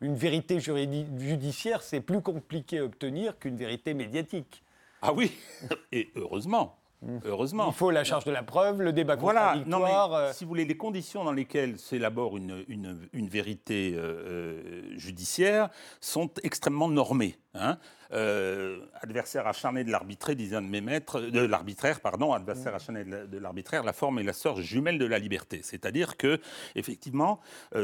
une 0.00 0.14
vérité 0.14 0.58
judiciaire, 0.58 1.82
c'est 1.82 2.00
plus 2.00 2.22
compliqué 2.22 2.78
à 2.78 2.84
obtenir 2.84 3.03
qu'une 3.38 3.56
vérité 3.56 3.94
médiatique. 3.94 4.62
Ah 5.02 5.12
oui, 5.12 5.32
et 5.92 6.10
heureusement. 6.16 6.78
Heureusement. 7.24 7.66
Il 7.68 7.74
faut 7.74 7.90
la 7.90 8.04
charge 8.04 8.24
de 8.24 8.30
la 8.30 8.42
preuve, 8.42 8.80
le 8.80 8.92
débat 8.92 9.16
voilà. 9.16 9.52
contradictoire. 9.52 10.08
Non, 10.08 10.16
euh. 10.16 10.32
Si 10.32 10.44
vous 10.44 10.48
voulez, 10.48 10.64
les 10.64 10.76
conditions 10.76 11.24
dans 11.24 11.32
lesquelles 11.32 11.78
s'élabore 11.78 12.36
une, 12.36 12.64
une, 12.68 12.98
une, 13.12 13.28
vérité 13.28 13.92
euh, 13.94 14.00
euh, 14.00 14.82
judiciaire 14.96 15.68
sont 16.00 16.30
extrêmement 16.42 16.88
normées. 16.88 17.36
Hein. 17.54 17.78
Adversaire 18.14 19.46
acharné 19.46 19.84
de 19.84 19.90
l'arbitraire, 19.90 20.36
disait 20.36 20.56
un 20.56 20.62
de 20.62 20.68
mes 20.68 20.80
maîtres, 20.80 21.20
de 21.20 21.40
l'arbitraire, 21.40 22.00
pardon, 22.00 22.32
adversaire 22.32 22.74
acharné 22.74 23.04
de 23.04 23.38
l'arbitraire, 23.38 23.82
la 23.82 23.92
forme 23.92 24.18
est 24.18 24.22
la 24.22 24.32
sœur 24.32 24.60
jumelle 24.60 24.98
de 24.98 25.06
la 25.06 25.18
liberté. 25.18 25.60
C'est-à-dire 25.62 26.16
que, 26.16 26.40
effectivement, 26.74 27.40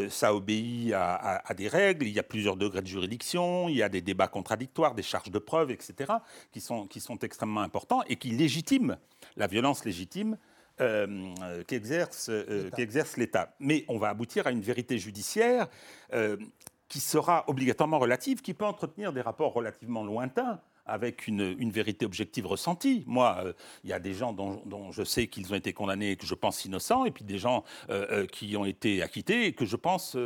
ça 0.09 0.35
obéit 0.35 0.93
à, 0.93 1.43
à, 1.45 1.55
des 1.55 1.69
règles, 1.69 2.07
il 2.07 2.13
y 2.13 2.19
a 2.19 2.23
plusieurs 2.23 2.57
degrés 2.57 2.83
de 2.83 2.87
juridiction, 2.87 3.69
il 3.69 3.77
y 3.77 3.83
a 3.83 3.89
des 3.89 4.03
débats 4.03 4.29
contradictoires, 4.29 4.95
des 4.95 5.03
charges 5.03 5.31
de 5.31 5.39
preuves, 5.39 5.71
etc., 5.71 6.13
qui 6.53 6.61
sont, 6.61 6.87
qui 6.87 7.01
sont 7.01 7.19
extrêmement 7.19 7.63
importants 7.63 8.03
et 8.09 8.17
qui 8.17 8.31
légitiment 8.31 8.97
la 9.37 9.47
violence 9.47 9.85
légitime 9.85 10.37
euh, 10.81 11.63
qu'exerce 11.67 12.31
euh, 12.31 12.71
l'État. 13.19 13.55
Mais 13.61 13.85
on 13.89 13.99
va 13.99 14.09
aboutir 14.09 14.47
à 14.47 14.51
une 14.51 14.63
vérité 14.63 14.97
judiciaire 14.97 15.69
euh, 16.15 16.39
qui 16.91 17.01
sera 17.01 17.45
obligatoirement 17.47 17.99
relative, 17.99 18.43
qui 18.43 18.53
peut 18.53 18.67
entretenir 18.67 19.15
des 19.15 19.23
rapports 19.23 19.55
relativement 19.55 20.05
lointains 20.05 20.61
avec 20.87 21.29
une, 21.29 21.71
vérité 21.71 22.05
objective 22.05 22.47
ressentie. 22.47 23.05
Moi, 23.07 23.37
euh, 23.45 23.53
il 23.85 23.91
y 23.91 23.93
a 23.93 24.01
des 24.01 24.13
gens 24.13 24.33
dont, 24.33 24.91
je 24.91 25.05
sais 25.05 25.29
qu'ils 25.29 25.53
ont 25.53 25.57
été 25.57 25.73
condamnés 25.73 26.11
et 26.11 26.17
que 26.17 26.27
je 26.27 26.35
pense 26.35 26.65
innocents, 26.65 27.05
et 27.05 27.13
puis 27.13 27.23
des 27.23 27.39
gens 27.39 27.63
euh, 27.91 28.07
euh, 28.11 28.27
qui 28.27 28.57
ont 28.57 28.65
été 28.65 29.01
acquittés 29.01 29.47
et 29.47 29.53
que 29.53 29.65
je 29.65 29.77
pense, 29.77 30.17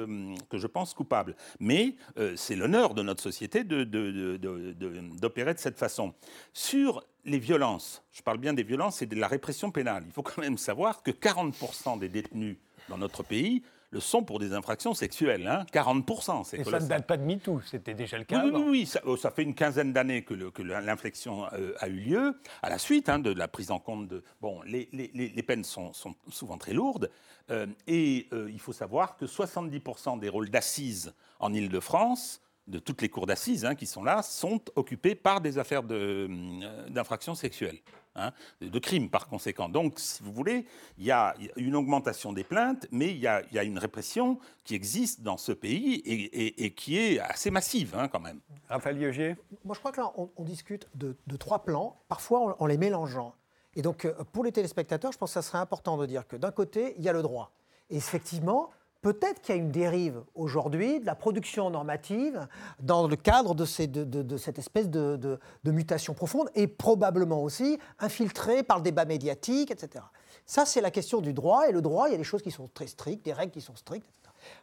que 0.49 0.57
je 0.57 0.67
pense 0.67 0.95
coupables. 0.95 1.37
Mais 1.61 1.97
c'est 2.37 2.57
l'honneur 2.57 2.95
de 2.95 3.03
notre 3.03 3.23
société 3.23 3.63
d'opérer 3.63 4.39
de, 4.39 5.53
de, 5.53 5.59
cette 5.59 5.79
façon. 5.79 6.15
Sur 6.55 7.05
les 7.27 7.39
violences, 7.39 8.03
je 8.11 8.23
parle 8.23 8.39
bien 8.39 8.55
des 8.55 8.63
violences 8.63 9.03
et 9.03 9.07
de 9.07 9.17
la 9.17 9.29
répression 9.29 9.71
pénale, 9.71 10.05
il 10.07 10.13
faut 10.13 10.23
quand 10.23 10.41
même 10.41 10.57
savoir 10.57 11.03
que 11.03 11.11
40% 11.11 11.99
des 11.99 12.09
détenus 12.09 12.57
dans 12.89 12.97
notre 12.97 13.23
pays 13.23 13.63
le 13.95 14.01
sont 14.01 14.25
pour 14.25 14.41
des 14.41 14.53
infractions 14.53 14.93
sexuelles. 14.93 15.47
Hein 15.47 15.65
40%. 15.73 16.45
C'est 16.45 16.59
Et 16.59 16.65
ça 16.65 16.81
ne 16.81 16.87
date 16.87 17.07
pas 17.07 17.17
de 17.17 17.23
MeToo, 17.23 17.61
c'était 17.65 17.95
déjà 17.95 18.19
le 18.19 18.25
cas. 18.25 18.45
Oui, 18.45 18.51
oui, 18.53 18.63
oui, 18.69 18.93
oh, 19.05 19.17
ça, 19.17 19.31
fait 19.31 19.45
une 19.45 19.55
quinzaine 19.55 19.93
d'années 19.93 20.23
que, 20.23 20.35
l'inflexion 20.35 21.47
euh, 21.53 21.75
a 21.79 21.87
eu 21.89 22.01
lieu, 22.01 22.37
à 22.63 22.71
la 22.71 22.79
suite 22.79 23.09
hein, 23.09 23.21
de 23.21 23.31
la 23.31 23.47
prise 23.47 23.71
en 23.71 23.79
compte 23.79 24.09
de. 24.09 24.25
Bon, 24.41 24.61
les, 24.67 25.43
peines 25.47 25.63
sont, 25.63 25.93
souvent 26.29 26.59
très 26.59 26.73
lourdes, 26.73 27.09
euh, 27.51 27.67
et 27.87 28.27
euh, 28.33 28.51
il 28.53 28.59
faut 28.59 28.73
savoir 28.73 29.17
que 29.17 29.27
70% 29.27 30.19
des 30.19 30.29
rôles 30.29 30.51
d'assises 30.51 31.15
en 31.39 31.53
Ile-de-France 31.53 32.41
de 32.67 32.79
toutes 32.79 33.03
les 33.03 33.09
cours 33.09 33.27
d'assises 33.27 33.65
hein, 33.65 33.75
qui 33.75 33.87
sont 33.87 34.03
là 34.03 34.23
sont 34.23 34.61
occupées 34.75 35.15
par 35.15 35.41
des 35.41 35.59
affaires 35.59 35.83
d'infractions 35.83 37.35
sexuelles. 37.35 37.79
Hein, 38.17 38.31
de 38.61 38.79
crimes 38.79 39.11
par 39.11 39.27
conséquent. 39.27 39.69
Donc, 39.69 39.99
si 39.99 40.23
vous 40.23 40.33
voulez, 40.33 40.67
il 40.99 41.05
y 41.05 41.11
a 41.11 41.35
une 41.57 41.75
augmentation 41.75 42.33
des 42.33 42.45
plaintes, 42.45 42.87
mais 42.93 43.11
il 43.11 43.19
y 43.19 43.27
a, 43.27 43.65
une 43.65 43.77
répression 43.77 44.39
qui 44.63 44.77
existe 44.77 45.23
dans 45.23 45.37
ce 45.37 45.51
pays 45.51 45.95
et, 46.05 46.71
qui 46.75 46.97
est 46.97 47.19
assez 47.19 47.51
massive 47.51 47.97
hein, 47.97 48.07
quand 48.07 48.21
même. 48.21 48.39
Raphaël 48.69 48.99
Yogier 48.99 49.37
Moi, 49.65 49.75
je 49.75 49.81
crois 49.81 49.91
que 49.91 50.01
là, 50.01 50.13
on, 50.17 50.45
discute 50.45 50.87
de, 50.95 51.17
trois 51.37 51.65
plans, 51.65 52.01
parfois 52.07 52.55
en, 52.61 52.67
les 52.67 52.79
mélangeant. 52.79 53.35
Et 53.75 53.83
donc, 53.83 54.05
euh, 54.05 54.15
pour 54.33 54.45
les 54.45 54.53
téléspectateurs, 54.53 55.11
je 55.11 55.19
pense 55.19 55.31
que 55.31 55.35
ça 55.35 55.43
serait 55.43 55.59
important 55.59 55.97
de 55.97 56.07
dire 56.07 56.29
que 56.29 56.37
d'un 56.37 56.53
côté, 56.53 56.95
il 56.99 57.03
y 57.03 57.09
a 57.09 57.13
le 57.13 57.23
droit. 57.23 57.51
Et 57.91 57.97
effectivement, 57.97 58.71
peut-être 59.05 59.43
qu'il 59.43 59.55
y 59.55 59.59
a 59.59 59.61
une 59.61 59.71
dérive 59.71 60.23
aujourd'hui 60.35 60.99
de 60.99 61.05
la 61.05 61.15
production 61.15 61.69
normative 61.69 62.49
dans 62.81 63.07
le 63.07 63.17
cadre 63.17 63.55
de, 63.55 63.67
cette 63.67 64.59
espèce 64.59 64.89
de, 64.89 65.39
mutation 65.67 66.15
profonde 66.15 66.49
et 66.55 66.67
probablement 66.67 67.43
aussi 67.43 67.79
infiltrée 67.99 68.63
par 68.63 68.79
le 68.79 68.83
débat 68.83 69.05
médiatique, 69.05 69.71
etc. 69.71 70.03
Ça, 70.47 70.65
c'est 70.65 70.81
la 70.81 70.91
question 70.91 71.21
du 71.21 71.35
droit. 71.35 71.69
Et 71.69 71.73
le 71.73 71.83
droit, 71.83 72.09
il 72.09 72.13
y 72.13 72.15
a 72.15 72.19
des 72.19 72.25
choses 72.25 72.41
qui 72.41 72.51
sont 72.51 72.71
très 72.73 72.87
strictes, 72.87 73.27
des 73.27 73.35
règles 73.35 73.53
qui 73.53 73.61
sont 73.61 73.77
strictes. 73.77 74.09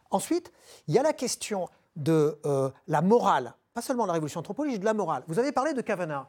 Ensuite, 0.09 0.51
il 0.87 0.95
y 0.95 0.97
a 0.97 1.03
la 1.03 1.13
question 1.13 1.69
de 1.95 2.39
euh, 2.47 2.71
la 2.87 3.03
morale 3.03 3.53
pas 3.73 3.81
seulement 3.81 4.05
la 4.05 4.13
révolution 4.13 4.39
anthropologique, 4.41 4.81
de 4.81 4.85
la 4.85 4.93
morale. 4.93 5.23
Vous 5.27 5.39
avez 5.39 5.51
parlé 5.51 5.73
de 5.73 5.81
Kavanaugh. 5.81 6.25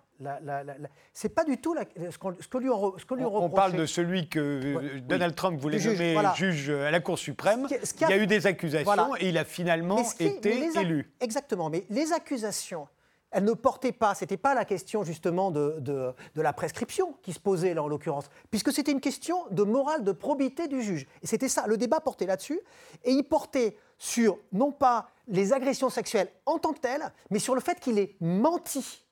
C'est 1.13 1.35
pas 1.35 1.45
du 1.45 1.59
tout 1.59 1.75
ce, 1.77 2.19
que 2.19 2.59
lui 2.59 2.69
on, 2.71 2.97
ce 2.97 3.15
lui 3.15 3.25
on, 3.25 3.51
parle 3.51 3.73
de 3.73 3.87
celui 3.87 4.29
que 4.29 5.01
Donald 5.01 5.35
Trump 5.35 5.59
voulait 5.59 5.79
nommer 5.79 6.17
juge 6.37 6.71
à 6.71 6.91
la 6.91 7.01
Cour 7.01 7.19
suprême. 7.19 7.67
il 7.71 8.09
y 8.09 8.13
a 8.13 8.17
eu 8.17 8.27
des 8.27 8.47
accusations 8.47 9.17
et 9.17 9.29
il 9.29 9.39
a 9.39 9.45
finalement 9.45 10.03
été 10.21 10.71
élu. 10.79 11.13
Exactement, 11.21 11.69
mais 11.69 11.85
les 11.91 12.13
accusations 12.13 12.87
elle 13.33 13.45
ne 13.45 13.53
portait 13.55 13.93
pas, 13.93 14.15
c'était 14.15 14.37
pas 14.37 14.55
la 14.55 14.65
question 14.65 15.03
justement 15.03 15.51
de, 15.51 15.81
de, 15.81 16.15
la 16.43 16.53
prescription 16.53 17.15
qui 17.23 17.33
se 17.33 17.41
posait 17.41 17.75
là 17.75 17.83
en 17.83 17.89
l'occurrence, 17.89 18.29
puisque 18.51 18.73
c'était 18.73 18.93
une 18.93 19.01
question 19.01 19.45
de 19.51 19.63
morale, 19.63 20.05
de 20.05 20.13
probité 20.13 20.69
du 20.69 20.83
juge. 20.83 21.07
Et 21.23 21.27
c'était 21.27 21.49
ça, 21.49 21.67
le 21.67 21.77
débat 21.77 22.01
portait 22.01 22.27
là-dessus, 22.27 22.61
et 23.05 23.13
il 23.13 23.25
portait 23.25 23.77
sur 23.99 24.39
non 24.53 24.71
pas 24.71 25.09
les 25.29 25.53
agressions 25.53 25.91
sexuelles 25.91 26.29
en 26.47 26.59
tant 26.59 26.73
que 26.73 26.81
telles, 26.81 27.13
mais 27.31 27.39
sur 27.39 27.55
le 27.55 27.61
fait 27.61 27.81
qu'il 27.81 27.99
ait 27.99 28.17
menti 28.21 29.05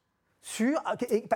sur, 0.42 0.83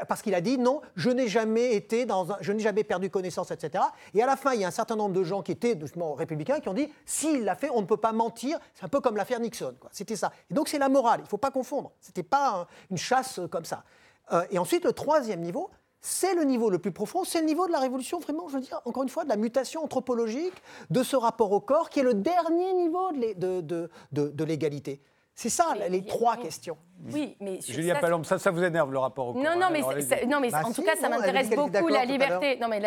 parce 0.09 0.23
qu'il 0.23 0.35
a 0.35 0.40
dit 0.40 0.59
non, 0.59 0.81
je 0.97 1.11
n'ai 1.11 1.29
jamais 1.29 1.75
été 1.75 2.07
dans 2.07 2.33
un, 2.33 2.38
je 2.40 2.53
n'ai 2.53 2.62
jamais 2.62 2.85
perdu 2.85 3.11
connaissance, 3.11 3.51
etc. 3.51 3.85
Et 4.14 4.23
à 4.23 4.27
la 4.27 4.37
fin, 4.37 4.55
il 4.55 4.61
y 4.61 4.64
a 4.64 4.69
un 4.69 4.73
certain 4.73 4.97
nombre 4.97 5.14
de 5.14 5.23
gens 5.23 5.43
qui 5.43 5.53
étaient 5.53 5.79
justement 5.79 6.14
républicains 6.14 6.61
qui 6.61 6.69
ont 6.69 6.75
dit 6.75 6.88
s'il 7.05 7.45
l'a 7.45 7.55
fait, 7.55 7.71
on 7.71 7.83
ne 7.83 7.87
peut 7.87 7.99
pas 7.99 8.12
mentir. 8.12 8.59
C'est 8.75 8.85
un 8.85 8.88
peu 8.88 9.01
comme 9.01 9.17
l'affaire 9.17 9.40
Nixon. 9.40 9.75
C'était 9.90 10.17
ça. 10.17 10.33
Et 10.51 10.55
donc 10.55 10.69
c'est 10.69 10.79
la 10.79 10.88
morale. 10.88 11.21
Il 11.21 11.25
ne 11.25 11.29
faut 11.29 11.38
pas 11.38 11.51
confondre. 11.51 11.93
C'était 12.01 12.23
pas 12.23 12.67
une 12.90 12.97
chasse 12.97 13.40
comme 13.51 13.64
ça. 13.64 13.85
Euh, 14.33 14.45
et 14.51 14.59
ensuite, 14.59 14.85
le 14.85 14.93
troisième 14.93 15.40
niveau, 15.40 15.71
c'est 16.01 16.35
le 16.35 16.45
niveau 16.45 16.71
le 16.71 16.79
plus 16.79 16.93
profond, 16.93 17.25
c'est 17.25 17.40
le 17.40 17.47
niveau 17.47 17.67
de 17.67 17.73
la 17.73 17.81
révolution, 17.81 18.19
vraiment, 18.19 18.47
je 18.49 18.55
veux 18.55 18.61
dire, 18.61 18.81
encore 18.85 19.03
une 19.03 19.09
fois, 19.09 19.25
de 19.25 19.31
la 19.31 19.37
mutation 19.37 19.83
anthropologique 19.83 20.53
de 20.90 21.03
ce 21.03 21.17
rapport 21.17 21.53
au 21.53 21.61
corps, 21.61 21.88
qui 21.88 22.01
est 22.01 22.03
le 22.03 22.14
dernier 22.14 22.75
niveau 22.75 23.11
de 23.12 24.45
l'égalité. 24.45 25.01
C'est 25.35 25.49
ça, 25.49 25.75
les 25.88 26.05
trois 26.05 26.37
questions. 26.37 26.77
Oui, 27.12 27.37
mais 27.40 27.61
Julia 27.61 27.97
Palombe, 27.97 28.25
ça, 28.25 28.38
ça 28.38 28.51
vous 28.51 28.62
énerve 28.62 28.92
le 28.92 28.99
rapport 28.99 29.29
au 29.29 29.33
corps 29.35 29.42
Non, 29.42 29.57
non, 29.57 29.66
hein, 29.66 29.70
mais, 29.73 30.27
non, 30.27 30.40
mais 30.40 30.51
bah 30.51 30.62
en 30.64 30.73
tout 30.73 30.83
cas, 30.83 30.97
ça 30.97 31.09
m'intéresse 31.09 31.51
beaucoup 31.51 31.88
la 31.88 32.05
liberté. 32.05 32.57
Non, 32.61 32.68
mais 32.68 32.81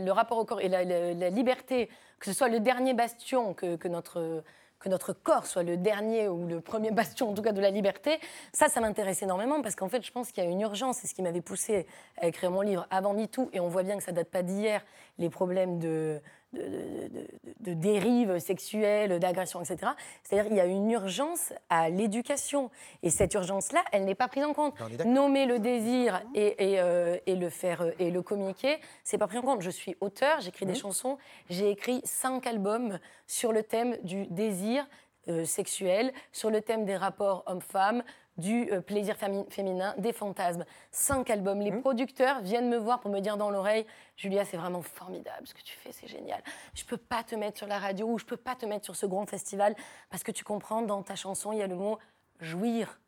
le 0.00 0.10
rapport 0.10 0.38
au 0.38 0.44
corps 0.44 0.60
et 0.60 0.68
la, 0.68 1.30
liberté, 1.30 1.88
que 2.18 2.26
ce 2.26 2.32
soit 2.32 2.48
le 2.48 2.60
dernier 2.60 2.94
bastion 2.94 3.54
que, 3.54 3.76
que 3.76 3.88
notre 3.88 4.42
que 4.84 4.90
notre 4.90 5.14
corps 5.14 5.46
soit 5.46 5.62
le 5.62 5.78
dernier 5.78 6.28
ou 6.28 6.46
le 6.46 6.60
premier 6.60 6.90
bastion, 6.92 7.30
en 7.30 7.34
tout 7.34 7.40
cas, 7.40 7.52
de 7.52 7.60
la 7.60 7.70
liberté, 7.70 8.20
ça, 8.52 8.68
ça 8.68 8.80
m'intéresse 8.80 9.22
énormément 9.22 9.62
parce 9.62 9.74
qu'en 9.76 9.88
fait, 9.88 10.04
je 10.04 10.12
pense 10.12 10.30
qu'il 10.30 10.44
y 10.44 10.46
a 10.46 10.50
une 10.50 10.60
urgence. 10.60 10.98
C'est 10.98 11.06
ce 11.06 11.14
qui 11.14 11.22
m'avait 11.22 11.40
poussé 11.40 11.86
à 12.20 12.26
écrire 12.26 12.50
mon 12.50 12.60
livre 12.60 12.86
avant 12.90 13.14
MeToo. 13.14 13.48
Et 13.54 13.60
on 13.60 13.68
voit 13.68 13.82
bien 13.82 13.96
que 13.96 14.02
ça 14.02 14.12
date 14.12 14.28
pas 14.28 14.42
d'hier, 14.42 14.84
les 15.18 15.30
problèmes 15.30 15.78
de, 15.78 16.20
de, 16.54 17.74
dérives 17.74 18.38
sexuelles, 18.38 19.18
d'agressions, 19.18 19.60
etc. 19.60 19.92
C'est-à-dire 20.22 20.48
qu'il 20.48 20.56
y 20.56 20.60
a 20.60 20.66
une 20.66 20.90
urgence 20.90 21.52
à 21.68 21.88
l'éducation. 21.90 22.70
Et 23.02 23.10
cette 23.10 23.34
urgence-là, 23.34 23.82
elle 23.92 24.04
n'est 24.04 24.14
pas 24.14 24.28
prise 24.28 24.44
en 24.44 24.52
compte. 24.52 24.74
Nommer 25.04 25.46
le 25.46 25.58
désir 25.58 26.22
et, 26.34 26.54
euh, 26.60 27.18
et, 27.26 27.36
le 27.36 27.48
faire 27.48 27.82
euh, 27.82 27.92
et 27.98 28.10
le 28.10 28.22
communiquer, 28.22 28.78
c'est 29.02 29.18
pas 29.18 29.26
pris 29.26 29.38
en 29.38 29.42
compte. 29.42 29.62
Je 29.62 29.70
suis 29.70 29.96
auteur, 30.00 30.40
j'écris 30.40 30.66
des 30.66 30.72
mmh. 30.72 30.76
chansons, 30.76 31.18
j'ai 31.50 31.70
écrit 31.70 32.00
cinq 32.04 32.46
albums 32.46 32.98
sur 33.26 33.52
le 33.52 33.62
thème 33.62 33.96
du 34.02 34.26
désir 34.26 34.86
euh, 35.28 35.46
sexuel, 35.46 36.12
sur 36.32 36.50
le 36.50 36.60
thème 36.60 36.84
des 36.84 36.96
rapports 36.96 37.44
hommes-femmes, 37.46 38.02
du 38.36 38.70
euh, 38.72 38.80
plaisir 38.80 39.16
féminin, 39.48 39.94
des 39.98 40.12
fantasmes. 40.12 40.64
Cinq 40.90 41.30
albums. 41.30 41.60
Les 41.60 41.70
mmh. 41.70 41.80
producteurs 41.80 42.40
viennent 42.40 42.68
me 42.68 42.76
voir 42.76 43.00
pour 43.00 43.10
me 43.10 43.20
dire 43.20 43.36
dans 43.36 43.50
l'oreille 43.50 43.86
Julia, 44.16 44.44
c'est 44.44 44.56
vraiment 44.56 44.82
formidable 44.82 45.46
ce 45.46 45.54
que 45.54 45.62
tu 45.62 45.76
fais, 45.76 45.92
c'est 45.92 46.08
génial. 46.08 46.42
Je 46.74 46.84
peux 46.84 46.96
pas 46.96 47.22
te 47.22 47.34
mettre 47.34 47.58
sur 47.58 47.66
la 47.66 47.78
radio 47.78 48.06
ou 48.06 48.18
je 48.18 48.24
peux 48.24 48.36
pas 48.36 48.54
te 48.54 48.66
mettre 48.66 48.84
sur 48.84 48.96
ce 48.96 49.06
grand 49.06 49.26
festival 49.26 49.74
parce 50.10 50.22
que 50.22 50.32
tu 50.32 50.44
comprends, 50.44 50.82
dans 50.82 51.02
ta 51.02 51.16
chanson, 51.16 51.52
il 51.52 51.58
y 51.58 51.62
a 51.62 51.66
le 51.66 51.76
mot 51.76 51.98
jouir 52.40 53.00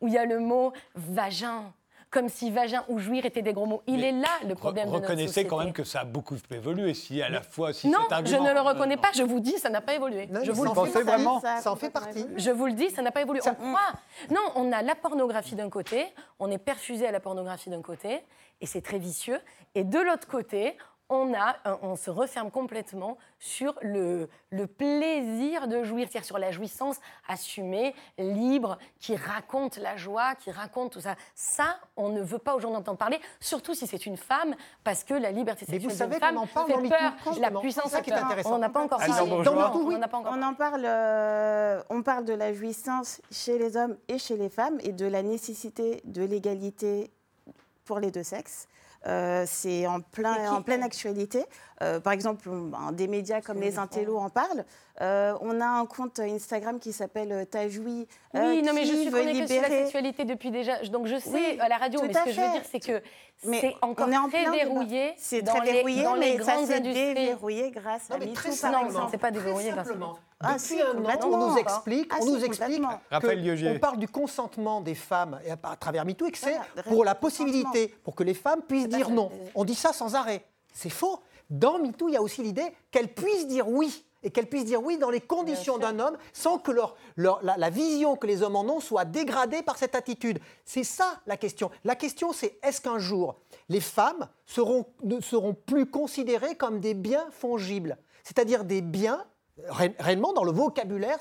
ou 0.00 0.08
il 0.08 0.14
y 0.14 0.18
a 0.18 0.24
le 0.24 0.38
mot 0.38 0.72
vagin 0.94 1.72
comme 2.10 2.28
si 2.28 2.50
vagin 2.50 2.84
ou 2.88 2.98
jouir 2.98 3.24
étaient 3.24 3.42
des 3.42 3.52
gros 3.52 3.66
mots. 3.66 3.82
Il 3.86 3.98
Mais 4.00 4.08
est 4.08 4.12
là 4.12 4.28
le 4.48 4.54
problème 4.54 4.88
de 4.88 4.92
notre 4.92 5.04
Reconnaissez 5.04 5.28
société. 5.28 5.48
quand 5.48 5.58
même 5.58 5.72
que 5.72 5.84
ça 5.84 6.00
a 6.00 6.04
beaucoup 6.04 6.36
évolué. 6.50 6.92
Si 6.94 7.22
à 7.22 7.28
la 7.28 7.40
fois, 7.40 7.72
si 7.72 7.88
Non, 7.88 7.98
je 8.24 8.36
ne 8.36 8.52
le 8.52 8.60
reconnais 8.60 8.96
Non, 8.96 9.02
pas, 9.02 9.10
je 9.14 9.22
vous 9.22 9.40
dis, 9.40 9.58
ça 9.58 9.70
n'a 9.70 9.80
pas 9.80 9.94
évolué. 9.94 10.26
Non, 10.26 10.40
je 10.42 10.50
vous 10.50 10.64
le 10.64 10.70
dis. 10.70 11.02
vraiment 11.02 11.40
Ça 11.40 11.70
en 11.70 11.76
fait 11.76 11.90
partie. 11.90 12.26
Je 12.36 12.50
vous 12.50 12.66
le 12.66 12.72
dis, 12.72 12.90
ça 12.90 13.02
n'a 13.02 13.12
pas 13.12 13.22
évolué. 13.22 13.40
On 13.46 13.54
croit. 13.54 13.92
Non, 14.30 14.40
on 14.56 14.72
a 14.72 14.82
la 14.82 14.94
pornographie 14.96 15.54
d'un 15.54 15.70
côté, 15.70 16.06
on 16.38 16.50
est 16.50 16.58
perfusé 16.58 17.06
à 17.06 17.12
la 17.12 17.20
pornographie 17.20 17.70
d'un 17.70 17.82
côté, 17.82 18.20
et 18.60 18.66
c'est 18.66 18.82
très 18.82 18.98
vicieux. 18.98 19.40
Et 19.74 19.84
de 19.84 19.98
l'autre 19.98 20.26
côté, 20.26 20.76
on, 21.10 21.34
a, 21.34 21.56
un- 21.66 21.78
on 21.82 21.96
se 21.96 22.10
referme 22.10 22.50
complètement 22.50 23.18
sur 23.38 23.74
le, 23.82 24.28
le 24.50 24.66
plaisir 24.66 25.68
de 25.68 25.82
jouir, 25.82 26.06
c'est-à-dire 26.10 26.24
sur 26.26 26.38
la 26.38 26.50
jouissance 26.52 26.96
assumée, 27.28 27.94
libre, 28.16 28.78
qui 29.00 29.16
raconte 29.16 29.76
la 29.76 29.96
joie, 29.96 30.34
qui 30.36 30.50
raconte 30.50 30.92
tout 30.92 31.00
ça. 31.00 31.16
Ça, 31.34 31.76
on 31.96 32.08
ne 32.10 32.22
veut 32.22 32.38
pas 32.38 32.54
aujourd'hui 32.54 32.78
entendre 32.78 32.96
parler, 32.98 33.20
surtout 33.40 33.74
si 33.74 33.86
c'est 33.86 34.06
une 34.06 34.16
femme, 34.16 34.54
parce 34.84 35.04
que 35.04 35.14
la 35.14 35.30
liberté 35.32 35.66
Mais 35.68 35.78
vous 35.78 35.90
sexuelle 35.90 35.98
savez 36.10 36.10
d'une 36.12 36.20
femme 36.20 36.34
qu'on 36.36 36.42
en 36.42 36.46
parle 36.46 36.82
fait 36.82 36.88
peur, 36.88 37.38
la 37.40 37.50
puissance 37.50 37.84
C'est 37.90 37.90
ça 37.96 38.00
qui 38.02 38.10
est 38.10 38.14
intéressant. 38.14 38.54
On 38.54 38.58
n'en 38.58 38.62
a 38.66 38.70
pas 38.70 38.80
encore 38.82 39.00
Alors, 39.02 39.16
parlé. 39.16 39.32
On 39.32 39.42
On 40.38 40.42
en 40.42 40.54
parle, 40.54 40.82
euh, 40.86 41.82
on 41.90 42.02
parle 42.02 42.24
de 42.24 42.32
la 42.34 42.52
jouissance 42.54 43.20
chez 43.30 43.58
les 43.58 43.76
hommes 43.76 43.96
et 44.08 44.18
chez 44.18 44.36
les 44.36 44.48
femmes 44.48 44.78
et 44.84 44.92
de 44.92 45.06
la 45.06 45.22
nécessité 45.22 46.00
de 46.04 46.22
l'égalité 46.22 47.10
pour 47.84 47.98
les 47.98 48.10
deux 48.10 48.22
sexes. 48.22 48.68
Euh, 49.06 49.44
c'est 49.46 49.86
en, 49.86 50.00
plein, 50.00 50.52
en 50.52 50.62
pleine 50.62 50.82
actualité. 50.82 51.44
Euh, 51.82 52.00
par 52.00 52.12
exemple, 52.12 52.48
ben, 52.48 52.92
des 52.92 53.08
médias 53.08 53.40
comme 53.40 53.60
les 53.60 53.78
Intellos 53.78 54.18
en 54.18 54.28
parlent. 54.28 54.64
Euh, 55.00 55.34
on 55.40 55.60
a 55.62 55.66
un 55.66 55.86
compte 55.86 56.18
Instagram 56.20 56.78
qui 56.78 56.92
s'appelle 56.92 57.32
euh, 57.32 57.44
Tajoui. 57.46 58.06
euh, 58.34 58.50
Oui, 58.50 58.62
non, 58.62 58.72
mais 58.74 58.84
je 58.84 58.92
suis 58.94 59.08
veut 59.08 59.22
chroniqueuse 59.22 59.48
sur 59.48 59.62
la 59.62 59.68
libérer- 59.68 59.82
sexualité 59.84 60.24
depuis 60.26 60.50
déjà. 60.50 60.82
Donc 60.84 61.06
je 61.06 61.18
sais 61.18 61.30
Oui, 61.30 61.58
à 61.58 61.68
la 61.68 61.78
radio, 61.78 62.00
tout 62.00 62.06
mais 62.06 62.12
ce 62.12 62.18
à 62.18 62.22
que 62.24 62.32
je 62.32 62.40
veux 62.40 62.50
dire, 62.52 62.62
c'est 62.70 62.80
que 62.80 63.02
Mais 63.44 63.60
c'est 63.62 63.74
encore 63.80 64.06
on 64.08 64.12
est 64.12 64.16
en 64.18 64.28
très 64.28 64.44
verrouillé. 64.50 65.14
C'est 65.16 65.40
dans 65.40 65.54
très 65.54 65.64
les- 65.64 65.72
verrouillé, 65.72 66.02
dans 66.02 66.14
les 66.16 66.36
mais 66.36 66.44
ça 66.44 66.52
grandes 66.54 66.66
s'est 66.66 66.74
industries. 66.74 67.14
déverrouillé 67.14 67.70
grâce 67.70 68.10
Non, 68.10 68.16
à 68.16 68.18
mais 68.18 68.26
MeToo, 68.26 68.34
très 68.34 68.48
par 68.50 68.58
simplement, 68.58 68.86
exemple. 68.86 69.08
c'est 69.10 69.18
pas 69.18 69.30
déverrouillé 69.30 69.66
Très 69.68 69.74
grâce 69.76 69.86
à 69.86 69.90
simplement. 69.90 70.18
Ah, 70.42 70.56
Depuis 70.58 70.80
un 70.82 70.84
an, 70.90 70.94
complètement. 70.96 71.28
on 71.32 71.50
nous 71.50 71.56
explique, 71.58 72.12
Ah, 72.12 72.18
on 72.20 72.24
nous 72.26 72.44
explique 72.44 72.82
que 72.82 73.74
on 73.74 73.78
parle 73.78 73.96
du 73.98 74.08
consentement 74.08 74.80
des 74.82 74.94
femmes 74.94 75.40
et 75.46 75.50
à, 75.50 75.56
à 75.62 75.76
travers 75.76 76.04
MeToo 76.04 76.26
et 76.26 76.30
que 76.30 76.38
c'est 76.38 76.52
Voilà, 76.74 76.82
pour 76.88 77.04
la 77.06 77.14
possibilité, 77.14 77.88
pour 78.04 78.14
que 78.14 78.22
les 78.22 78.34
femmes 78.34 78.60
puissent 78.68 78.88
dire 78.88 79.08
non. 79.08 79.30
On 79.54 79.64
dit 79.64 79.74
ça 79.74 79.94
sans 79.94 80.14
arrêt. 80.14 80.44
C'est 80.74 80.90
faux. 80.90 81.20
Dans 81.48 81.78
MeToo, 81.78 82.08
il 82.08 82.12
y 82.12 82.16
a 82.18 82.22
aussi 82.22 82.42
l'idée 82.42 82.70
qu'elles 82.90 83.12
puissent 83.14 83.46
dire 83.48 83.66
oui 83.68 84.04
et 84.22 84.30
qu'elles 84.30 84.48
puissent 84.48 84.64
dire 84.64 84.82
oui 84.82 84.98
dans 84.98 85.10
les 85.10 85.20
conditions 85.20 85.78
d'un 85.78 85.98
homme 85.98 86.16
sans 86.32 86.58
que 86.58 86.70
leur, 86.70 86.96
leur- 87.16 87.42
la, 87.42 87.56
la 87.56 87.70
vision 87.70 88.16
que 88.16 88.26
les 88.26 88.42
hommes 88.42 88.56
en 88.56 88.64
ont 88.64 88.80
soit 88.80 89.04
dégradée 89.04 89.62
par 89.62 89.78
cette 89.78 89.94
attitude. 89.94 90.38
C'est 90.64 90.84
ça 90.84 91.20
la 91.26 91.36
question. 91.36 91.70
La 91.84 91.96
question, 91.96 92.32
c'est 92.32 92.58
est-ce 92.62 92.80
qu'un 92.80 92.98
jour, 92.98 93.36
les 93.68 93.80
femmes 93.80 94.28
seront, 94.46 94.86
ne 95.04 95.20
seront 95.20 95.54
plus 95.54 95.86
considérées 95.90 96.54
comme 96.56 96.80
des 96.80 96.94
biens 96.94 97.26
fongibles, 97.30 97.96
c'est-à-dire 98.24 98.64
des 98.64 98.82
biens 98.82 99.24
ré- 99.68 99.94
réellement 99.98 100.32
dans 100.32 100.44
le 100.44 100.52
vocabulaire, 100.52 101.18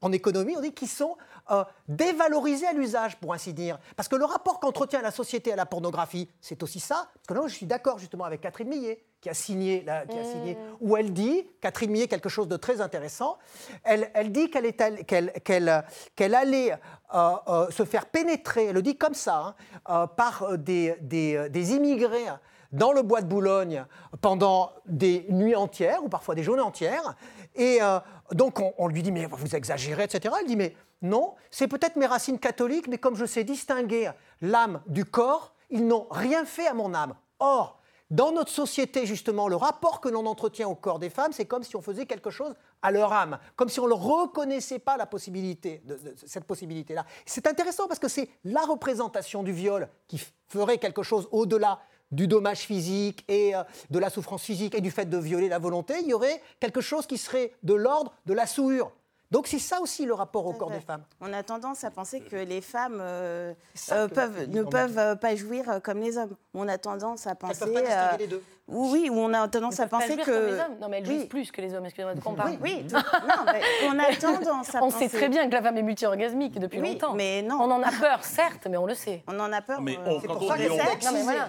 en 0.00 0.12
économie, 0.12 0.54
on 0.56 0.60
dit 0.60 0.72
qu'ils 0.72 0.88
sont 0.88 1.16
euh, 1.50 1.64
dévalorisés 1.88 2.66
à 2.66 2.72
l'usage, 2.72 3.18
pour 3.20 3.32
ainsi 3.34 3.52
dire. 3.52 3.78
Parce 3.96 4.08
que 4.08 4.16
le 4.16 4.24
rapport 4.24 4.60
qu'entretient 4.60 5.00
la 5.02 5.10
société 5.10 5.52
à 5.52 5.56
la 5.56 5.66
pornographie, 5.66 6.28
c'est 6.40 6.62
aussi 6.62 6.80
ça. 6.80 7.08
Parce 7.14 7.26
que 7.28 7.34
là, 7.34 7.48
je 7.48 7.54
suis 7.54 7.66
d'accord 7.66 7.98
justement 7.98 8.24
avec 8.24 8.40
Catherine 8.40 8.68
Millet, 8.68 9.04
qui 9.22 9.30
a 9.30 9.34
signé, 9.34 9.82
la- 9.86 10.04
qui 10.04 10.18
a 10.18 10.24
signé 10.24 10.58
où 10.80 10.96
elle 10.96 11.12
dit, 11.14 11.46
Catherine 11.60 11.90
Millet, 11.92 12.08
quelque 12.08 12.28
chose 12.28 12.48
de 12.48 12.56
très 12.56 12.80
intéressant. 12.82 13.38
Elle, 13.84 14.10
elle 14.14 14.32
dit 14.32 14.50
qu'elle 14.50 14.66
est 14.66 14.80
all- 14.80 15.04
qu'elle 15.06 15.32
qu'elle- 15.44 15.84
qu'elle 16.16 16.34
allait 16.34 16.72
euh, 17.14 17.30
euh, 17.48 17.70
se 17.70 17.84
faire 17.84 18.06
pénétrer, 18.06 18.66
elle 18.66 18.74
le 18.74 18.82
dit 18.82 18.96
comme 18.98 19.14
ça, 19.14 19.36
hein, 19.36 19.54
euh, 19.90 20.06
par 20.08 20.58
des, 20.58 20.96
des, 21.00 21.48
des 21.50 21.72
immigrés 21.74 22.24
dans 22.72 22.92
le 22.92 23.02
bois 23.02 23.20
de 23.20 23.26
Boulogne 23.26 23.84
pendant 24.20 24.72
des 24.86 25.26
nuits 25.28 25.54
entières 25.54 26.02
ou 26.02 26.08
parfois 26.08 26.34
des 26.34 26.42
journées 26.42 26.62
entières. 26.62 27.14
Et 27.54 27.78
euh, 27.80 28.00
donc 28.32 28.58
on, 28.60 28.74
on 28.76 28.88
lui 28.88 29.02
dit 29.04 29.12
mais 29.12 29.26
vous 29.26 29.54
exagérez, 29.54 30.04
etc. 30.04 30.34
Elle 30.40 30.46
dit 30.48 30.56
mais 30.56 30.74
non, 31.00 31.34
c'est 31.50 31.68
peut-être 31.68 31.94
mes 31.96 32.06
racines 32.06 32.38
catholiques, 32.40 32.88
mais 32.88 32.98
comme 32.98 33.14
je 33.14 33.24
sais 33.26 33.44
distinguer 33.44 34.10
l'âme 34.40 34.82
du 34.86 35.04
corps, 35.04 35.54
ils 35.70 35.86
n'ont 35.86 36.06
rien 36.10 36.44
fait 36.44 36.66
à 36.66 36.74
mon 36.74 36.92
âme. 36.94 37.14
Or, 37.38 37.78
dans 38.12 38.30
notre 38.30 38.50
société, 38.50 39.06
justement, 39.06 39.48
le 39.48 39.56
rapport 39.56 40.02
que 40.02 40.10
l'on 40.10 40.26
entretient 40.26 40.68
au 40.68 40.74
corps 40.74 40.98
des 40.98 41.08
femmes, 41.08 41.32
c'est 41.32 41.46
comme 41.46 41.62
si 41.62 41.76
on 41.76 41.80
faisait 41.80 42.04
quelque 42.04 42.28
chose 42.28 42.54
à 42.82 42.90
leur 42.90 43.10
âme, 43.10 43.38
comme 43.56 43.70
si 43.70 43.80
on 43.80 43.88
ne 43.88 43.94
reconnaissait 43.94 44.78
pas 44.78 44.98
la 44.98 45.06
possibilité, 45.06 45.82
de, 45.86 45.98
cette 46.26 46.44
possibilité-là. 46.44 47.06
C'est 47.24 47.46
intéressant 47.46 47.88
parce 47.88 47.98
que 47.98 48.08
c'est 48.08 48.28
la 48.44 48.60
représentation 48.60 49.42
du 49.42 49.52
viol 49.52 49.88
qui 50.08 50.20
ferait 50.48 50.76
quelque 50.76 51.02
chose 51.02 51.26
au-delà 51.32 51.80
du 52.10 52.28
dommage 52.28 52.58
physique 52.58 53.24
et 53.28 53.56
euh, 53.56 53.62
de 53.88 53.98
la 53.98 54.10
souffrance 54.10 54.42
physique 54.42 54.74
et 54.74 54.82
du 54.82 54.90
fait 54.90 55.06
de 55.06 55.16
violer 55.16 55.48
la 55.48 55.58
volonté. 55.58 55.94
Il 56.02 56.08
y 56.08 56.12
aurait 56.12 56.42
quelque 56.60 56.82
chose 56.82 57.06
qui 57.06 57.16
serait 57.16 57.54
de 57.62 57.72
l'ordre 57.72 58.12
de 58.26 58.34
la 58.34 58.46
souillure. 58.46 58.92
Donc 59.32 59.46
c'est 59.46 59.58
ça 59.58 59.80
aussi 59.80 60.04
le 60.04 60.12
rapport 60.12 60.44
au 60.46 60.52
corps 60.52 60.70
des 60.70 60.80
femmes. 60.80 61.04
On 61.22 61.32
a 61.32 61.42
tendance 61.42 61.84
à 61.84 61.90
penser 61.90 62.20
que 62.20 62.36
les 62.36 62.60
femmes 62.60 62.98
euh, 63.00 63.54
euh, 63.90 64.06
que 64.06 64.14
peuvent, 64.14 64.46
ne 64.50 64.62
peuvent 64.62 64.98
euh, 64.98 65.14
pas 65.16 65.34
jouir 65.34 65.80
comme 65.82 66.00
les 66.00 66.18
hommes. 66.18 66.36
On 66.52 66.68
a 66.68 66.76
tendance 66.76 67.26
à 67.26 67.30
Elles 67.30 67.36
penser. 67.38 67.60
peuvent 67.60 67.72
pas 67.72 67.80
distinguer 67.80 68.14
euh, 68.14 68.16
les 68.18 68.26
deux. 68.26 68.42
Oui, 68.68 69.08
ou 69.10 69.18
on 69.18 69.34
a 69.34 69.48
tendance 69.48 69.80
à 69.80 69.86
penser 69.86 70.16
que. 70.16 70.24
comme 70.24 70.46
les 70.46 70.52
hommes. 70.60 70.78
Non, 70.80 70.88
mais 70.88 70.98
elles 70.98 71.08
Oui. 71.08 71.14
jouissent 71.16 71.26
plus 71.28 71.50
que 71.50 71.60
les 71.60 71.74
hommes, 71.74 71.84
excusez-moi 71.84 72.14
de 72.14 72.20
comparer. 72.20 72.58
Oui, 72.62 72.84
tout- 72.88 72.94
non, 72.94 73.44
mais 73.52 73.60
on 73.86 73.98
a 73.98 74.14
tendance 74.20 74.74
à 74.74 74.78
On 74.78 74.90
penser. 74.90 75.08
sait 75.08 75.16
très 75.18 75.28
bien 75.28 75.48
que 75.48 75.52
la 75.52 75.62
femme 75.62 75.76
est 75.76 75.82
multi-orgasmique 75.82 76.58
depuis 76.58 76.80
Oui, 76.80 76.92
longtemps. 76.92 77.14
mais 77.14 77.42
non. 77.42 77.56
On 77.60 77.70
en 77.70 77.82
a 77.82 77.90
peur, 77.90 78.22
certes, 78.22 78.66
mais 78.70 78.76
on 78.76 78.86
le 78.86 78.94
sait. 78.94 79.24
On 79.26 79.38
en 79.40 79.52
a 79.52 79.60
peur. 79.62 79.80
Mais 79.82 79.98
on- 80.06 80.20
c'est 80.20 80.26
quand 80.28 80.34
pour 80.34 80.42
on 80.44 80.48
ça 80.50 80.56
dit 80.56 80.64
que 80.66 80.70
on-. 80.70 80.76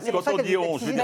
C'est 0.01 0.11
pour 0.11 0.19
Quand 0.23 0.25
ça 0.25 0.33
on 0.33 0.37
dit 0.43 0.57
on, 0.57 0.77
je 0.79 0.85
veux 0.85 0.93
dire, 0.93 1.03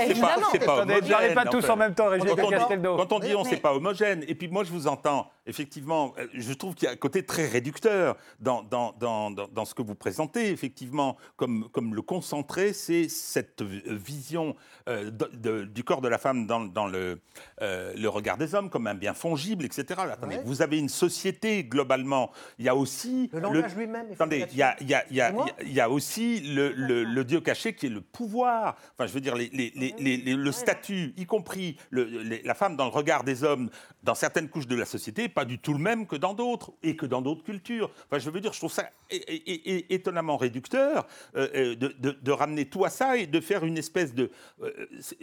c'est 0.52 0.66
pas, 0.66 0.82
homogène. 0.82 1.04
ne 1.06 1.10
parlez 1.12 1.34
pas 1.36 1.46
tous 1.46 1.70
en 1.70 1.76
même 1.78 1.94
temps, 1.94 2.08
Régis 2.10 2.30
Quand 2.36 2.44
on, 2.44 2.50
Casteldo. 2.50 2.98
quand 2.98 3.14
on 3.14 3.20
dit 3.20 3.36
on, 3.36 3.44
c'est 3.44 3.58
pas 3.58 3.74
homogène. 3.74 4.24
Et 4.28 4.36
puis 4.36 4.48
moi, 4.48 4.64
je 4.64 4.72
vous 4.72 4.88
entends, 4.88 5.30
effectivement, 5.46 6.14
euh, 6.18 6.28
je 6.34 6.54
trouve 6.54 6.74
qu'il 6.76 6.86
y 6.88 6.90
a 6.90 6.94
un 6.94 6.98
côté 6.98 7.24
très 7.26 7.46
réducteur 7.46 8.16
dans, 8.40 8.64
dans, 8.64 8.94
dans, 9.00 9.30
dans, 9.32 9.48
dans 9.48 9.66
ce 9.66 9.74
que 9.76 9.82
vous 9.84 9.96
présentez, 9.96 10.50
effectivement, 10.50 11.18
comme, 11.38 11.70
comme 11.72 11.94
le 11.96 12.02
concentré, 12.02 12.74
c'est 12.74 13.08
cette 13.10 13.62
vision 13.62 14.56
euh, 14.88 15.12
de- 15.12 15.30
de- 15.34 15.64
du 15.66 15.84
corps 15.84 15.99
de 16.02 16.08
la 16.08 16.18
femme 16.18 16.46
dans, 16.48 16.62
dans 16.62 16.88
le, 16.88 17.20
euh, 17.62 17.94
le 17.96 18.10
regard 18.10 18.38
des 18.38 18.56
hommes 18.56 18.70
comme 18.70 18.88
un 18.88 18.96
bien 18.96 19.14
fongible, 19.14 19.66
etc. 19.66 19.86
Attendez, 20.12 20.38
Ouais. 20.38 20.44
vous 20.46 20.62
avez 20.62 20.78
une 20.80 20.90
société, 20.90 21.64
globalement, 21.64 22.32
il 22.58 22.66
y 22.66 22.70
a 22.70 22.76
aussi... 22.76 23.30
Le 23.34 23.40
langage 23.40 23.76
lui-même 23.76 24.08
Attendez, 24.12 24.46
il 24.52 24.58
y 24.58 24.62
a, 24.64 24.76
il 24.82 24.90
y 24.90 24.94
a- 24.94 25.06
il 25.10 25.16
y 25.18 25.22
a- 25.22 25.28
C'est 25.28 25.34
moi 25.34 25.46
il 25.62 25.74
y 25.74 25.80
a 25.82 25.90
aussi 25.90 26.40
le, 26.42 26.72
le- 26.74 27.24
dieu 27.24 27.42
caché 27.42 27.74
qui 27.74 27.86
est 27.88 27.90
le 27.90 28.02
pouvoir. 28.02 28.76
Enfin, 28.98 29.08
je 29.08 29.14
veux 29.14 29.22
dire, 29.22 29.36
les- 29.36 29.50
les- 29.54 29.72
les- 29.76 29.94
les- 30.00 30.18
les- 30.18 30.36
le 30.36 30.52
statut, 30.52 31.14
y 31.18 31.26
compris 31.26 31.78
la 31.92 32.54
femme 32.54 32.76
dans 32.76 32.86
le 32.86 32.92
regard 32.92 33.24
des 33.24 33.44
hommes, 33.44 33.70
dans 34.04 34.16
certaines 34.16 34.50
couches 34.50 34.68
de 34.68 34.76
la 34.76 34.86
société, 34.86 35.28
pas 35.30 35.46
du 35.46 35.60
tout 35.60 35.74
le 35.74 35.80
même 35.80 36.08
que 36.08 36.16
dans 36.16 36.34
d'autres, 36.34 36.72
et 36.84 36.96
que 36.96 37.06
dans 37.06 37.22
d'autres 37.22 37.44
cultures. 37.44 37.92
Enfin, 38.08 38.20
je 38.20 38.30
veux 38.30 38.40
dire, 38.42 38.54
je 38.54 38.60
trouve 38.60 38.72
ça 38.72 38.90
é- 39.10 39.16
é- 39.18 39.76
é- 39.78 39.94
étonnamment 39.94 40.38
réducteur 40.38 41.08
euh, 41.36 41.48
euh, 41.56 41.76
de, 41.76 41.94
de- 42.00 42.18
de 42.22 42.32
ramener 42.32 42.66
tout 42.66 42.86
à 42.86 42.90
ça 42.90 43.18
et 43.18 43.28
de 43.28 43.40
faire 43.40 43.66
une 43.66 43.78
espèce 43.78 44.14
de... 44.14 44.32
euh, 44.64 44.72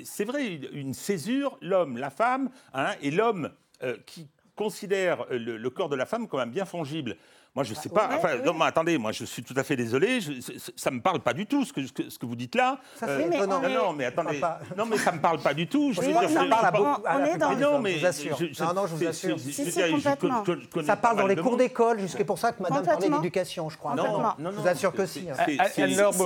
C'est 0.04 0.24
vrai, 0.24 0.60
une, 0.72 0.94
césure, 0.94 1.58
l'homme, 1.60 1.96
la 1.96 2.10
femme, 2.10 2.50
hein, 2.74 2.94
et 3.02 3.10
l'homme 3.10 3.50
euh, 3.82 3.96
qui 4.06 4.28
considère 4.54 5.22
euh, 5.30 5.38
le, 5.38 5.56
le 5.56 5.70
corps 5.70 5.88
de 5.88 5.96
la 5.96 6.06
femme 6.06 6.28
comme 6.28 6.40
un 6.40 6.46
bien 6.46 6.64
fongible. 6.64 7.16
Moi, 7.56 7.64
je 7.64 7.70
ne 7.72 7.76
sais 7.76 7.88
pas. 7.88 8.06
ouais, 8.08 8.14
Enfin, 8.18 8.36
non, 8.44 8.52
mais 8.52 8.66
attendez, 8.66 8.98
moi, 8.98 9.12
je 9.12 9.24
suis 9.24 9.42
tout 9.42 9.54
à 9.56 9.64
fait 9.64 9.76
désolé. 9.76 10.20
je- 10.20 10.40
c- 10.42 10.58
c- 10.58 10.72
ça 10.76 10.90
ne 10.90 10.96
me 10.96 11.00
parle 11.00 11.20
pas 11.20 11.32
du 11.32 11.46
tout, 11.46 11.64
ce 11.64 11.72
que, 11.72 11.86
ce 11.86 11.90
que, 11.92 12.10
ce 12.10 12.18
que 12.18 12.26
vous 12.26 12.36
dites 12.36 12.54
là. 12.54 12.78
Ça, 13.00 13.06
Euh, 13.06 13.18
c'est 13.22 13.28
mais 13.30 13.36
étonnant. 13.36 13.60
on 13.62 13.66
est- 13.66 13.74
non, 13.74 13.84
non, 13.86 13.92
mais 13.94 14.04
attendez. 14.04 14.38
Pas- 14.40 14.58
Non, 14.76 14.84
mais 14.84 14.98
ça 14.98 15.10
ne 15.10 15.16
me 15.16 15.22
parle 15.22 15.38
pas 15.40 15.54
du 15.54 15.66
tout. 15.66 15.90
Je 15.94 16.00
Oui, 16.00 16.08
veux 16.08 16.12
non, 16.12 16.20
dire, 16.20 16.28
je- 16.28 16.34
mais 16.34 16.44
je- 16.44 16.50
parle 16.50 16.66
à 16.66 16.70
beaucoup, 16.70 17.06
à 17.06 17.16
on 17.16 17.24
est 17.24 17.30
plupart 17.30 17.48
dans- 17.50 17.56
des 17.56 17.62
non, 17.62 17.74
hommes, 17.76 17.82
mais 17.82 17.92
je 17.94 18.00
vous 18.00 18.06
assure. 18.06 18.38
non, 18.60 18.74
non, 18.74 18.86
je 18.86 18.92
vous 18.92 18.98
c'est- 18.98 19.06
assure. 19.06 19.38
c'est- 19.40 19.52
Si, 19.52 19.64
je- 19.64 19.70
si, 19.70 19.80
je- 19.80 19.86
je- 19.86 19.92
complètement. 19.92 20.44
je- 20.46 20.52
je 20.52 20.66
connais 20.68 20.86
Ça 20.86 20.96
pas 20.96 21.02
parle 21.02 21.16
dans 21.16 21.22
mal 21.22 21.28
les 21.30 21.36
de 21.36 21.40
cours 21.40 21.50
monde. 21.52 21.60
d'école, 21.60 21.98
jusqu'à 22.00 22.24
pour 22.26 22.38
ça 22.38 22.52
que 22.52 22.62
madame 22.62 22.76
parlait 22.84 22.92
Complètement. 22.92 23.16
d'éducation, 23.20 23.70
je 23.70 23.78
crois. 23.78 23.92
Complètement. 23.92 24.18
Non, 24.18 24.24
non, 24.24 24.34
Je 24.38 24.56
non, 24.56 24.62
vous 24.62 24.68
assure 24.68 24.92
que 24.92 25.06
c'est- 25.06 25.20
si. 25.20 25.30
hein. 25.30 25.34
c'est- 25.46 25.56
Ah, 25.58 25.64
c'est- 25.70 25.82
Anne-Laure 25.82 26.12
si, 26.12 26.24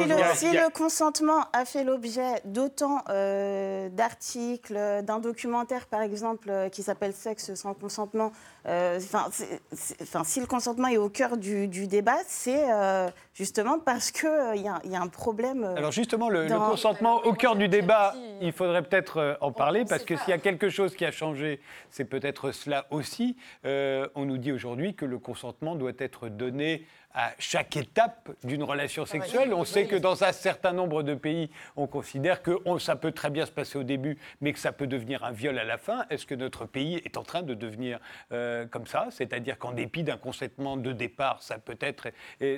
le, 0.52 0.58
si 0.58 0.72
consentement 0.74 1.44
a 1.52 1.64
fait 1.64 1.84
l'objet 1.84 2.40
d'autant 2.44 3.02
euh, 3.08 3.88
d'articles, 3.90 4.74
d'un 5.04 5.20
documentaire 5.20 5.86
par 5.86 6.02
exemple 6.02 6.48
euh, 6.50 6.68
qui 6.68 6.82
s'appelle 6.82 7.12
Sexe 7.12 7.54
sans 7.54 7.74
consentement, 7.74 8.32
euh, 8.59 8.59
enfin, 8.66 9.28
c'est- 9.30 10.02
enfin, 10.02 10.24
si 10.24 10.40
le 10.40 10.46
consentement 10.46 10.88
est 10.88 10.96
au 10.98 11.08
cœur 11.08 11.36
du, 11.36 11.66
du 11.68 11.86
débat, 11.86 12.18
c'est 12.26 12.70
euh, 12.70 13.08
justement 13.34 13.78
parce 13.78 14.10
qu'il 14.10 14.28
y, 14.62 14.68
a- 14.68 14.80
il 14.84 14.90
y 14.92 14.96
a 14.96 15.00
un 15.00 15.08
problème. 15.08 15.64
euh, 15.64 15.76
Alors 15.76 15.92
justement, 15.92 16.28
le, 16.28 16.46
consentement 16.48 17.16
au 17.24 17.32
cœur 17.32 17.56
du 17.56 17.68
débat, 17.68 18.14
il 18.40 18.52
faudrait 18.52 18.82
peut-être 18.82 19.16
euh, 19.18 19.34
en 19.40 19.52
parler, 19.52 19.84
parce 19.88 20.04
que 20.04 20.16
s'il 20.16 20.28
y 20.30 20.32
a 20.32 20.38
quelque 20.38 20.68
chose 20.68 20.94
qui 20.94 21.04
a 21.04 21.10
changé, 21.12 21.60
c'est 21.90 22.04
peut-être 22.04 22.52
cela 22.52 22.86
aussi. 22.90 23.36
Euh, 23.64 24.06
on 24.14 24.24
nous 24.24 24.38
dit 24.38 24.52
aujourd'hui 24.52 24.94
que 24.94 25.04
le 25.04 25.18
consentement 25.18 25.74
doit 25.74 25.92
être 25.98 26.28
donné 26.28 26.86
à 27.14 27.32
chaque 27.38 27.76
étape 27.76 28.30
d'une 28.44 28.62
relation 28.62 29.04
sexuelle. 29.04 29.52
On 29.52 29.64
sait 29.64 29.86
que 29.86 29.96
dans 29.96 30.24
un 30.24 30.32
certain 30.32 30.72
nombre 30.72 31.02
de 31.02 31.14
pays, 31.14 31.50
on 31.76 31.86
considère 31.86 32.42
que 32.42 32.52
ça 32.78 32.96
peut 32.96 33.12
très 33.12 33.30
bien 33.30 33.46
se 33.46 33.50
passer 33.50 33.78
au 33.78 33.82
début, 33.82 34.18
mais 34.40 34.52
que 34.52 34.58
ça 34.58 34.72
peut 34.72 34.86
devenir 34.86 35.24
un 35.24 35.32
viol 35.32 35.58
à 35.58 35.64
la 35.64 35.78
fin. 35.78 36.04
Est-ce 36.10 36.26
que 36.26 36.34
notre 36.34 36.66
pays 36.66 37.00
est 37.04 37.16
en 37.16 37.22
train 37.22 37.42
de 37.42 37.54
devenir 37.54 37.98
euh, 38.32 38.66
comme 38.66 38.86
ça? 38.86 39.08
C'est-à-dire 39.10 39.58
qu'en 39.58 39.72
dépit 39.72 40.02
d'un 40.02 40.16
consentement 40.16 40.76
de 40.76 40.92
départ, 40.92 41.42
ça 41.42 41.58
peut 41.58 41.78
être, 41.80 42.08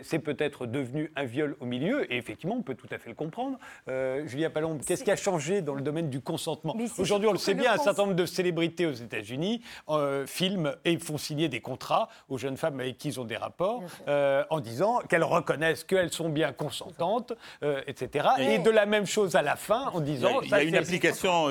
c'est 0.03 0.19
peut-être 0.19 0.67
devenu 0.67 1.11
un 1.17 1.25
viol 1.25 1.57
au 1.61 1.67
milieu. 1.67 2.13
Et 2.13 2.17
effectivement, 2.17 2.57
on 2.57 2.63
peut 2.63 2.75
tout 2.75 2.89
à 2.91 2.99
fait 2.99 3.09
le 3.09 3.15
comprendre. 3.15 3.59
Euh, 3.89 4.27
Julia 4.27 4.51
Palombe, 4.51 4.83
qu'est-ce 4.87 5.05
qui 5.05 5.11
a 5.11 5.17
changé 5.17 5.63
dans 5.63 5.75
le 5.75 5.83
domaine 5.83 6.11
du 6.11 6.21
consentement? 6.21 6.77
Aujourd'hui, 6.99 7.29
on 7.29 7.33
le 7.33 7.39
sait 7.39 7.55
bien, 7.55 7.73
un 7.73 7.79
certain 7.79 8.03
nombre 8.03 8.17
de 8.17 8.27
célébrités 8.27 8.87
aux 8.87 8.93
États-Unis 8.93 9.63
euh, 9.89 10.27
filment 10.27 10.75
et 10.85 10.99
font 10.99 11.19
signer 11.19 11.49
des 11.49 11.61
contrats 11.61 12.09
aux 12.29 12.39
jeunes 12.39 12.57
femmes 12.57 12.81
avec 12.81 12.99
qui 12.99 13.09
ils 13.09 13.21
ont 13.21 13.25
des 13.25 13.37
rapports 13.37 13.83
euh, 14.43 14.55
en 14.55 14.61
disant 14.61 15.01
qu'elles 15.09 15.25
reconnaissent 15.25 15.85
qu'elles 15.85 16.13
sont 16.13 16.29
bien 16.29 16.53
consentantes, 16.53 17.33
euh, 17.63 17.83
etc. 17.87 18.29
Et, 18.39 18.59
de 18.59 18.71
la 18.71 18.87
même 18.87 19.07
chose 19.07 19.37
à 19.37 19.43
la 19.43 19.57
fin 19.57 19.91
en 19.93 20.01
disant. 20.01 20.41
Il 20.43 20.51
y 20.51 20.55
a, 20.55 20.63
une 20.63 20.77
application 20.77 21.49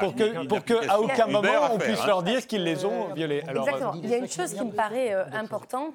pour 0.00 0.14
que, 0.14 0.46
pour 0.46 0.64
que 0.64 0.88
à 0.88 1.00
aucun 1.00 1.26
moment 1.26 1.72
on 1.72 1.78
puisse 1.78 2.00
hein. 2.00 2.06
leur 2.06 2.22
dire 2.22 2.46
qu'ils 2.46 2.64
les 2.64 2.84
ont 2.84 3.12
violées. 3.14 3.42
Exactement. 3.48 3.94
Il 4.02 4.08
y 4.08 4.14
a 4.14 4.18
une 4.18 4.30
chose 4.30 4.54
qui 4.54 4.64
me 4.64 4.72
paraît 4.72 5.12
importante. 5.32 5.94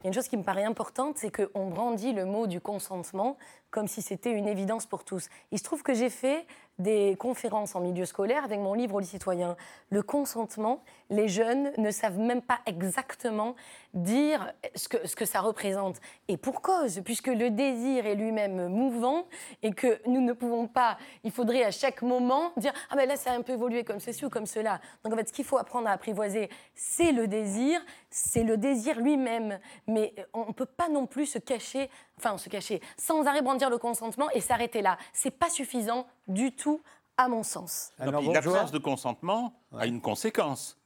Il 0.00 0.04
y 0.04 0.06
a 0.06 0.08
une 0.08 0.14
chose 0.14 0.28
qui 0.28 0.38
me 0.38 0.42
paraît 0.42 0.64
importante, 0.64 1.18
c'est 1.18 1.30
qu'on 1.30 1.66
brandit 1.66 2.14
le 2.14 2.24
mot 2.24 2.46
du 2.46 2.58
consentement 2.58 3.36
comme 3.70 3.86
si 3.86 4.00
c'était 4.00 4.32
une 4.32 4.48
évidence 4.48 4.86
pour 4.86 5.04
tous. 5.04 5.28
Il 5.52 5.58
se 5.58 5.64
trouve 5.64 5.82
que 5.82 5.92
j'ai 5.92 6.08
fait 6.08 6.46
des 6.78 7.16
conférences 7.18 7.74
en 7.74 7.80
milieu 7.80 8.06
scolaire 8.06 8.44
avec 8.44 8.58
mon 8.58 8.74
livre 8.74 8.96
aux 8.96 9.02
citoyens. 9.02 9.56
Le 9.90 10.02
consentement, 10.02 10.82
les 11.10 11.28
jeunes 11.28 11.72
ne 11.76 11.90
savent 11.90 12.18
même 12.18 12.40
pas 12.40 12.60
exactement 12.66 13.54
dire 13.92 14.52
ce 14.74 14.88
que, 14.88 15.06
ce 15.06 15.16
que 15.16 15.24
ça 15.24 15.40
représente. 15.40 16.00
Et 16.28 16.36
pour 16.36 16.62
cause, 16.62 17.02
puisque 17.04 17.26
le 17.26 17.50
désir 17.50 18.06
est 18.06 18.14
lui-même 18.14 18.68
mouvant 18.68 19.26
et 19.62 19.72
que 19.72 20.00
nous 20.06 20.20
ne 20.20 20.32
pouvons 20.32 20.68
pas, 20.68 20.96
il 21.24 21.32
faudrait 21.32 21.64
à 21.64 21.70
chaque 21.70 22.02
moment 22.02 22.52
dire 22.56 22.72
Ah 22.90 22.96
ben 22.96 23.06
là, 23.06 23.16
ça 23.16 23.32
a 23.32 23.34
un 23.34 23.42
peu 23.42 23.52
évolué 23.52 23.84
comme 23.84 24.00
ceci 24.00 24.24
ou 24.24 24.30
comme 24.30 24.46
cela. 24.46 24.80
Donc 25.04 25.12
en 25.12 25.16
fait, 25.16 25.28
ce 25.28 25.32
qu'il 25.32 25.44
faut 25.44 25.58
apprendre 25.58 25.88
à 25.88 25.92
apprivoiser, 25.92 26.48
c'est 26.74 27.12
le 27.12 27.26
désir, 27.26 27.80
c'est 28.10 28.44
le 28.44 28.56
désir 28.56 29.00
lui-même. 29.00 29.58
Mais 29.86 30.14
on 30.32 30.46
ne 30.46 30.52
peut 30.52 30.66
pas 30.66 30.88
non 30.88 31.06
plus 31.06 31.26
se 31.26 31.38
cacher 31.38 31.90
enfin 32.20 32.38
se 32.38 32.48
cacher, 32.48 32.80
sans 32.96 33.26
arrêt 33.26 33.42
brandir 33.42 33.70
le 33.70 33.78
consentement 33.78 34.30
et 34.30 34.40
s'arrêter 34.40 34.82
là. 34.82 34.98
C'est 35.12 35.30
pas 35.30 35.48
suffisant 35.48 36.06
du 36.30 36.52
tout, 36.52 36.80
à 37.16 37.28
mon 37.28 37.42
sens. 37.42 37.92
L'absence 37.98 38.72
de 38.72 38.78
consentement 38.78 39.54
a 39.76 39.86
une 39.86 40.00
conséquence. 40.00 40.78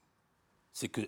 C'est 0.72 0.88
que 0.88 1.03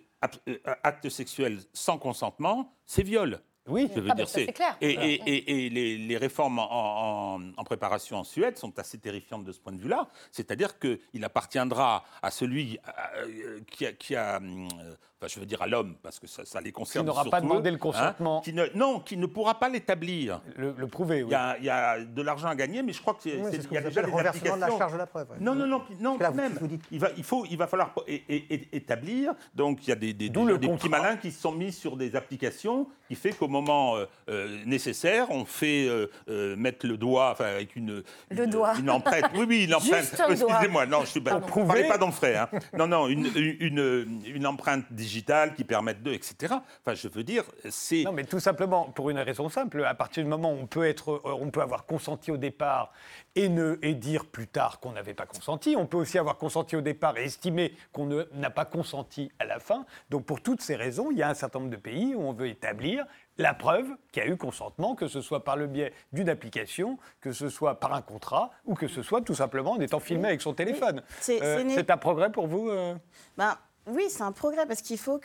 euh, 0.49 0.59
acte 0.85 1.09
sexuel 1.09 1.59
sans 1.73 1.99
consentement, 1.99 2.73
c'est 2.85 3.03
viol. 3.03 3.41
Oui, 3.69 3.91
je 3.93 4.01
veux 4.01 4.11
ah, 4.11 4.15
dire, 4.15 4.29
c'est 4.29 4.53
clair. 4.53 4.77
Et, 4.81 4.93
et, 5.27 5.71
les, 5.71 6.17
réformes 6.17 6.61
en, 6.61 7.65
préparation 7.65 8.19
en 8.19 8.25
Suède 8.25 8.57
sont 8.57 8.79
assez 8.79 8.99
terrifiantes 8.99 9.45
de 9.45 9.51
ce 9.51 9.59
point 9.59 9.73
de 9.73 9.81
vue-là. 9.81 10.09
C'est-à-dire 10.31 10.79
qu'il 10.79 11.25
appartiendra 11.25 12.05
à 12.23 12.31
celui 12.31 12.79
euh, 13.19 13.61
qui 13.69 13.87
a, 13.87 13.93
qui 13.93 14.15
a 14.15 14.41
euh, 14.41 14.95
enfin, 15.19 15.33
je 15.33 15.41
veux 15.41 15.47
dire 15.47 15.63
à 15.63 15.67
l'homme, 15.67 15.97
parce 16.03 16.19
que 16.19 16.27
ça, 16.27 16.45
ça 16.45 16.61
les 16.61 16.73
concerne. 16.73 17.05
Qui 17.05 17.09
n'aura 17.09 17.25
pas 17.25 17.41
demandé 17.41 17.71
le 17.71 17.77
hein, 17.77 17.81
consentement. 17.81 18.41
qui 18.41 18.53
ne, 18.53 18.67
non, 18.75 19.01
qui 19.01 19.17
ne 19.17 19.27
pourra 19.27 19.59
pas 19.59 19.69
l'établir. 19.69 20.41
Le, 20.57 20.75
prouver, 20.87 21.23
oui. 21.23 21.31
Il 21.61 21.65
y, 21.65 21.71
a, 21.71 21.99
de 22.01 22.23
l'argent 22.23 22.49
à 22.49 22.55
gagner, 22.55 22.83
mais 22.83 22.93
je 22.93 23.01
crois 23.01 23.15
que 23.15 23.23
c'est. 23.23 23.37
Oui, 23.37 23.51
il 23.71 23.75
y 23.75 23.79
a 23.79 23.83
déjà 23.83 24.03
le 24.03 24.11
renversement 24.11 24.57
de 24.57 24.61
la 24.61 24.79
charge 24.79 24.93
de 24.93 24.99
la 24.99 25.07
preuve. 25.07 25.29
Non, 25.41 25.55
non, 25.55 25.67
non, 25.67 25.83
non, 26.01 26.19
quand 26.19 26.35
même. 26.35 26.59
Il 26.91 27.01
va, 27.01 27.11
il, 27.17 27.25
faut, 27.25 27.45
il 27.51 27.57
va 27.57 27.67
falloir 27.67 27.95
établir. 28.09 29.35
Donc, 29.55 29.87
il 29.87 29.91
y 29.91 29.93
a 29.93 29.97
des, 29.97 30.13
des, 30.13 30.29
des, 30.29 30.59
des 30.59 30.69
petits 30.69 30.89
malins 30.89 31.17
qui 31.17 31.31
se 31.31 31.41
sont 31.41 31.53
mis 31.53 31.73
sur 31.73 31.97
des 31.97 32.17
applications 32.17 32.87
qui 33.09 33.15
fait 33.15 33.33
qu'au 33.33 33.49
moment 33.49 33.97
euh, 33.97 34.07
euh, 34.29 34.65
nécessaire, 34.65 35.31
on 35.31 35.45
fait 35.45 35.87
euh, 35.89 36.57
mettre 36.57 36.87
le 36.87 36.97
doigt, 36.97 37.31
enfin, 37.33 37.47
avec 37.47 37.77
une. 37.77 38.03
Le 38.31 38.47
doigt. 38.47 38.75
Une 38.79 38.91
empreinte. 38.91 39.27
Oui, 39.35 39.47
oui, 39.49 39.65
une 39.65 39.75
empreinte. 39.75 40.13
Excusez-moi, 40.29 40.87
non, 40.87 41.05
je 41.05 41.19
ne 41.19 41.25
parlais 41.25 41.89
pas 41.89 41.99
dans 41.99 42.07
le 42.07 42.13
frais. 42.13 42.37
Hein. 42.37 42.49
Non, 42.77 42.87
non, 42.87 43.09
une, 43.09 43.31
une, 43.37 44.23
une 44.27 44.47
empreinte 44.47 44.85
digitale 44.91 45.16
qui 45.55 45.65
permettent 45.65 46.03
d'eux, 46.03 46.13
etc. 46.13 46.55
Enfin, 46.81 46.95
je 46.95 47.09
veux 47.09 47.25
dire, 47.25 47.45
c'est... 47.71 48.03
Non, 48.05 48.13
mais 48.13 48.25
tout 48.25 48.41
simplement, 48.41 48.85
pour 48.85 49.11
une 49.11 49.19
raison 49.19 49.49
simple, 49.49 49.85
à 49.85 49.95
partir 49.95 50.23
du 50.23 50.29
moment 50.29 50.53
où 50.53 50.57
on 50.57 50.67
peut, 50.67 50.87
être, 50.87 51.13
euh, 51.25 51.39
on 51.41 51.51
peut 51.51 51.63
avoir 51.63 51.87
consenti 51.87 52.31
au 52.31 52.37
départ 52.37 52.93
et, 53.35 53.49
ne, 53.49 53.79
et 53.83 53.95
dire 53.95 54.27
plus 54.27 54.47
tard 54.47 54.81
qu'on 54.81 54.93
n'avait 54.93 55.15
pas 55.15 55.27
consenti, 55.27 55.75
on 55.77 55.87
peut 55.87 55.97
aussi 55.97 56.19
avoir 56.19 56.39
consenti 56.39 56.77
au 56.77 56.81
départ 56.81 57.17
et 57.19 57.25
estimer 57.25 57.75
qu'on 57.93 58.07
n'a 58.35 58.51
pas 58.51 58.65
consenti 58.65 59.31
à 59.39 59.45
la 59.45 59.59
fin. 59.59 59.87
Donc, 60.11 60.25
pour 60.25 60.41
toutes 60.41 60.61
ces 60.61 60.77
raisons, 60.77 61.11
il 61.11 61.19
y 61.19 61.23
a 61.23 61.29
un 61.29 61.35
certain 61.35 61.59
nombre 61.59 61.71
de 61.71 61.77
pays 61.77 62.15
où 62.15 62.23
on 62.23 62.33
veut 62.33 62.49
établir 62.49 63.05
la 63.39 63.55
preuve 63.55 63.87
qu'il 64.13 64.23
y 64.23 64.27
a 64.27 64.29
eu 64.29 64.37
consentement, 64.37 64.95
que 64.95 65.09
ce 65.09 65.21
soit 65.21 65.45
par 65.45 65.57
le 65.57 65.67
biais 65.67 65.93
d'une 66.13 66.29
application, 66.29 66.99
que 67.21 67.33
ce 67.33 67.49
soit 67.49 67.79
par 67.79 67.93
un 67.93 68.03
contrat, 68.03 68.51
ou 68.65 68.75
que 68.75 68.89
ce 68.89 69.03
soit 69.03 69.21
tout 69.21 69.35
simplement 69.35 69.73
en 69.73 69.81
étant 69.81 70.01
filmé 70.01 70.29
avec 70.29 70.41
son 70.41 70.55
téléphone. 70.55 71.03
C'est 71.21 71.43
euh, 71.43 71.83
un 71.89 71.97
progrès 71.97 72.31
pour 72.31 72.47
vous 72.47 72.71
euh? 72.71 72.95
Ben, 73.37 73.57
oui, 73.87 74.05
c'est 74.09 74.23
un 74.23 74.33
progrès 74.33 74.67
parce 74.67 74.83
qu'il 74.83 74.99
faut, 74.99 75.21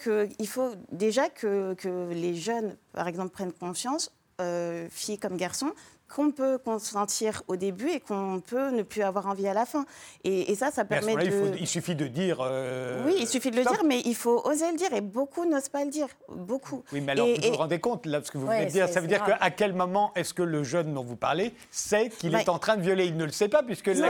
faut 0.46 0.72
déjà 0.92 1.30
que, 1.30 1.74
que 1.74 2.12
les 2.12 2.36
jeunes, 2.36 2.78
par 2.94 3.08
exemple, 3.08 3.32
prennent 3.32 3.54
conscience, 3.54 4.14
euh, 4.40 4.88
filles 4.90 5.18
comme 5.18 5.36
garçons, 5.36 5.74
qu'on 6.14 6.32
peut 6.32 6.58
consentir 6.58 7.44
au 7.48 7.56
début 7.56 7.90
et 7.90 8.00
qu'on 8.00 8.42
peut 8.46 8.70
ne 8.70 8.84
plus 8.84 9.02
avoir 9.02 9.28
envie 9.28 9.48
à 9.48 9.54
la 9.54 9.66
fin. 9.66 9.86
Et, 10.24 10.54
ça, 10.56 10.72
ça 10.72 10.86
permet 10.86 11.16
de... 11.16 11.58
Il, 11.58 11.68
suffit 11.68 11.96
de 11.96 12.08
dire... 12.08 12.40
Euh, 12.42 13.04
oui, 13.06 13.16
il 13.20 13.28
suffit 13.28 13.52
de 13.52 13.56
le 13.56 13.64
dire, 13.64 13.84
mais 13.86 14.02
il 14.06 14.16
faut 14.16 14.42
oser 14.46 14.70
le 14.72 14.78
dire. 14.78 14.94
Et 14.94 15.02
beaucoup 15.02 15.46
n'osent 15.46 15.70
pas 15.70 15.84
le 15.84 15.90
dire. 15.90 16.08
Beaucoup. 16.30 16.84
Oui, 16.92 17.02
mais 17.02 17.14
alors, 17.14 17.28
vous 17.28 17.50
vous 17.50 17.58
rendez 17.58 17.80
compte, 17.80 18.06
là, 18.06 18.22
ce 18.24 18.32
que 18.32 18.38
vous 18.38 18.48
venez 18.48 18.66
de 18.66 18.72
dire, 18.72 18.90
ça 18.90 19.00
veut 19.00 19.08
dire 19.08 19.24
qu'à 19.24 19.50
quel 19.52 19.74
moment 19.74 20.12
est-ce 20.16 20.34
que 20.34 20.44
le 20.44 20.64
jeune 20.64 20.94
dont 20.94 21.04
vous 21.04 21.16
parlez 21.16 21.54
sait 21.72 22.10
qu'il 22.10 22.36
est 22.36 22.50
en 22.50 22.60
train 22.60 22.78
de 22.78 22.82
violer? 22.82 23.06
Il 23.06 23.18
ne 23.18 23.26
le 23.26 23.32
sait 23.32 23.50
pas, 23.50 23.64
puisque... 23.64 23.88
Non, 23.88 24.10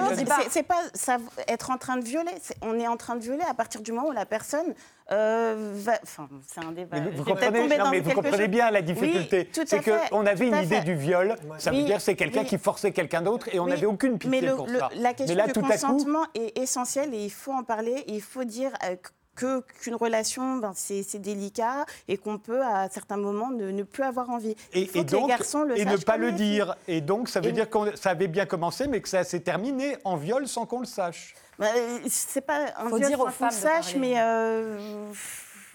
c'est 0.49 0.64
pas, 0.64 0.80
ça, 0.93 1.18
être 1.47 1.70
en 1.70 1.78
train 1.78 1.97
de 1.97 2.06
violer. 2.06 2.32
on 2.62 2.80
est 2.80 2.88
en 2.88 2.97
train 2.97 3.16
de 3.16 3.22
violer 3.22 3.43
à 3.49 3.54
partir 3.54 3.82
du 3.82 3.91
moment 3.91 4.08
où 4.08 4.12
la 4.12 4.26
personne 4.26 4.74
euh, 5.12 5.74
enfin, 6.03 6.30
c'est 6.47 6.64
un 6.64 6.72
débat. 6.72 6.97
vous, 7.14 7.24
comprenez, 7.26 7.68
mais 7.91 7.99
vous 7.99 8.12
comprenez 8.12 8.47
bien 8.47 8.72
la 8.72 8.82
difficulté. 8.82 9.49
c'est 9.66 9.82
qu'on 9.84 10.26
avait 10.26 10.47
une 10.47 10.55
idée 10.55 10.82
du 10.82 10.95
viol. 10.95 11.36
Ça 11.57 11.72
veut 11.72 11.84
dire 11.84 12.01
c'est 12.01 12.16
quelqu'un 12.16 12.43
qui 12.43 12.57
forçait 12.57 12.91
quelqu'un 12.91 13.22
d'autre 13.22 13.49
et 13.51 13.59
on 13.59 13.68
n'avait 13.68 13.86
aucune 13.86 14.18
pitié 14.18 14.41
mais 14.41 14.47
pour 14.47 14.70
ça. 14.70 14.89
La 14.95 15.14
question 15.14 15.45
du 15.45 15.53
consentement 15.53 16.26
est 16.36 16.57
essentielle 16.57 17.14
et 17.14 17.26
il 17.26 17.32
faut 17.32 17.53
en 17.53 17.64
parler. 17.64 18.03
il 18.07 18.22
faut 18.22 18.43
dire 18.43 18.72
euh, 18.86 18.95
que 19.36 19.62
qu'une 19.82 19.95
relation, 19.95 20.57
ben, 20.57 20.74
c'est 20.76 21.20
délicat 21.20 21.86
et 22.07 22.18
qu'on 22.18 22.38
peut 22.38 22.62
à 22.62 22.89
certains 22.89 23.18
moments 23.18 23.49
ne, 23.49 23.84
plus 23.84 24.03
avoir 24.03 24.30
envie. 24.30 24.55
Et, 24.74 24.89
et 24.93 25.03
donc, 25.03 25.22
les 25.24 25.28
garçons 25.28 25.64
le 25.64 25.80
et 25.80 25.86
ne 25.86 25.97
pas 25.97 26.18
le 26.18 26.32
dire. 26.32 26.76
Et 26.88 27.01
donc, 27.01 27.30
ça 27.30 27.39
veut 27.39 27.51
dire 27.51 27.70
que 27.70 27.95
ça 27.95 28.12
avait 28.12 28.28
bien 28.28 28.45
commencé, 28.45 28.88
mais 28.88 29.01
que 29.01 29.09
ça 29.09 29.24
s'est 29.24 29.39
terminé 29.39 29.97
en 30.03 30.16
viol 30.16 30.47
sans 30.47 30.66
qu'on 30.66 30.80
le 30.82 30.86
sache. 30.86 31.34
Bah, 31.62 31.68
c'est 32.07 32.41
pas 32.41 32.74
un 32.76 32.89
Faut 32.89 32.97
dire 32.97 33.20
qu'on 33.20 33.45
le 33.45 33.51
sache, 33.51 33.95
mais. 33.95 34.16
Euh, 34.18 34.80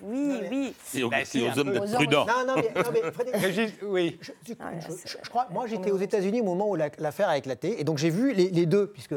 oui, 0.01 0.41
oui. 0.51 0.75
C'est 0.85 1.05
aux, 1.05 1.09
bah, 1.09 1.19
hommes 1.57 1.73
d'être 1.73 1.95
prudents. 1.95 2.27
Non, 2.27 2.45
non, 2.45 2.55
mais, 2.57 2.83
non, 2.83 2.91
mais 2.93 3.13
Frédéric, 3.13 3.77
oui. 3.83 4.19
Je, 4.21 4.33
je, 4.43 5.29
crois, 5.29 5.47
moi, 5.53 5.69
j'étais 5.69 5.93
aux 5.93 5.99
États-Unis 5.99 6.41
au 6.41 6.45
moment 6.45 6.69
où 6.69 6.75
l'affaire 6.75 7.29
a 7.29 7.39
éclaté, 7.39 7.81
et 7.81 7.85
donc 7.85 7.99
j'ai 7.99 8.11
vu 8.11 8.33
les, 8.33 8.51
les, 8.51 8.67
deux, 8.67 8.89
puisque 8.89 9.15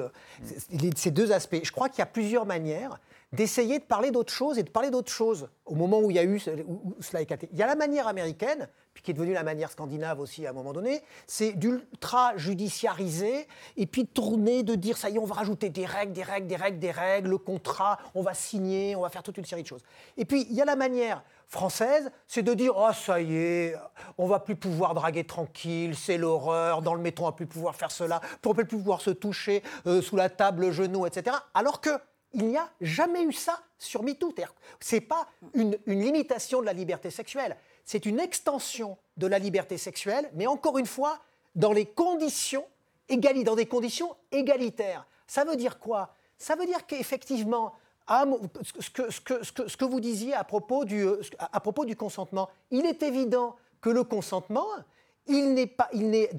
ces 0.95 1.09
deux 1.09 1.31
aspects. 1.31 1.59
Je 1.63 1.71
crois 1.71 1.89
qu'il 1.89 1.99
y 1.99 2.03
a 2.03 2.05
plusieurs 2.05 2.45
manières 2.45 2.99
d'essayer 3.31 3.79
de 3.79 3.83
parler 3.83 4.11
d'autre 4.11 4.33
chose 4.33 4.57
et 4.57 4.63
de 4.63 4.69
parler 4.69 4.89
d'autre 4.89 5.11
chose 5.11 5.49
au 5.65 5.75
moment 5.75 5.99
où 5.99 6.09
il 6.09 6.15
y 6.15 6.19
a 6.19 6.23
eu 6.23 6.41
où 6.67 6.95
cela 6.99 7.19
a 7.19 7.21
éclaté. 7.21 7.47
Il 7.51 7.59
y 7.59 7.63
a 7.63 7.67
la 7.67 7.75
manière 7.75 8.07
américaine, 8.07 8.67
puis 8.93 9.03
qui 9.03 9.11
est 9.11 9.13
devenue 9.13 9.33
la 9.33 9.43
manière 9.43 9.69
scandinave 9.69 10.19
aussi 10.19 10.47
à 10.47 10.49
un 10.49 10.53
moment 10.53 10.73
donné, 10.73 11.03
c'est 11.27 11.53
d'ultra 11.53 12.35
judiciariser 12.37 13.47
et 13.77 13.85
puis 13.85 14.03
de 14.03 14.09
tourner, 14.09 14.63
de 14.63 14.73
dire 14.73 14.97
ça 14.97 15.09
y 15.09 15.15
est, 15.15 15.19
on 15.19 15.25
va 15.25 15.35
rajouter 15.35 15.69
des 15.69 15.85
règles, 15.85 16.13
des 16.13 16.23
règles, 16.23 16.47
des 16.47 16.55
règles, 16.55 16.79
des 16.79 16.91
règles, 16.91 17.29
le 17.29 17.37
contrat, 17.37 17.99
on 18.15 18.23
va 18.23 18.33
signer, 18.33 18.95
on 18.95 19.01
va 19.01 19.09
faire 19.09 19.23
toute 19.23 19.37
une 19.37 19.45
série 19.45 19.61
de 19.61 19.67
choses. 19.67 19.83
Et 20.17 20.25
puis 20.25 20.47
il 20.49 20.55
y 20.55 20.61
a 20.61 20.65
la 20.65 20.75
manière 20.75 21.23
française, 21.47 22.11
c'est 22.27 22.43
de 22.43 22.53
dire 22.55 22.73
oh 22.75 22.89
ça 22.93 23.21
y 23.21 23.35
est, 23.35 23.75
on 24.17 24.25
va 24.25 24.39
plus 24.39 24.55
pouvoir 24.55 24.95
draguer 24.95 25.23
tranquille, 25.23 25.95
c'est 25.95 26.17
l'horreur, 26.17 26.81
dans 26.81 26.95
le 26.95 27.01
métro 27.01 27.25
on 27.25 27.29
va 27.29 27.35
plus 27.35 27.47
pouvoir 27.47 27.75
faire 27.75 27.91
cela, 27.91 28.21
on 28.43 28.49
va 28.49 28.55
plus 28.55 28.65
pouvoir 28.65 29.01
se 29.01 29.11
toucher 29.11 29.61
euh, 29.85 30.01
sous 30.01 30.15
la 30.15 30.29
table, 30.29 30.61
le 30.61 30.71
genou, 30.71 31.05
etc. 31.05 31.35
Alors 31.53 31.79
que 31.79 31.91
il 32.33 32.47
n'y 32.47 32.57
a 32.57 32.69
jamais 32.81 33.23
eu 33.23 33.33
ça 33.33 33.59
sur 33.77 34.03
MeToo. 34.03 34.33
Ce 34.79 34.95
n'est 34.95 35.01
pas 35.01 35.27
une, 35.53 35.77
limitation 35.87 36.61
de 36.61 36.65
la 36.65 36.73
liberté 36.73 37.09
sexuelle, 37.09 37.57
c'est 37.85 38.05
une 38.05 38.19
extension 38.19 38.97
de 39.17 39.27
la 39.27 39.39
liberté 39.39 39.77
sexuelle, 39.77 40.29
mais 40.33 40.47
encore 40.47 40.77
une 40.77 40.85
fois, 40.85 41.19
dans, 41.55 41.73
des 41.73 41.85
conditions 41.85 42.65
égalitaires. 43.07 45.05
Ça 45.27 45.43
veut 45.43 45.55
dire 45.55 45.79
quoi? 45.79 46.13
Ça 46.37 46.55
veut 46.55 46.65
dire 46.65 46.85
qu'effectivement, 46.85 47.73
ce 48.07 49.75
que, 49.75 49.85
vous 49.85 49.99
disiez 49.99 50.33
à 50.33 50.43
propos, 50.43 50.85
du, 50.85 51.05
à 51.39 51.59
propos 51.59 51.85
du 51.85 51.95
consentement, 51.95 52.49
il 52.71 52.85
est 52.85 53.03
évident 53.03 53.55
que 53.81 53.89
le 53.89 54.03
consentement, 54.03 54.67
il 55.27 55.53
n'est 55.53 55.67
pas, 55.67 55.89
il 55.93 56.09
n'est 56.09 56.29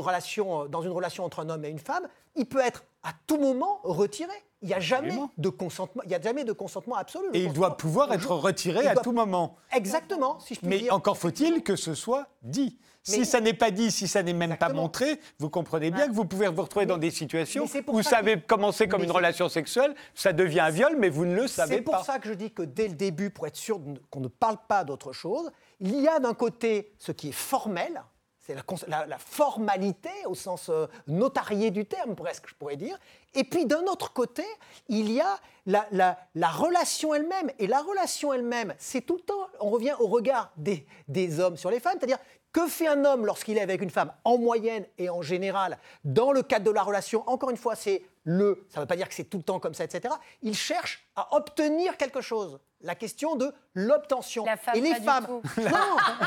relation, 0.00 0.66
dans 0.66 0.82
une 0.82 0.92
relation 0.92 1.24
entre 1.24 1.40
un 1.40 1.48
homme 1.50 1.64
et 1.64 1.68
une 1.68 1.78
femme, 1.78 2.08
il 2.36 2.46
peut 2.46 2.60
être 2.60 2.84
à 3.02 3.10
tout 3.26 3.38
moment 3.38 3.80
retiré. 3.82 4.34
Il 4.62 4.68
n'y 4.68 4.74
a 4.74 4.80
jamais 4.80 5.08
Absolument. 5.08 5.30
de 5.36 5.48
consentement. 5.50 6.02
Il 6.06 6.10
y 6.10 6.14
a 6.14 6.20
jamais 6.20 6.44
de 6.44 6.52
consentement 6.52 6.96
absolu. 6.96 7.26
Et 7.34 7.44
il 7.44 7.52
doit 7.52 7.76
pouvoir 7.76 8.12
être 8.12 8.30
retiré 8.34 8.80
il 8.82 8.88
à 8.88 8.94
doit- 8.94 9.02
tout 9.02 9.12
moment. 9.12 9.56
Exactement, 9.72 10.40
si 10.40 10.54
je 10.54 10.60
puis 10.60 10.68
Mais 10.68 10.78
dire. 10.78 10.94
encore 10.94 11.18
faut-il 11.18 11.62
que 11.62 11.76
ce 11.76 11.94
soit 11.94 12.26
dit. 12.42 12.78
Si 13.02 13.24
ça 13.24 13.40
n'est 13.40 13.52
pas 13.54 13.70
dit, 13.70 13.92
si 13.92 14.08
ça 14.08 14.24
n'est 14.24 14.32
même 14.32 14.56
pas 14.56 14.68
montré, 14.70 15.20
vous 15.38 15.48
comprenez 15.48 15.92
bien 15.92 16.08
que 16.08 16.12
vous 16.12 16.24
pouvez 16.24 16.48
vous 16.48 16.62
retrouver 16.62 16.86
dans 16.86 16.98
des 16.98 17.12
situations 17.12 17.64
où 17.86 18.02
ça 18.02 18.10
ça 18.10 18.16
que- 18.16 18.20
avait 18.22 18.40
commencé 18.40 18.88
comme 18.88 19.02
mais 19.02 19.06
une 19.06 19.12
relation 19.12 19.48
sexuelle, 19.48 19.94
ça 20.12 20.32
devient 20.32 20.58
un 20.58 20.70
viol, 20.70 20.96
mais 20.98 21.08
vous 21.08 21.24
ne 21.24 21.36
le 21.36 21.46
savez 21.46 21.76
C'est 21.76 21.82
pour 21.82 21.94
pas. 21.94 22.02
ça 22.02 22.18
que 22.18 22.28
je 22.28 22.34
dis 22.34 22.50
que 22.50 22.62
dès 22.62 22.88
le 22.88 22.94
début, 22.94 23.30
pour 23.30 23.46
être 23.46 23.54
sûr 23.54 23.78
qu'on 24.10 24.18
ne 24.20 24.26
parle 24.26 24.56
pas 24.66 24.82
d'autre 24.82 25.12
chose, 25.12 25.52
il 25.78 26.00
y 26.00 26.08
a 26.08 26.18
d'un 26.18 26.34
côté 26.34 26.94
ce 26.98 27.12
qui 27.12 27.28
est 27.28 27.32
formel, 27.32 28.02
c'est 28.46 28.54
la, 28.86 29.18
formalité 29.18 30.10
au 30.26 30.34
sens 30.34 30.68
euh, 30.68 30.86
notarié 31.08 31.70
du 31.70 31.84
terme, 31.84 32.14
presque, 32.14 32.48
je 32.48 32.54
pourrais 32.54 32.76
dire. 32.76 32.96
Et 33.34 33.44
puis 33.44 33.66
d'un 33.66 33.84
autre 33.84 34.12
côté, 34.12 34.44
il 34.88 35.10
y 35.10 35.20
a 35.20 35.38
la 35.66 36.48
relation 36.48 37.12
elle-même. 37.12 37.50
Et 37.58 37.66
la 37.66 37.82
relation 37.82 38.32
elle-même, 38.32 38.74
c'est 38.78 39.00
tout 39.00 39.16
le 39.16 39.22
temps, 39.22 39.48
on 39.60 39.70
revient 39.70 39.94
au 39.98 40.06
regard 40.06 40.52
des, 40.56 40.86
des 41.08 41.40
hommes 41.40 41.56
sur 41.56 41.70
les 41.70 41.80
femmes, 41.80 41.96
c'est-à-dire 41.98 42.18
que 42.56 42.66
fait 42.68 42.86
un 42.86 43.04
homme 43.04 43.26
lorsqu'il 43.26 43.58
est 43.58 43.60
avec 43.60 43.82
une 43.82 43.90
femme 43.90 44.12
en 44.24 44.38
moyenne 44.38 44.86
et 44.96 45.10
en 45.10 45.20
général 45.20 45.76
dans 46.04 46.32
le 46.32 46.42
cadre 46.42 46.64
de 46.64 46.70
la 46.70 46.82
relation? 46.82 47.22
Encore 47.28 47.50
une 47.50 47.58
fois, 47.58 47.74
c'est 47.74 48.02
le, 48.24 48.64
ça 48.70 48.80
ne 48.80 48.84
veut 48.84 48.86
pas 48.86 48.96
dire 48.96 49.10
que 49.10 49.14
c'est 49.14 49.24
tout 49.24 49.36
le 49.36 49.42
temps 49.42 49.60
comme 49.60 49.74
ça, 49.74 49.84
etc. 49.84 50.14
Il 50.40 50.56
cherche 50.56 51.06
à 51.16 51.36
obtenir 51.36 51.98
quelque 51.98 52.22
chose. 52.22 52.58
La 52.80 52.94
question 52.94 53.36
de 53.36 53.52
l'obtention. 53.74 54.46
La 54.46 54.56
femme, 54.56 54.74
et 54.74 54.80
les 54.80 54.92
pas 54.92 54.98
du 54.98 55.04
femmes. 55.04 55.26
tout. 55.26 55.42
Non, 55.60 55.70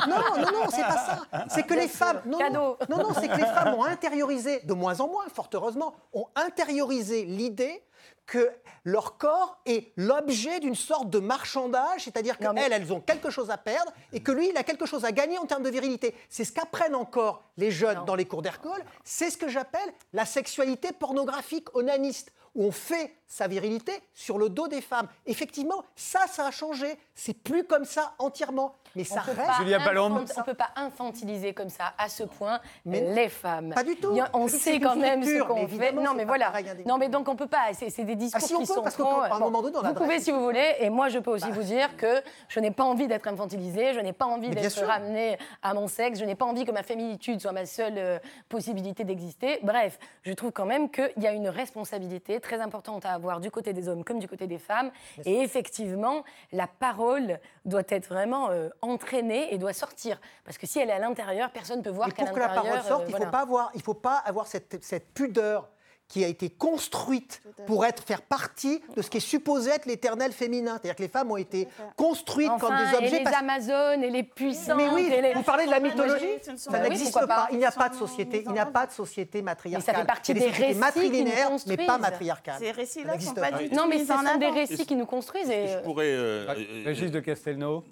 non, 0.07 0.21
non, 0.37 0.51
non, 0.51 0.69
c'est 0.69 0.83
pas 0.83 0.97
ça. 0.97 1.45
C'est 1.49 1.63
que 1.63 1.73
les 1.73 1.87
femmes. 1.87 2.21
Non, 2.27 2.37
Cadeau. 2.37 2.77
non, 2.89 2.97
non, 2.97 3.13
c'est 3.19 3.27
que 3.27 3.35
les 3.37 3.45
femmes 3.45 3.73
ont 3.73 3.83
intériorisé, 3.85 4.59
de 4.59 4.73
moins 4.73 4.99
en 4.99 5.07
moins, 5.07 5.27
fort 5.33 5.49
heureusement, 5.51 5.95
ont 6.13 6.27
intériorisé 6.35 7.25
l'idée 7.25 7.81
que 8.29 8.49
leur 8.85 9.17
corps 9.17 9.57
est 9.65 9.91
l'objet 9.97 10.59
d'une 10.59 10.75
sorte 10.75 11.09
de 11.09 11.19
marchandage, 11.19 12.03
c'est-à-dire 12.05 12.37
mais- 12.39 12.61
qu'elles, 12.61 12.73
elles 12.73 12.93
ont 12.93 13.01
quelque 13.01 13.29
chose 13.31 13.49
à 13.49 13.57
perdre 13.57 13.91
et 14.13 14.21
que 14.21 14.31
lui, 14.31 14.49
il 14.49 14.57
a 14.57 14.63
quelque 14.63 14.85
chose 14.85 15.03
à 15.03 15.11
gagner 15.11 15.37
en 15.39 15.45
termes 15.45 15.63
de 15.63 15.69
virilité. 15.69 16.15
C'est 16.29 16.45
ce 16.45 16.51
qu'apprennent 16.53 16.95
encore 16.95 17.43
les 17.57 17.71
jeunes 17.71 17.97
Non. 17.97 18.05
dans 18.05 18.15
les 18.15 18.25
cours 18.25 18.41
d'école. 18.43 18.83
C'est 19.03 19.31
ce 19.31 19.37
que 19.37 19.49
j'appelle 19.49 19.89
la 20.13 20.25
sexualité 20.25 20.91
pornographique 20.91 21.75
onaniste, 21.75 22.31
où 22.59 22.65
on 22.65 22.71
fait 22.71 23.13
sa 23.25 23.47
virilité 23.47 23.93
sur 24.13 24.37
le 24.37 24.49
dos 24.49 24.67
des 24.67 24.81
femmes. 24.81 25.07
Effectivement, 25.27 25.83
ça, 25.95 26.21
ça 26.27 26.47
a 26.47 26.51
changé. 26.51 26.97
C'est 27.15 27.35
plus 27.37 27.63
comme 27.63 27.85
ça 27.85 28.13
entièrement. 28.19 28.73
Mais 28.95 29.03
ça 29.03 29.21
On 29.27 29.31
reste. 29.67 29.83
Palombe. 29.85 30.13
On 30.35 30.39
ne 30.39 30.43
peut 30.45 30.55
pas 30.55 30.71
infantiliser 30.75 31.53
comme 31.53 31.69
ça, 31.69 31.93
à 31.99 32.09
ce 32.09 32.23
point, 32.23 32.59
Mais- 32.85 33.13
les 33.13 33.29
femmes. 33.29 33.71
Pas 33.75 33.83
du 33.83 33.95
tout. 33.95 34.19
A- 34.19 34.29
on 34.33 34.47
sait 34.47 34.79
quand 34.79 34.95
même 34.95 35.23
ce 35.23 35.43
qu'on 35.43 35.67
fait. 35.67 35.91
Non, 35.91 36.15
mais 36.15 36.25
voilà. 36.25 36.51
Non, 36.87 36.97
mais 36.97 37.07
donc 37.07 37.29
on 37.29 37.35
peut 37.35 37.45
pas. 37.47 37.71
C'est 37.73 37.91
c'est 37.91 38.03
des 38.03 38.15
discours 38.15 38.41
Ah, 38.43 38.47
si, 38.47 38.55
on 38.55 38.61
qui 38.61 38.65
peut, 38.65 38.73
sont 38.73 38.81
parce 38.81 38.95
trop- 38.97 39.21
un 39.21 39.29
bon, 39.29 39.39
moment 39.39 39.61
donné, 39.61 39.77
on 39.77 39.87
Vous 39.87 39.93
pouvez 39.93 40.19
si 40.19 40.31
vous 40.31 40.41
voulez, 40.41 40.75
et 40.79 40.89
moi 40.89 41.07
je 41.09 41.19
peux 41.19 41.29
aussi 41.29 41.51
vous 41.51 41.61
dire 41.61 41.95
que 41.97 42.21
je 42.47 42.59
n'ai 42.59 42.71
pas 42.71 42.83
envie 42.83 43.07
d'être 43.07 43.27
infantilisée, 43.27 43.93
je 43.93 43.99
n'ai 43.99 44.11
pas 44.13 44.25
envie 44.25 44.49
d'être 44.49 44.83
ramenée 44.83 45.37
à 45.61 45.75
mon 45.75 45.87
sexe, 45.87 46.17
je 46.17 46.25
n'ai 46.25 46.35
pas 46.35 46.45
envie 46.45 46.65
que 46.65 46.71
ma 46.71 46.81
féminitude 46.83 47.39
soit 47.39 47.51
ma 47.51 47.67
seule 47.67 47.93
euh, 47.97 48.17
possibilité 48.49 49.03
d'exister. 49.03 49.59
Bref, 49.61 49.99
je 50.23 50.33
trouve 50.33 50.51
quand 50.51 50.65
même 50.65 50.89
qu'il 50.89 51.11
y 51.17 51.27
a 51.27 51.31
une 51.31 51.47
responsabilité 51.49 52.39
très 52.39 52.48
importante 52.55 53.05
à 53.05 53.13
avoir 53.13 53.39
du 53.39 53.51
côté 53.51 53.73
des 53.73 53.87
hommes 53.87 54.03
comme 54.03 54.19
du 54.19 54.27
côté 54.27 54.47
des 54.47 54.57
femmes. 54.57 54.91
Et 55.25 55.41
effectivement, 55.41 56.23
la 56.51 56.67
parole 56.67 57.39
doit 57.65 57.83
être 57.89 58.07
vraiment 58.07 58.49
euh, 58.49 58.69
entraînée 58.81 59.53
et 59.53 59.57
doit 59.57 59.73
sortir. 59.73 60.19
Parce 60.43 60.57
que 60.57 60.67
si 60.67 60.79
elle 60.79 60.89
est 60.89 60.93
à 60.93 60.99
l'intérieur, 60.99 61.51
personne 61.51 61.79
ne 61.79 61.83
peut 61.83 61.89
voir 61.89 62.13
qu'à 62.13 62.25
pour 62.25 62.33
que 62.33 62.39
la 62.39 62.47
l'intérieur. 62.47 62.73
parole 62.73 62.87
sorte, 62.87 63.03
euh, 63.03 63.09
il 63.09 63.15
ne 63.15 63.25
faut 63.25 63.31
pas 63.31 63.41
avoir, 63.41 63.71
il 63.75 63.81
faut 63.81 63.93
pas 63.93 64.17
avoir 64.17 64.47
cette, 64.47 64.83
cette 64.83 65.13
pudeur 65.13 65.69
qui 66.09 66.25
a 66.25 66.27
été 66.27 66.49
construite 66.49 67.39
fait. 67.55 67.65
pour 67.65 67.85
être, 67.85 68.03
faire 68.03 68.23
partie 68.23 68.81
de 68.97 69.01
ce 69.03 69.09
qui 69.11 69.17
est 69.17 69.19
supposé 69.21 69.69
être 69.69 69.85
l'éternel 69.85 70.31
féminin. 70.31 70.73
C'est-à-dire 70.73 70.95
que 70.95 71.03
les 71.03 71.07
femmes 71.07 71.31
ont 71.31 71.37
été 71.37 71.65
fait. 71.65 71.83
construites 71.95 72.51
comme 72.59 72.75
des 72.75 72.91
et 72.91 72.95
objets. 72.97 73.17
les 73.19 73.23
parce- 73.23 73.35
Amazones 73.37 74.03
et 74.03 74.09
les 74.09 74.23
puissantes. 74.23 74.75
Mais 74.77 74.89
oui, 74.89 75.03
et 75.13 75.21
les- 75.21 75.33
vous 75.35 75.43
parlez 75.43 75.65
de 75.67 75.69
la 75.71 75.79
mythologie, 75.79 76.25
ça 76.57 76.79
n'existe 76.81 77.13
pas. 77.13 77.27
pas. 77.27 77.47
Il 77.51 77.59
n'y 77.59 77.65
a 77.65 77.71
pas 77.71 77.89
de 77.89 77.95
société, 77.95 78.43
il 78.43 78.51
n'y 78.51 78.57
a 78.59 78.65
pas 78.65 78.87
de 78.87 78.91
société 78.91 79.41
matriarcale. 79.43 79.95
fait 79.95 80.05
partie 80.05 80.31
Il 80.31 80.37
y 80.37 80.41
a 80.41 80.43
des 80.45 80.49
sociétés 80.49 80.67
récits 80.67 80.79
matrilinéaires, 80.79 81.51
mais 81.67 81.77
pas 81.77 81.97
matriarcales. 81.99 82.59
Ces 82.59 82.71
récits-là 82.71 83.03
Ça 83.03 83.07
ne 83.09 83.11
n'existe 83.13 83.35
sont 83.35 83.41
pas 83.41 83.51
pas. 83.51 83.57
du 83.59 83.69
tout 83.69 83.75
Non, 83.75 83.87
mais 83.87 83.99
ce 83.99 84.05
sont 84.07 84.37
des 84.39 84.49
récits 84.49 84.85
qui 84.87 84.95
nous 84.95 85.05
construisent. 85.05 85.49
Et, 85.51 85.67
Je 85.67 85.73
euh, 85.77 85.81
pourrais. 85.83 86.11
euh, 86.11 86.45
Ah, 86.49 86.53
euh, 86.57 86.81
Régis 86.85 87.11
de 87.11 87.19
Castelnau? 87.19 87.83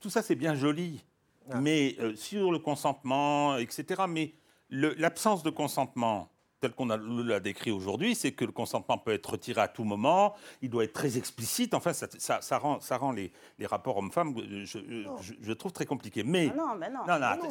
tout 0.00 0.08
ça, 0.08 0.22
c'est 0.22 0.34
bien 0.36 0.54
joli. 0.54 1.04
Ah. 1.52 1.60
Mais 1.60 1.96
euh, 2.00 2.16
sur 2.16 2.50
le 2.50 2.58
consentement, 2.58 3.58
etc. 3.58 4.02
Mais 4.08 4.32
l'absence 4.70 5.42
de 5.42 5.50
consentement, 5.50 6.28
tel 6.68 6.74
qu'on 6.74 6.90
a- 6.90 6.96
l'a 6.96 7.40
décrit 7.40 7.70
aujourd'hui, 7.70 8.14
c'est 8.14 8.32
que 8.32 8.44
le 8.44 8.52
consentement 8.52 8.98
peut 8.98 9.12
être 9.12 9.30
retiré 9.30 9.60
à 9.60 9.68
tout 9.68 9.84
moment, 9.84 10.34
il 10.62 10.70
doit 10.70 10.84
être 10.84 10.92
très 10.92 11.16
explicite. 11.16 11.74
Enfin, 11.74 11.92
ça, 11.92 12.06
ça- 12.18 12.40
ça 12.40 12.58
rend, 12.58 12.80
ça 12.80 12.96
rend 12.96 13.12
les, 13.12 13.32
les 13.58 13.66
rapports 13.66 13.96
hommes-femmes, 13.98 14.34
euh, 14.38 14.64
je, 14.64 14.78
je- 15.20 15.32
je 15.40 15.52
trouve 15.52 15.72
très 15.72 15.86
compliqués. 15.86 16.22
Mais. 16.24 16.50
Ah 16.52 16.56
non, 16.56 16.74
mais 16.78 16.90
non. 16.90 17.00
Non, 17.06 17.18
non, 17.18 17.44
non, 17.44 17.50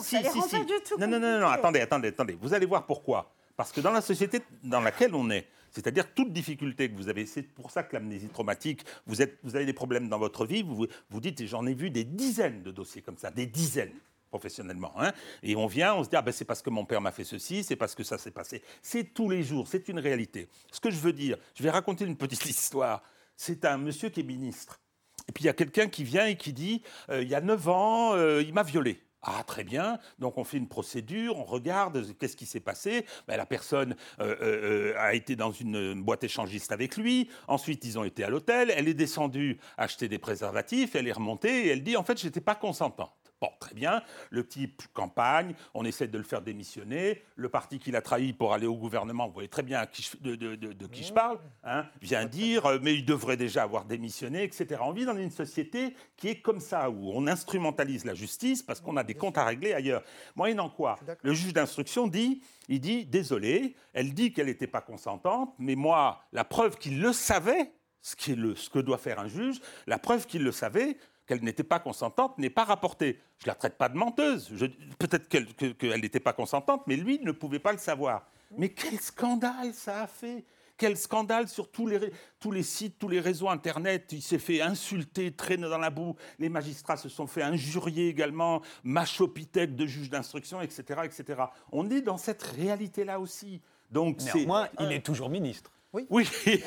du 0.65 0.73
tout 0.87 0.97
Non, 0.99 1.07
non, 1.07 1.19
non, 1.19 1.47
attendez, 1.47 1.79
attendez, 1.79 2.07
attendez. 2.09 2.37
Vous 2.41 2.53
allez 2.53 2.65
voir 2.65 2.85
pourquoi. 2.85 3.31
Parce 3.55 3.71
que 3.71 3.79
dans 3.81 3.91
la 3.91 4.01
société 4.01 4.41
dans 4.63 4.81
laquelle 4.81 5.15
on 5.15 5.29
est, 5.29 5.47
c'est-à-dire 5.71 6.13
toute 6.13 6.33
difficulté 6.33 6.89
que 6.91 6.95
vous 6.97 7.07
avez, 7.07 7.25
c'est 7.25 7.43
pour 7.43 7.71
ça 7.71 7.83
que 7.83 7.95
l'amnésie 7.95 8.27
traumatique, 8.27 8.83
vous, 9.07 9.21
êtes, 9.21 9.39
vous 9.43 9.55
avez 9.55 9.65
des 9.65 9.73
problèmes 9.73 10.09
dans 10.09 10.19
votre 10.19 10.45
vie, 10.45 10.61
vous 10.61 10.87
vous 11.09 11.19
dites, 11.21 11.45
j'en 11.45 11.65
ai 11.65 11.73
vu 11.73 11.89
des 11.89 12.03
dizaines 12.03 12.63
de 12.63 12.71
dossiers 12.71 13.01
comme 13.01 13.17
ça, 13.17 13.31
des 13.31 13.45
dizaines 13.45 13.93
professionnellement. 14.35 14.91
hein. 14.97 15.13
Et 15.43 15.55
on 15.55 15.65
vient, 15.65 15.95
on 15.95 16.03
se 16.03 16.09
dit, 16.09 16.15
ah 16.17 16.21
ben 16.21 16.33
c'est 16.33 16.43
parce 16.43 16.61
que 16.61 16.69
mon 16.69 16.83
père 16.83 16.99
m'a 16.99 17.11
fait 17.11 17.23
ceci, 17.23 17.63
c'est 17.63 17.77
parce 17.77 17.95
que 17.95 18.03
ça 18.03 18.17
s'est 18.17 18.31
passé. 18.31 18.61
C'est 18.81 19.13
tous 19.13 19.29
les 19.29 19.43
jours, 19.43 19.65
c'est 19.67 19.87
une 19.87 19.99
réalité. 19.99 20.49
Ce 20.71 20.81
que 20.81 20.91
je 20.91 20.97
veux 20.97 21.13
dire, 21.13 21.37
je 21.55 21.63
vais 21.63 21.69
raconter 21.69 22.03
une 22.03 22.17
petite 22.17 22.45
histoire. 22.55 23.01
C'est 23.37 23.63
un 23.63 23.77
monsieur 23.77 24.09
qui 24.09 24.19
est 24.19 24.23
ministre. 24.23 24.81
Et 25.29 25.31
puis 25.31 25.45
il 25.45 25.47
y 25.47 25.49
a 25.49 25.53
quelqu'un 25.53 25.87
qui 25.87 26.03
vient 26.03 26.27
et 26.27 26.35
qui 26.35 26.51
dit 26.51 26.83
euh, 27.09 27.23
il 27.23 27.29
y 27.29 27.35
a 27.35 27.41
9 27.41 27.69
ans, 27.69 28.13
euh, 28.13 28.43
il 28.45 28.53
m'a 28.53 28.63
violé. 28.63 29.01
Ah, 29.27 29.43
très 29.43 29.63
bien. 29.63 29.97
Donc, 30.19 30.37
on 30.37 30.43
fait 30.43 30.57
une 30.57 30.67
procédure, 30.67 31.35
on 31.39 31.45
regarde 31.45 32.15
qu'est-ce 32.19 32.37
qui 32.37 32.45
s'est 32.45 32.59
passé. 32.59 33.07
Ben, 33.27 33.37
la 33.37 33.47
personne 33.47 33.95
euh, 34.19 34.93
a 34.99 35.15
été 35.15 35.35
dans 35.35 35.51
une 35.51 35.99
boîte 36.03 36.23
échangiste 36.23 36.71
avec 36.71 36.95
lui. 36.95 37.27
Ensuite, 37.47 37.83
ils 37.85 37.97
ont 37.97 38.03
été 38.03 38.23
à 38.23 38.29
l'hôtel. 38.29 38.71
Elle 38.75 38.87
est 38.87 38.93
descendue 38.93 39.57
acheter 39.77 40.07
des 40.07 40.19
préservatifs. 40.19 40.93
Elle 40.93 41.07
est 41.07 41.11
remontée 41.11 41.65
et 41.65 41.69
elle 41.69 41.81
dit 41.81 41.97
En 41.97 42.03
fait, 42.03 42.19
j'étais 42.19 42.39
pas 42.39 42.53
consentante. 42.53 43.24
Bon, 43.45 43.51
très 43.59 43.75
bien. 43.75 44.01
Le 44.31 44.47
type 44.47 44.81
campagne, 44.93 45.53
on 45.75 45.85
essaie 45.85 46.07
de 46.07 46.17
le 46.17 46.23
faire 46.23 46.41
démissionner. 46.41 47.21
Le 47.35 47.47
parti 47.47 47.77
qu'il 47.77 47.95
a 47.95 48.01
trahi 48.01 48.33
pour 48.33 48.53
aller 48.53 48.65
au 48.65 48.75
gouvernement, 48.75 49.27
vous 49.27 49.33
voyez 49.33 49.49
très 49.49 49.61
bien 49.61 49.79
à 49.81 49.85
qui 49.85 50.01
je- 50.01 50.17
de, 50.17 50.35
de- 50.35 50.55
de- 50.55 50.73
de 50.73 50.87
qui 50.87 51.03
je 51.03 51.13
parle, 51.13 51.37
hein, 51.63 51.85
vient 52.01 52.25
dire 52.25 52.65
euh, 52.65 52.79
mais 52.81 52.95
il 52.95 53.05
devrait 53.05 53.37
déjà 53.37 53.61
avoir 53.61 53.85
démissionné, 53.85 54.43
etc. 54.43 54.81
On 54.83 54.91
vit 54.93 55.05
dans 55.05 55.15
une 55.15 55.29
société 55.29 55.95
qui 56.17 56.29
est 56.29 56.41
comme 56.41 56.59
ça, 56.59 56.89
où 56.89 57.11
on 57.13 57.27
instrumentalise 57.27 58.03
la 58.03 58.15
justice 58.15 58.63
parce 58.63 58.81
qu'on 58.81 58.97
a 58.97 59.03
des 59.03 59.13
comptes 59.13 59.37
à 59.37 59.45
régler 59.45 59.73
ailleurs. 59.73 60.01
Moyennant 60.35 60.69
quoi 60.69 60.95
Le 61.21 61.33
juge 61.33 61.53
d'instruction 61.53 62.07
dit 62.07 62.41
il 62.67 62.79
dit 62.79 63.05
désolé, 63.05 63.75
elle 63.93 64.13
dit 64.15 64.33
qu'elle 64.33 64.47
n'était 64.47 64.65
pas 64.65 64.81
consentante, 64.81 65.53
mais 65.59 65.75
moi, 65.75 66.23
la 66.31 66.43
preuve 66.43 66.79
qu'il 66.79 66.99
le 66.99 67.13
savait, 67.13 67.71
ce, 68.01 68.15
qui 68.15 68.31
est 68.31 68.35
le, 68.35 68.55
ce 68.55 68.71
que 68.71 68.79
doit 68.79 68.97
faire 68.97 69.19
un 69.19 69.27
juge, 69.27 69.59
la 69.85 69.99
preuve 69.99 70.25
qu'il 70.25 70.43
le 70.43 70.51
savait, 70.51 70.97
qu'elle 71.25 71.43
n'était 71.43 71.63
pas 71.63 71.79
consentante, 71.79 72.37
n'est 72.37 72.49
pas 72.49 72.63
rapportée. 72.63 73.19
Je 73.39 73.45
ne 73.45 73.51
la 73.51 73.55
traite 73.55 73.77
pas 73.77 73.89
de 73.89 73.97
menteuse. 73.97 74.51
Peut-être 74.99 75.27
qu'elle 75.27 75.53
que- 75.53 75.71
qu'elle 75.73 76.01
n'était 76.01 76.19
pas 76.19 76.33
consentante, 76.33 76.83
mais 76.87 76.95
lui 76.95 77.19
ne 77.19 77.31
pouvait 77.31 77.59
pas 77.59 77.71
le 77.71 77.77
savoir. 77.77 78.27
Mais 78.57 78.69
quel 78.69 78.99
scandale 78.99 79.73
ça 79.73 80.03
a 80.03 80.07
fait 80.07 80.45
quel 80.77 80.97
scandale 80.97 81.47
sur 81.47 81.71
tous 81.71 81.87
les, 81.87 82.11
tous 82.37 82.51
les 82.51 82.61
sites, 82.61 82.99
tous 82.99 83.07
les 83.07 83.21
réseaux 83.21 83.47
Internet. 83.47 84.09
Il 84.11 84.21
s'est 84.21 84.37
fait 84.39 84.59
insulter, 84.59 85.31
traîner 85.31 85.69
dans 85.69 85.77
la 85.77 85.89
boue. 85.89 86.17
Les 86.37 86.49
magistrats 86.49 86.97
se 86.97 87.07
sont 87.07 87.27
fait 87.27 87.43
injurier 87.43 88.09
également, 88.09 88.61
machopithèque 88.83 89.73
de 89.75 89.85
juge 89.85 90.09
d'instruction, 90.09 90.61
etc., 90.61 90.99
etc. 91.05 91.43
On 91.71 91.89
est 91.89 92.01
dans 92.01 92.17
cette 92.17 92.43
réalité-là 92.43 93.21
aussi. 93.21 93.61
Donc 93.89 94.17
c'est... 94.19 94.33
Néanmoins, 94.39 94.67
il 94.81 94.91
est 94.91 95.05
toujours 95.05 95.29
ministre. 95.29 95.71
Oui, 96.09 96.27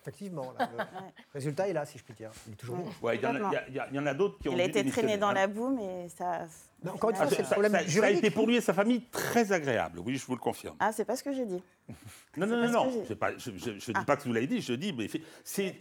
Effectivement, 0.00 0.52
là, 0.58 0.68
le 0.76 0.84
résultat 1.32 1.68
est 1.68 1.72
là, 1.72 1.84
si 1.86 1.96
je 1.98 2.02
puis 2.04 2.14
dire. 2.14 2.30
Il 2.48 2.54
est 2.54 2.56
toujours. 2.56 2.78
Ouais, 3.02 3.16
il 3.16 3.22
y 3.22 3.26
en 3.26 3.34
a- 3.36 3.38
il 3.38 3.52
y 3.52 3.56
a- 3.56 3.64
il 3.68 3.74
y 3.74 3.78
a- 3.78 3.88
il 3.90 3.96
y 3.96 3.98
en 3.98 4.06
a 4.06 4.14
d'autres 4.14 4.38
qui 4.40 4.48
ont 4.48 4.52
Il 4.54 4.60
a 4.60 4.64
dû 4.64 4.70
été 4.70 4.80
démissionner, 4.82 5.08
traîné 5.08 5.20
dans 5.20 5.28
hein. 5.28 5.34
la 5.34 5.46
boue, 5.46 5.68
mais 5.76 6.08
ça. 6.08 6.46
Non, 6.82 6.92
encore 6.94 7.10
une 7.10 7.16
fois, 7.16 7.26
final, 7.26 7.36
c'est 7.36 7.42
le 7.42 7.48
ça, 7.48 7.52
problème 7.54 7.72
ça- 7.72 7.78
ça 7.78 7.84
a 7.84 7.88
juridique. 7.88 8.18
été 8.24 8.30
pour 8.30 8.46
lui 8.46 8.56
et 8.56 8.60
sa 8.60 8.74
famille 8.74 9.02
très 9.12 9.52
agréable, 9.52 10.00
oui, 10.00 10.16
je 10.16 10.26
vous 10.26 10.34
le 10.34 10.40
confirme. 10.40 10.74
Ah, 10.80 10.90
c'est 10.92 11.04
pas 11.04 11.14
ce 11.16 11.22
que 11.22 11.32
j'ai 11.32 11.46
dit. 11.46 11.62
Non, 12.36 12.46
non, 12.46 12.60
pas 12.60 12.66
non, 12.68 12.72
non, 12.72 12.84
que 12.86 12.92
j'ai- 12.92 13.04
c'est 13.06 13.16
pas- 13.16 13.36
je 13.38 13.50
ne 13.50 13.56
dis 13.78 13.92
Ah. 13.94 14.04
pas 14.04 14.16
que 14.16 14.24
vous 14.24 14.32
l'avez 14.32 14.46
dit, 14.48 14.60
je 14.60 14.72
dis, 14.72 14.92
mais 14.92 15.06
c'est 15.44 15.76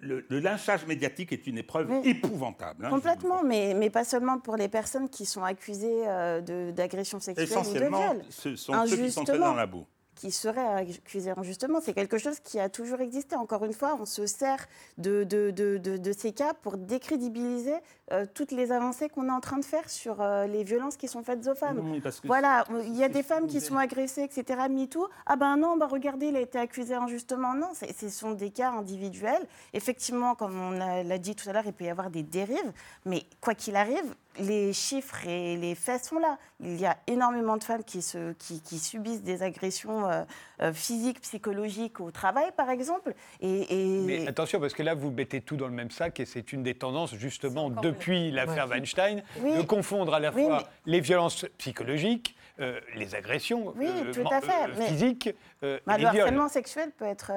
le, 0.00 0.24
le 0.28 0.38
lynchage 0.38 0.84
médiatique 0.86 1.32
est 1.32 1.46
une 1.46 1.58
épreuve 1.58 1.90
Oui. 1.90 2.08
épouvantable. 2.10 2.84
hein, 2.84 2.88
je 2.88 2.94
vous 2.94 2.96
le 2.96 3.02
Complètement, 3.02 3.42
mais, 3.42 3.74
mais 3.74 3.90
pas 3.90 4.04
seulement 4.04 4.38
pour 4.38 4.56
les 4.56 4.68
personnes 4.68 5.08
qui 5.08 5.24
sont 5.26 5.42
accusées 5.42 6.06
euh, 6.06 6.40
de- 6.40 6.70
d'agression 6.70 7.18
sexuelle 7.18 7.48
ou 7.48 7.54
de 7.54 7.60
Essentiellement, 7.60 8.12
viol. 8.12 8.24
ce 8.30 8.54
sont 8.56 8.72
ceux 8.86 8.96
qui 8.96 9.10
sont 9.10 9.24
traînés 9.24 9.38
Injustement. 9.40 9.46
dans 9.50 9.54
la 9.54 9.66
boue. 9.66 9.86
Qui 10.16 10.32
seraient 10.32 10.66
accusées 10.66 11.32
injustement. 11.36 11.80
C'est 11.80 11.92
quelque 11.92 12.18
chose 12.18 12.40
qui 12.40 12.58
a 12.58 12.68
toujours 12.68 13.00
existé. 13.00 13.36
Encore 13.36 13.64
une 13.64 13.74
fois, 13.74 13.96
on 14.00 14.06
se 14.06 14.26
sert 14.26 14.66
de, 14.98 15.22
de, 15.24 15.50
de, 15.50 15.78
de 15.78 16.12
ces 16.12 16.32
cas 16.32 16.54
pour 16.54 16.76
décrédibiliser 16.76 17.74
euh, 18.12 18.24
toutes 18.34 18.50
les 18.50 18.72
avancées 18.72 19.08
qu'on 19.08 19.28
est 19.28 19.32
en 19.32 19.40
train 19.40 19.58
de 19.58 19.64
faire 19.64 19.88
sur 19.90 20.20
euh, 20.20 20.46
les 20.46 20.64
violences 20.64 20.96
qui 20.96 21.06
sont 21.06 21.22
faites 21.22 21.46
aux 21.46 21.54
femmes. 21.54 22.00
voilà, 22.24 22.64
il 22.84 22.96
y 22.96 23.04
a 23.04 23.08
des 23.08 23.22
femmes 23.22 23.46
qui 23.46 23.60
sont 23.60 23.76
agressées, 23.76 24.22
etc. 24.22 24.60
MeToo. 24.70 25.06
Ah 25.26 25.36
ben 25.36 25.56
non, 25.56 25.76
bah 25.76 25.86
regardez, 25.86 26.26
il 26.26 26.36
a 26.36 26.40
été 26.40 26.58
accusé 26.58 26.94
injustement. 26.94 27.54
Non, 27.54 27.70
ce 27.74 28.08
sont 28.08 28.32
des 28.32 28.50
cas 28.50 28.70
individuels. 28.70 29.46
Effectivement, 29.74 30.34
comme 30.34 30.58
on 30.58 30.70
l'a 30.70 31.18
dit 31.18 31.34
tout 31.36 31.48
à 31.48 31.52
l'heure, 31.52 31.66
il 31.66 31.72
peut 31.72 31.84
y 31.84 31.90
avoir 31.90 32.10
des 32.10 32.22
dérives. 32.22 32.72
Mais 33.04 33.24
quoi 33.40 33.54
qu'il 33.54 33.76
arrive, 33.76 34.14
les 34.38 34.72
chiffres 34.72 35.26
et 35.26 35.56
les 35.56 35.74
faits 35.74 36.04
sont 36.04 36.18
là. 36.18 36.38
Il 36.60 36.78
y 36.80 36.86
a 36.86 36.96
énormément 37.06 37.56
de 37.56 37.64
femmes 37.64 37.84
qui, 37.84 38.02
se, 38.02 38.32
qui, 38.34 38.78
subissent 38.78 39.22
des 39.22 39.42
agressions 39.42 40.08
euh, 40.08 40.24
euh, 40.62 40.72
physiques, 40.72 41.20
psychologiques 41.20 42.00
au 42.00 42.10
travail, 42.10 42.50
par 42.56 42.70
exemple. 42.70 43.14
Et, 43.40 44.00
Mais 44.04 44.26
attention, 44.28 44.60
parce 44.60 44.74
que 44.74 44.82
là, 44.82 44.94
vous 44.94 45.10
mettez 45.10 45.40
tout 45.40 45.56
dans 45.56 45.66
le 45.66 45.74
même 45.74 45.90
sac, 45.90 46.20
et 46.20 46.24
c'est 46.24 46.52
une 46.52 46.62
des 46.62 46.74
tendances, 46.74 47.14
justement, 47.14 47.70
depuis 47.70 48.30
l'affaire 48.30 48.68
Weinstein, 48.68 49.22
de 49.42 49.62
confondre 49.62 50.14
à 50.14 50.20
la 50.20 50.32
fois 50.32 50.64
les 50.86 51.00
violences 51.00 51.46
psychologiques, 51.58 52.35
euh, 52.60 52.80
les 52.94 53.14
agressions 53.14 53.74
oui, 53.76 53.88
tout 54.12 54.24
à 54.30 54.40
fait. 54.40 54.86
physiques. 54.88 55.30
le 55.62 55.78
harcèlement 55.86 56.48
sexuel 56.48 56.90
peut, 56.96 57.04
être, 57.04 57.32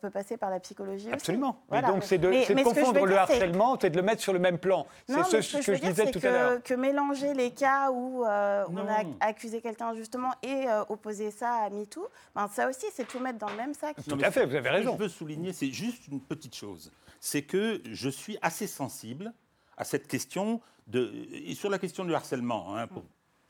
peut 0.00 0.10
passer 0.10 0.36
par 0.36 0.50
la 0.50 0.60
psychologie 0.60 1.10
Absolument. 1.12 1.62
Aussi. 1.70 1.82
donc 1.82 2.04
c'est 2.04 2.18
de, 2.18 2.28
de 2.30 2.62
confondre 2.62 3.06
le 3.06 3.16
harcèlement, 3.16 3.78
c'est 3.80 3.90
de 3.90 3.96
le 3.96 4.02
mettre 4.02 4.22
sur 4.22 4.32
le 4.32 4.38
même 4.38 4.58
plan. 4.58 4.86
C'est 5.06 5.42
ce, 5.42 5.56
que, 5.58 5.74
je 5.74 5.80
disais 5.80 6.10
tout 6.10 6.20
que, 6.20 6.74
mélanger 6.74 7.34
les 7.34 7.50
cas 7.50 7.90
où 7.90 8.24
euh, 8.24 8.64
on 8.68 8.86
a 8.88 9.04
accusé 9.20 9.60
quelqu'un 9.60 9.94
justement 9.94 10.32
et 10.42 10.68
euh, 10.68 10.84
opposer 10.88 11.30
ça 11.30 11.54
à 11.54 11.70
MeToo, 11.70 12.06
ben, 12.34 12.48
ça 12.48 12.68
aussi, 12.68 12.86
c'est 12.92 13.06
tout 13.06 13.18
mettre 13.18 13.38
dans 13.38 13.50
le 13.50 13.56
même 13.56 13.74
sac. 13.74 13.96
Tout 14.08 14.18
à 14.22 14.30
fait, 14.30 14.46
vous 14.46 14.54
avez 14.54 14.70
raison. 14.70 14.92
Ce 14.92 14.96
que 14.96 14.98
je 14.98 15.02
veux 15.04 15.08
souligner, 15.08 15.52
c'est 15.52 15.70
juste 15.70 16.08
une 16.08 16.20
petite 16.20 16.54
chose. 16.54 16.92
C'est 17.20 17.42
que 17.42 17.82
je 17.90 18.08
suis 18.08 18.38
assez 18.42 18.66
sensible 18.66 19.32
à 19.76 19.84
cette 19.84 20.06
question 20.06 20.60
de, 20.86 21.12
et 21.32 21.54
sur 21.54 21.70
la 21.70 21.78
question 21.78 22.04
du 22.04 22.14
harcèlement. 22.14 22.76
Hein, 22.76 22.86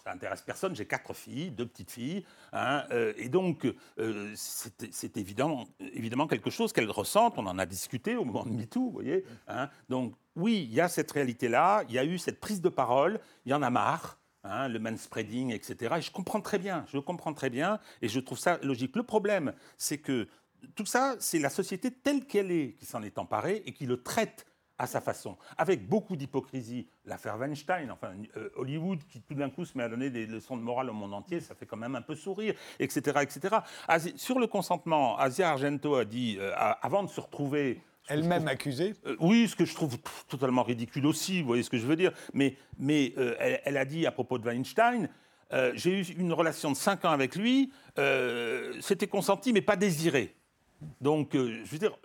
ça 0.07 0.13
intéresse 0.13 0.43
personne. 0.43 0.75
J'ai 0.77 0.87
quatre 0.87 1.15
filles, 1.15 1.51
deux 1.51 1.67
petites 1.67 1.91
filles, 1.91 2.25
hein, 2.53 2.85
euh, 2.93 3.13
et 3.17 3.29
donc 3.29 3.67
c'est 4.37 5.17
évidemment, 5.17 5.67
évidemment 5.81 6.29
quelque 6.29 6.51
chose 6.51 6.73
qu'elles 6.73 6.91
ressentent. 6.91 7.39
On 7.39 7.47
en 7.47 7.59
a 7.59 7.67
discuté 7.67 8.17
au 8.17 8.25
moment 8.25 8.45
de 8.45 8.51
MeToo, 8.51 8.81
vous 8.81 8.91
voyez. 8.91 9.25
Hein, 9.49 9.69
donc 9.89 10.15
oui, 10.37 10.67
il 10.69 10.75
y 10.75 10.81
a 10.81 10.89
cette 10.89 11.11
réalité-là, 11.11 11.83
il 11.89 11.95
y 11.95 11.99
a 11.99 12.05
eu 12.05 12.19
cette 12.19 12.41
prise 12.41 12.61
de 12.61 12.69
parole, 12.69 13.19
il 13.45 13.51
y 13.51 13.55
en 13.55 13.63
a 13.63 13.71
marre. 13.71 14.19
Hein, 14.49 14.69
le 14.69 14.79
manspreading, 14.79 15.51
etc. 15.51 15.97
Et 15.99 16.03
je 16.03 16.13
comprends 16.13 16.41
très 16.41 16.61
bien, 16.61 16.85
je 16.87 16.99
comprends 16.99 17.35
très 17.35 17.51
bien, 17.51 17.81
et 18.01 18.07
je 18.07 18.21
trouve 18.21 18.39
ça 18.39 18.61
logique. 18.63 18.95
Le 18.95 19.03
problème, 19.03 19.53
c'est 19.77 19.99
que 19.99 20.29
tout 20.77 20.87
ça, 20.87 21.17
c'est 21.19 21.41
la 21.41 21.51
société 21.51 21.91
telle 21.91 22.27
qu'elle 22.27 22.53
est 22.53 22.75
qui 22.75 22.87
s'en 22.87 23.03
est 23.03 23.19
emparée 23.19 23.65
et 23.67 23.73
qui 23.73 23.87
le 23.87 24.01
traite 24.01 24.46
à 24.79 24.87
sa 24.87 25.01
façon, 25.01 25.37
avec 25.57 25.89
beaucoup 25.89 26.17
d'hypocrisie. 26.17 26.87
L'affaire 27.05 27.39
Weinstein, 27.39 27.91
enfin 27.91 28.13
euh, 28.37 28.51
Hollywood 28.57 29.01
qui 29.09 29.21
tout 29.23 29.35
d'un 29.35 29.51
coup 29.51 29.65
se 29.65 29.77
met 29.79 29.85
à 29.85 29.89
donner 29.89 30.11
des 30.11 30.27
leçons 30.27 30.57
de 30.57 30.63
morale 30.63 30.91
au 30.91 30.93
monde 30.93 31.15
entier, 31.15 31.41
ça 31.41 31.55
fait 31.55 31.67
quand 31.67 31.77
même 31.77 31.95
un 31.95 32.03
peu 32.03 32.15
sourire, 32.15 32.55
etc. 32.79 33.21
etc. 33.23 33.57
sur 34.17 34.39
le 34.39 34.47
consentement, 34.47 35.17
Asia 35.19 35.51
Argento 35.51 35.95
a 35.95 36.05
dit, 36.05 36.37
euh, 36.39 36.53
avant 36.83 37.03
de 37.03 37.09
se 37.09 37.21
retrouver 37.21 37.81
elle-même 38.09 38.49
accusée 38.49 38.95
euh, 39.07 39.17
Oui, 39.21 39.49
ce 39.49 39.57
que 39.57 39.65
je 39.65 39.75
trouve 39.75 39.99
totalement 40.29 40.63
ridicule 40.63 41.07
aussi, 41.07 41.41
vous 41.41 41.47
voyez 41.47 41.63
ce 41.63 41.71
que 41.71 41.79
je 41.79 41.87
veux 41.87 41.97
dire. 41.97 42.13
Mais, 42.33 42.57
mais 42.79 43.13
euh, 43.19 43.35
elle, 43.65 43.77
a 43.77 43.85
dit 43.85 44.07
à 44.07 44.13
propos 44.13 44.39
de 44.39 44.47
Weinstein 44.47 45.09
euh, 45.53 45.73
J'ai 45.75 46.01
eu 46.01 46.05
une 46.19 46.33
relation 46.33 46.71
de 46.71 46.77
5 46.77 47.05
ans 47.05 47.11
avec 47.11 47.37
lui, 47.37 47.73
c'était 48.81 49.07
consenti 49.07 49.53
mais 49.53 49.63
pas 49.63 49.77
désiré. 49.77 50.35
Donc, 51.01 51.31
je 51.33 51.65
veux 51.65 51.79
dire, 51.79 51.97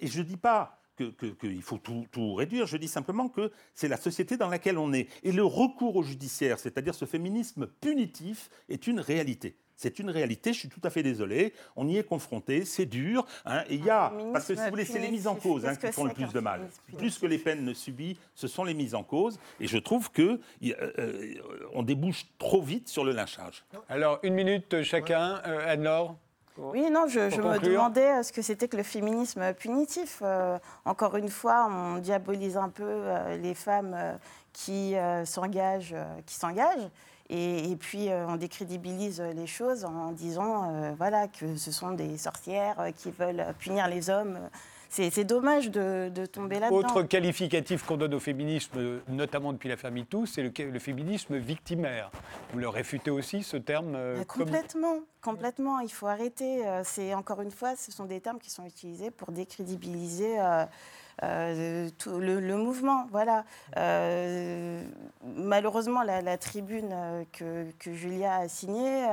et 0.00 0.06
je 0.06 0.18
ne 0.20 0.24
dis 0.24 0.36
pas 0.36 0.81
qu'il 1.10 1.62
faut 1.62 1.78
tout, 1.78 2.06
tout, 2.10 2.34
réduire, 2.34 2.66
je 2.66 2.76
dis 2.76 2.88
simplement 2.88 3.28
que 3.28 3.50
c'est 3.74 3.88
la 3.88 3.96
société 3.96 4.36
dans 4.36 4.48
laquelle 4.48 4.78
on 4.78 4.92
est. 4.92 5.08
Et 5.22 5.32
le 5.32 5.44
recours 5.44 5.96
au 5.96 6.02
judiciaire, 6.02 6.58
c'est-à-dire 6.58 6.94
ce 6.94 7.04
féminisme 7.04 7.66
punitif, 7.66 8.50
est 8.68 8.86
une 8.86 9.00
réalité. 9.00 9.56
C'est 9.82 9.98
une 9.98 10.10
réalité, 10.10 10.52
je 10.52 10.60
suis 10.60 10.68
tout 10.68 10.80
à 10.84 10.90
fait 10.90 11.02
désolé. 11.02 11.54
On 11.74 11.88
y 11.88 11.96
est 11.96 12.04
confronté, 12.04 12.64
c'est 12.64 12.86
dur. 12.86 13.26
Hein, 13.44 13.64
et 13.68 13.74
il 13.74 13.84
y 13.84 13.90
a, 13.90 14.12
parce 14.32 14.46
que 14.46 14.54
si 14.54 14.62
vous 14.62 14.70
voulez, 14.70 14.84
c'est 14.84 15.00
les 15.00 15.10
mises 15.10 15.26
en 15.26 15.34
cause 15.34 15.66
hein, 15.66 15.74
qui 15.74 15.90
font 15.90 16.04
le 16.04 16.12
plus 16.12 16.32
de 16.32 16.38
mal. 16.38 16.68
Plus 16.96 17.18
que 17.18 17.26
les 17.26 17.38
peines 17.38 17.74
subies, 17.74 18.16
ce 18.36 18.46
sont 18.46 18.62
les 18.62 18.74
mises 18.74 18.94
en 18.94 19.02
cause. 19.02 19.40
Et 19.58 19.66
je 19.66 19.78
trouve 19.78 20.12
que 20.12 20.38
euh, 20.62 20.92
euh, 20.98 21.34
on 21.74 21.82
débouche 21.82 22.26
trop 22.38 22.62
vite 22.62 22.88
sur 22.88 23.04
le 23.04 23.10
lynchage. 23.10 23.64
Alors, 23.88 24.20
une 24.22 24.34
minute 24.34 24.82
chacun. 24.82 25.42
Euh, 25.46 25.72
Anne-Laure? 25.72 26.16
Oui, 26.58 26.90
non, 26.90 27.06
je, 27.06 27.20
me 27.20 27.58
demandais 27.58 28.22
ce 28.22 28.32
que 28.32 28.42
c'était 28.42 28.68
que 28.68 28.76
le 28.76 28.82
féminisme 28.82 29.54
punitif. 29.54 30.22
encore 30.84 31.16
une 31.16 31.30
fois, 31.30 31.68
on 31.70 31.98
diabolise 31.98 32.56
un 32.56 32.68
peu 32.68 33.02
les 33.40 33.54
femmes 33.54 33.96
qui 34.52 34.94
s'engagent, 35.24 35.96
qui 36.26 36.34
s'engagent. 36.34 36.90
Et, 37.34 37.76
puis, 37.76 38.10
euh, 38.10 38.26
on 38.28 38.36
décrédibilise 38.36 39.20
les 39.20 39.46
choses 39.46 39.86
en 39.86 40.12
disant 40.12 40.70
euh, 40.70 40.92
voilà, 40.98 41.28
que 41.28 41.56
ce 41.56 41.72
sont 41.72 41.92
des 41.92 42.18
sorcières 42.18 42.78
euh, 42.78 42.90
qui 42.90 43.10
veulent 43.10 43.54
punir 43.58 43.88
les 43.88 44.10
hommes. 44.10 44.38
C'est 44.92 45.24
dommage 45.24 45.70
de, 45.70 46.26
tomber 46.26 46.58
là-dedans. 46.60 46.76
Autre 46.76 47.02
qualificatif 47.02 47.82
qu'on 47.84 47.96
donne 47.96 48.14
au 48.14 48.20
féminisme, 48.20 49.00
notamment 49.08 49.52
depuis 49.52 49.68
l'affaire 49.68 49.90
MeToo, 49.90 50.26
c'est 50.26 50.42
le, 50.42 50.78
féminisme 50.78 51.36
victimaire. 51.38 52.10
Vous 52.52 52.58
le 52.58 52.68
réfutez 52.68 53.10
aussi, 53.10 53.42
ce 53.42 53.56
terme 53.56 53.96
Complètement, 54.28 55.00
complètement. 55.22 55.80
Il 55.80 55.90
faut 55.90 56.06
arrêter. 56.06 56.62
C'est 56.84 57.14
Encore 57.14 57.40
une 57.40 57.50
fois, 57.50 57.74
ce 57.74 57.90
sont 57.90 58.04
des 58.04 58.20
termes 58.20 58.38
qui 58.38 58.50
sont 58.50 58.66
utilisés 58.66 59.10
pour 59.10 59.32
décrédibiliser 59.32 60.38
euh, 61.22 61.88
tout 61.98 62.18
le, 62.18 62.56
mouvement. 62.56 63.06
Voilà. 63.10 63.44
Euh, 63.76 64.82
malheureusement, 65.36 66.02
la, 66.02 66.38
tribune 66.38 66.90
euh, 66.92 67.24
que, 67.32 67.70
que, 67.78 67.92
Julia 67.92 68.36
a 68.36 68.48
signée. 68.48 69.06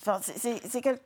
Enfin, 0.00 0.20
c'est, 0.22 0.60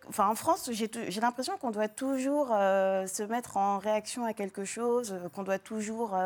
enfin, 0.09 0.29
en 0.29 0.37
France, 0.37 0.71
j'ai, 0.73 0.89
l'impression 1.21 1.57
qu'on 1.59 1.73
doit 1.73 1.89
toujours 1.89 2.49
se 2.49 3.23
mettre 3.25 3.57
en 3.57 3.79
réaction 3.79 4.25
à 4.25 4.35
quelque 4.35 4.65
chose, 4.65 5.19
qu'on 5.35 5.43
doit 5.43 5.59
toujours 5.59 6.17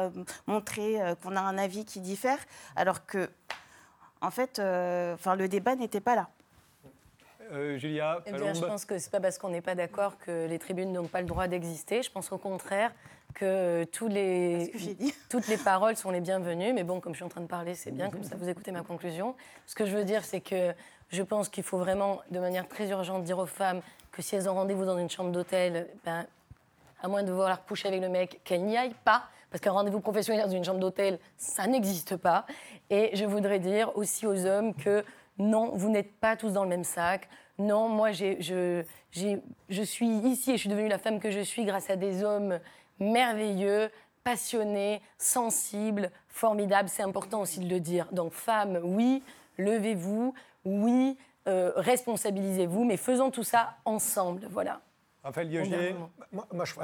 montrer 0.46 0.98
qu'on 1.22 1.34
a 1.34 1.40
un 1.40 1.56
avis 1.56 1.86
qui 1.86 2.00
diffère, 2.00 2.38
alors 2.76 3.06
que, 3.06 3.30
en 4.20 4.30
fait, 4.30 4.60
enfin, 5.14 5.34
le 5.34 5.48
débat 5.48 5.76
n'était 5.76 6.00
pas 6.00 6.14
là. 6.14 6.28
Julia 7.76 8.20
eh 8.26 8.32
bien, 8.32 8.52
Je 8.52 8.60
pense 8.60 8.84
que 8.84 8.98
ce 8.98 9.06
n'est 9.06 9.10
pas 9.10 9.20
parce 9.20 9.38
qu'on 9.38 9.48
n'est 9.48 9.60
pas 9.60 9.74
d'accord 9.74 10.18
que 10.18 10.46
les 10.46 10.58
tribunes 10.58 10.92
n'ont 10.92 11.06
pas 11.06 11.20
le 11.20 11.26
droit 11.26 11.48
d'exister. 11.48 12.02
Je 12.02 12.10
pense 12.10 12.30
au 12.32 12.38
contraire 12.38 12.92
que, 13.34 13.84
tous 13.84 14.08
les, 14.08 14.72
toutes 15.28 15.48
les 15.48 15.56
paroles 15.56 15.96
sont 15.96 16.10
les 16.10 16.20
bienvenues. 16.20 16.72
Mais 16.72 16.84
bon, 16.84 17.00
comme 17.00 17.14
je 17.14 17.18
suis 17.18 17.24
en 17.24 17.28
train 17.28 17.40
de 17.40 17.46
parler, 17.46 17.74
c'est 17.74 17.90
bien, 17.90 18.10
comme 18.10 18.24
ça 18.24 18.36
vous 18.36 18.48
écoutez 18.48 18.72
ma 18.72 18.82
conclusion. 18.82 19.34
Ce 19.66 19.74
que 19.74 19.86
je 19.86 19.96
veux 19.96 20.04
dire, 20.04 20.24
c'est 20.24 20.40
que 20.40 20.74
je 21.10 21.22
pense 21.22 21.48
qu'il 21.48 21.62
faut 21.62 21.78
vraiment, 21.78 22.20
de 22.30 22.38
manière 22.38 22.68
très 22.68 22.90
urgente, 22.90 23.24
dire 23.24 23.38
aux 23.38 23.46
femmes 23.46 23.80
que 24.12 24.22
si 24.22 24.36
elles 24.36 24.48
ont 24.48 24.54
rendez-vous 24.54 24.84
dans 24.84 24.98
une 24.98 25.10
chambre 25.10 25.30
d'hôtel, 25.30 25.88
ben, 26.04 26.26
à 27.02 27.08
moins 27.08 27.22
de 27.22 27.30
vouloir 27.30 27.64
coucher 27.64 27.88
avec 27.88 28.00
le 28.00 28.08
mec, 28.08 28.40
qu'elles 28.44 28.64
n'y 28.64 28.76
aillent 28.76 28.96
pas. 29.04 29.24
Parce 29.50 29.62
qu'un 29.62 29.72
rendez-vous 29.72 30.00
professionnel 30.00 30.44
dans 30.44 30.50
une 30.50 30.64
chambre 30.64 30.80
d'hôtel, 30.80 31.18
ça 31.38 31.66
n'existe 31.66 32.16
pas. 32.16 32.44
Et 32.90 33.10
je 33.14 33.24
voudrais 33.24 33.58
dire 33.58 33.96
aussi 33.96 34.26
aux 34.26 34.44
hommes 34.44 34.74
que 34.74 35.04
non, 35.38 35.70
vous 35.74 35.88
n'êtes 35.88 36.12
pas 36.16 36.36
tous 36.36 36.52
dans 36.52 36.64
le 36.64 36.68
même 36.68 36.84
sac. 36.84 37.28
Non, 37.58 37.88
moi, 37.88 38.12
je, 38.12 38.84
je 39.10 39.82
suis 39.82 40.08
ici 40.08 40.50
et 40.50 40.54
je 40.54 40.60
suis 40.60 40.68
devenue 40.68 40.88
la 40.88 40.98
femme 40.98 41.18
que 41.18 41.30
je 41.30 41.40
suis 41.40 41.64
grâce 41.64 41.88
à 41.88 41.96
des 41.96 42.22
hommes 42.22 42.58
merveilleux, 43.00 43.90
passionné, 44.22 45.00
sensible, 45.16 46.10
formidable. 46.28 46.88
C'est 46.88 47.02
important 47.02 47.40
aussi 47.40 47.60
de 47.60 47.68
le 47.68 47.80
dire. 47.80 48.06
Donc, 48.12 48.32
femmes, 48.32 48.80
oui, 48.82 49.22
levez-vous, 49.58 50.34
oui, 50.64 51.18
euh, 51.46 51.72
responsabilisez-vous, 51.76 52.84
mais 52.84 52.96
faisons 52.96 53.30
tout 53.30 53.44
ça 53.44 53.76
ensemble. 53.84 54.46
Voilà. 54.50 54.80
Raphaël 55.22 55.48
moi, 56.32 56.46
moi, 56.52 56.64
je, 56.64 56.74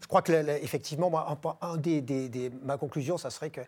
je 0.00 0.06
crois 0.08 0.22
que 0.22 0.32
effectivement, 0.62 1.10
moi, 1.10 1.38
un, 1.60 1.76
des, 1.76 2.50
ma 2.62 2.76
conclusion, 2.76 3.16
ça 3.18 3.30
serait 3.30 3.50
qu'on 3.50 3.62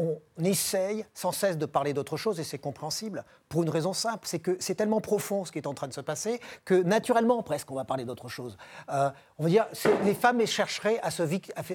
euh, 0.00 0.14
essaye 0.42 1.04
sans 1.14 1.32
cesse 1.32 1.58
de 1.58 1.66
parler 1.66 1.92
d'autre 1.92 2.16
chose, 2.16 2.40
et 2.40 2.44
c'est 2.44 2.58
compréhensible, 2.58 3.24
pour 3.48 3.62
une 3.62 3.68
raison 3.68 3.92
simple, 3.92 4.26
c'est 4.26 4.38
que 4.38 4.56
c'est 4.60 4.76
tellement 4.76 5.00
profond 5.00 5.44
ce 5.44 5.52
qui 5.52 5.58
est 5.58 5.66
en 5.66 5.74
train 5.74 5.88
de 5.88 5.92
se 5.92 6.00
passer 6.00 6.40
que 6.64 6.74
naturellement, 6.74 7.42
presque, 7.42 7.70
on 7.70 7.74
va 7.74 7.84
parler 7.84 8.04
d'autre 8.04 8.28
chose. 8.28 8.56
Euh, 8.90 9.10
on 9.38 9.44
va 9.44 9.48
dire, 9.48 9.66
les 10.04 10.14
femmes 10.14 10.46
chercheraient 10.46 11.00
à 11.00 11.10
se, 11.10 11.22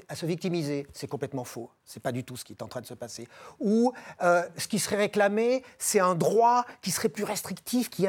à, 0.08 0.16
se 0.16 0.26
victimiser, 0.26 0.88
c'est 0.94 1.08
complètement 1.08 1.44
faux. 1.44 1.70
C'est 1.84 2.02
pas 2.02 2.12
du 2.12 2.24
tout 2.24 2.38
ce 2.38 2.46
qui 2.46 2.54
est 2.54 2.64
en 2.64 2.68
train 2.68 2.82
de 2.82 2.86
se 2.86 2.94
passer. 2.94 3.28
Ou 3.60 3.94
euh, 4.24 4.44
ce 4.58 4.68
qui 4.68 4.80
serait 4.80 4.96
réclamé, 4.96 5.64
c'est 5.78 6.00
un 6.00 6.16
droit 6.16 6.66
qui 6.82 6.92
serait 6.92 7.10
plus 7.10 7.24
restrictif, 7.24 7.90
qui 7.90 8.08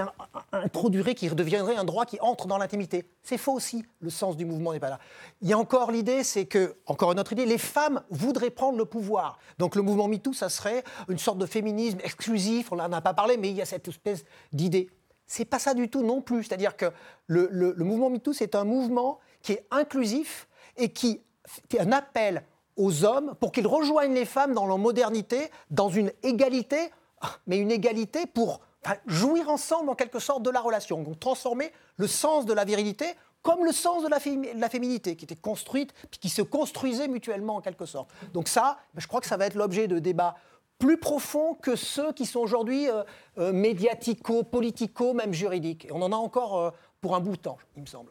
introduirait, 0.53 1.15
qui 1.15 1.29
deviendrait 1.29 1.77
un 1.77 1.85
droit 1.85 2.07
qui 2.07 2.19
entre 2.21 2.47
dans 2.47 2.59
l'intimité. 2.59 3.11
C'est 3.23 3.39
faux 3.39 3.55
aussi. 3.55 3.85
Le 4.01 4.11
sens 4.11 4.37
du 4.37 4.45
mouvement 4.45 4.73
n'est 4.73 4.81
pas 4.81 4.91
là. 4.91 5.01
Il 5.47 5.51
y 5.51 5.53
a 5.53 5.59
encore 5.59 5.93
l'idée, 5.93 6.25
c'est 6.25 6.47
que, 6.47 6.75
encore 6.87 7.13
une 7.13 7.21
autre 7.21 7.33
idée, 7.33 7.47
les 7.47 7.57
femmes 7.57 8.03
voudraient 8.11 8.51
prendre 8.51 8.77
le 8.77 8.85
pouvoir. 8.85 9.39
Donc 9.59 9.77
le 9.77 9.83
mouvement 9.83 10.09
MeToo, 10.09 10.33
ça 10.33 10.49
serait 10.49 10.83
une 11.09 11.21
sorte 11.21 11.39
de 11.39 11.47
féminisme 11.47 12.01
exclusif, 12.03 12.73
on 12.73 12.77
n'en 12.77 12.91
a 12.91 13.01
pas 13.01 13.15
parlé, 13.15 13.37
mais 13.37 13.51
il 13.51 13.55
y 13.55 13.63
a 13.63 13.65
cette 13.65 13.87
espèce 13.87 14.25
d'idée. 14.53 14.91
c'est 15.29 15.45
pas 15.45 15.61
ça 15.61 15.73
du 15.73 15.89
tout 15.89 16.03
non 16.03 16.21
plus. 16.21 16.43
C'est-à-dire 16.43 16.77
que 16.77 16.87
le, 17.29 17.49
le, 17.53 17.85
mouvement 17.85 18.11
MeToo, 18.11 18.33
c'est 18.33 18.57
un 18.57 18.65
mouvement 18.65 19.21
qui 19.41 19.53
est 19.53 19.69
inclusif 19.71 20.49
et 20.77 20.89
qui, 20.89 21.23
qui 21.69 21.77
est 21.77 21.81
un 21.81 21.93
appel 21.93 22.43
aux 22.77 23.05
hommes 23.05 23.37
pour 23.39 23.53
qu'ils 23.53 23.69
rejoignent 23.69 24.15
les 24.15 24.25
femmes 24.25 24.53
dans 24.53 24.67
leur 24.67 24.79
modernité, 24.79 25.53
dans 25.71 25.91
une 25.91 26.11
égalité, 26.25 26.91
mais 27.47 27.59
une 27.59 27.71
égalité 27.71 28.27
pour 28.27 28.63
jouir 29.07 29.49
ensemble 29.49 29.91
en 29.91 29.95
quelque 29.95 30.19
sorte 30.19 30.43
de 30.43 30.51
la 30.51 30.61
relation. 30.61 31.03
Donc 31.05 31.21
transformer 31.21 31.71
le 31.99 32.09
sens 32.09 32.47
de 32.47 32.53
la 32.53 32.65
virilité 32.65 33.15
comme 33.47 33.65
le 33.65 33.73
sens 33.73 34.03
de 34.03 34.09
la, 34.09 34.19
fé- 34.19 34.55
la 34.57 34.69
féminité, 34.69 35.15
qui 35.15 35.25
était 35.25 35.37
construite, 35.37 35.93
puis 36.11 36.19
qui 36.19 36.29
se 36.29 36.43
construisait 36.43 37.07
mutuellement 37.07 37.55
en 37.57 37.61
quelque 37.61 37.87
sorte. 37.87 38.11
Donc 38.33 38.49
ça, 38.49 38.79
ben, 38.93 39.01
je 39.01 39.07
crois 39.07 39.21
que 39.21 39.27
ça 39.29 39.37
va 39.37 39.47
être 39.47 39.55
l'objet 39.55 39.87
de 39.87 40.01
débats 40.01 40.35
plus 40.79 40.99
profonds 40.99 41.55
que 41.55 41.77
ceux 41.77 42.13
qui 42.13 42.27
sont 42.27 42.41
aujourd'hui 42.41 42.91
euh, 42.91 43.05
euh, 43.39 43.53
médiatico, 43.53 44.43
politico, 44.43 45.15
même 45.15 45.33
juridiques. 45.33 45.85
Et 45.87 45.93
on 45.93 46.03
en 46.03 46.11
a 46.13 46.17
encore 46.17 46.59
euh, 46.59 46.71
pour 47.01 47.15
un 47.15 47.21
bout 47.21 47.37
de 47.37 47.43
temps, 47.43 47.59
il 47.77 47.83
me 47.83 47.87
semble. 47.87 48.11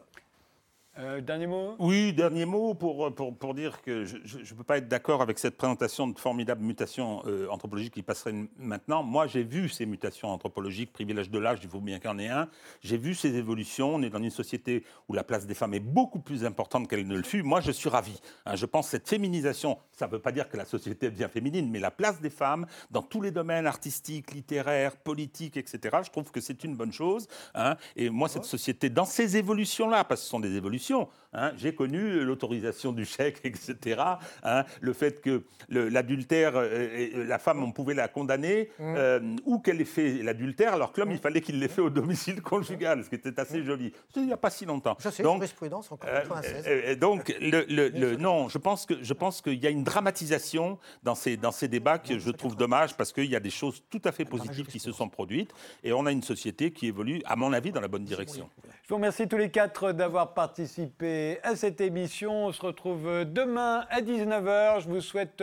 Euh, 0.98 1.20
dernier 1.20 1.46
mot? 1.46 1.74
Oui, 1.78 2.14
dernier 2.14 2.46
mot 2.46 2.72
pour, 2.72 3.14
pour, 3.14 3.36
pour 3.36 3.54
dire 3.54 3.82
que 3.82 4.04
je 4.06 4.16
ne 4.16 4.56
peux 4.56 4.64
pas 4.64 4.78
être 4.78 4.88
d'accord 4.88 5.20
avec 5.20 5.38
cette 5.38 5.56
présentation 5.58 6.08
de 6.08 6.18
formidables 6.18 6.64
mutations 6.64 7.22
euh, 7.26 7.48
anthropologiques 7.50 7.92
qui 7.92 8.02
passeraient 8.02 8.34
maintenant. 8.58 9.02
Moi, 9.02 9.26
j'ai 9.26 9.42
vu 9.42 9.68
ces 9.68 9.84
mutations 9.84 10.28
anthropologiques, 10.28 10.94
privilège 10.94 11.28
de 11.30 11.38
l'âge, 11.38 11.58
il 11.62 11.68
faut 11.68 11.80
bien 11.80 11.98
qu'il 11.98 12.08
y 12.08 12.12
en 12.12 12.18
ait 12.18 12.28
un. 12.28 12.48
J'ai 12.80 12.96
vu 12.96 13.14
ces 13.14 13.36
évolutions. 13.36 13.96
On 13.96 14.02
est 14.02 14.08
dans 14.08 14.22
une 14.22 14.30
société 14.30 14.84
où 15.08 15.12
la 15.12 15.22
place 15.22 15.46
des 15.46 15.54
femmes 15.54 15.74
est 15.74 15.80
beaucoup 15.80 16.18
plus 16.18 16.46
importante 16.46 16.88
qu'elle 16.88 17.06
ne 17.06 17.16
le 17.16 17.22
fut. 17.22 17.42
Moi, 17.42 17.60
je 17.60 17.72
suis 17.72 17.90
ravi. 17.90 18.18
Hein, 18.46 18.56
je 18.56 18.64
pense 18.64 18.86
que 18.86 18.92
cette 18.92 19.08
féminisation, 19.08 19.76
ça 19.92 20.06
ne 20.06 20.12
veut 20.12 20.18
pas 20.18 20.32
dire 20.32 20.48
que 20.48 20.56
la 20.56 20.64
société 20.64 21.10
devient 21.10 21.28
féminine, 21.30 21.70
mais 21.70 21.78
la 21.78 21.90
place 21.90 22.22
des 22.22 22.30
femmes 22.30 22.64
dans 22.90 23.02
tous 23.02 23.20
les 23.20 23.32
domaines 23.32 23.66
artistiques, 23.66 24.32
littéraires, 24.32 24.96
politiques, 24.96 25.58
etc., 25.58 25.98
je 26.04 26.10
trouve 26.10 26.30
que 26.30 26.40
c'est 26.40 26.64
une 26.64 26.74
bonne 26.74 26.92
chose. 26.92 27.28
hein. 27.54 27.76
Et 27.96 28.08
moi, 28.08 28.28
cette 28.28 28.44
société, 28.44 28.88
dans 28.88 29.04
ces 29.04 29.36
évolutions-là, 29.36 30.04
parce 30.04 30.22
que 30.22 30.24
ce 30.24 30.30
sont 30.30 30.40
des 30.40 30.56
évolutions, 30.56 30.85
solution 30.86 31.08
hein, 31.36 31.52
j'ai 31.56 31.72
connu 31.74 32.24
l'autorisation 32.24 32.90
du 32.92 33.04
chèque, 33.04 33.40
etc. 33.44 34.02
hein, 34.42 34.64
le 34.80 34.92
fait 34.92 35.20
que 35.20 35.44
l'adultère, 35.68 36.52
euh, 36.56 37.24
la 37.26 37.38
femme, 37.38 37.62
on 37.62 37.70
pouvait 37.72 37.94
la 37.94 38.08
condamner, 38.08 38.70
euh, 38.80 39.20
ou 39.44 39.58
qu'elle 39.60 39.80
ait 39.80 39.84
fait 39.84 40.22
l'adultère, 40.22 40.74
alors 40.74 40.92
que 40.92 41.00
l'homme, 41.00 41.12
il 41.12 41.18
fallait 41.18 41.40
qu'il 41.40 41.58
l'ait 41.60 41.68
fait 41.68 41.80
au 41.82 41.90
domicile 41.90 42.42
conjugal, 42.42 43.04
ce 43.04 43.08
qui 43.08 43.14
était 43.16 43.38
assez 43.38 43.62
joli. 43.62 43.92
C'était 44.08 44.20
il 44.20 44.26
n'y 44.26 44.32
a 44.32 44.36
pas 44.36 44.50
si 44.50 44.64
longtemps. 44.64 44.96
Ça, 44.98 45.10
c'est 45.10 45.22
Donc, 45.22 45.36
jurisprudence 45.36 45.92
encore 45.92 46.10
euh, 46.10 46.20
96. 46.22 46.64
euh, 46.66 46.94
donc, 46.96 47.34
le, 47.40 47.64
le- 47.68 47.88
le- 47.88 48.16
non, 48.16 48.48
je 48.48 48.58
pense 48.58 48.86
que 48.86 48.94
je 49.02 49.12
pense 49.12 49.42
qu'il 49.42 49.62
y 49.62 49.66
a 49.66 49.70
une 49.70 49.84
dramatisation 49.84 50.78
dans 51.02 51.14
ces 51.14 51.36
dans 51.36 51.52
ces 51.52 51.68
débats 51.68 51.98
que 51.98 52.18
je 52.18 52.30
trouve 52.30 52.56
dommage 52.56 52.96
parce 52.96 53.12
qu'il 53.12 53.26
y 53.30 53.36
a 53.36 53.40
des 53.40 53.50
choses 53.50 53.82
tout 53.90 54.00
à 54.04 54.12
fait 54.12 54.24
positives 54.24 54.66
qui 54.66 54.78
se 54.78 54.92
sont 54.92 55.08
produites 55.08 55.52
et 55.84 55.92
on 55.92 56.06
a 56.06 56.12
une 56.12 56.22
société 56.22 56.70
qui 56.72 56.86
évolue, 56.88 57.20
à 57.26 57.36
mon 57.36 57.52
avis, 57.52 57.72
dans 57.72 57.80
la 57.80 57.88
bonne 57.88 58.04
direction. 58.04 58.48
Je 58.84 58.88
vous 58.88 58.96
remercie 58.96 59.26
tous 59.28 59.36
les 59.36 59.50
quatre 59.50 59.92
d'avoir 59.92 60.32
participé 60.34 61.25
à 61.42 61.56
cette 61.56 61.80
émission. 61.80 62.46
On 62.46 62.52
se 62.52 62.62
retrouve 62.62 63.24
demain 63.24 63.86
à 63.90 64.00
19h. 64.00 64.80
Je 64.80 64.88
vous 64.88 65.00
souhaite 65.00 65.42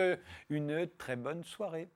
une 0.50 0.88
très 0.98 1.16
bonne 1.16 1.44
soirée. 1.44 1.88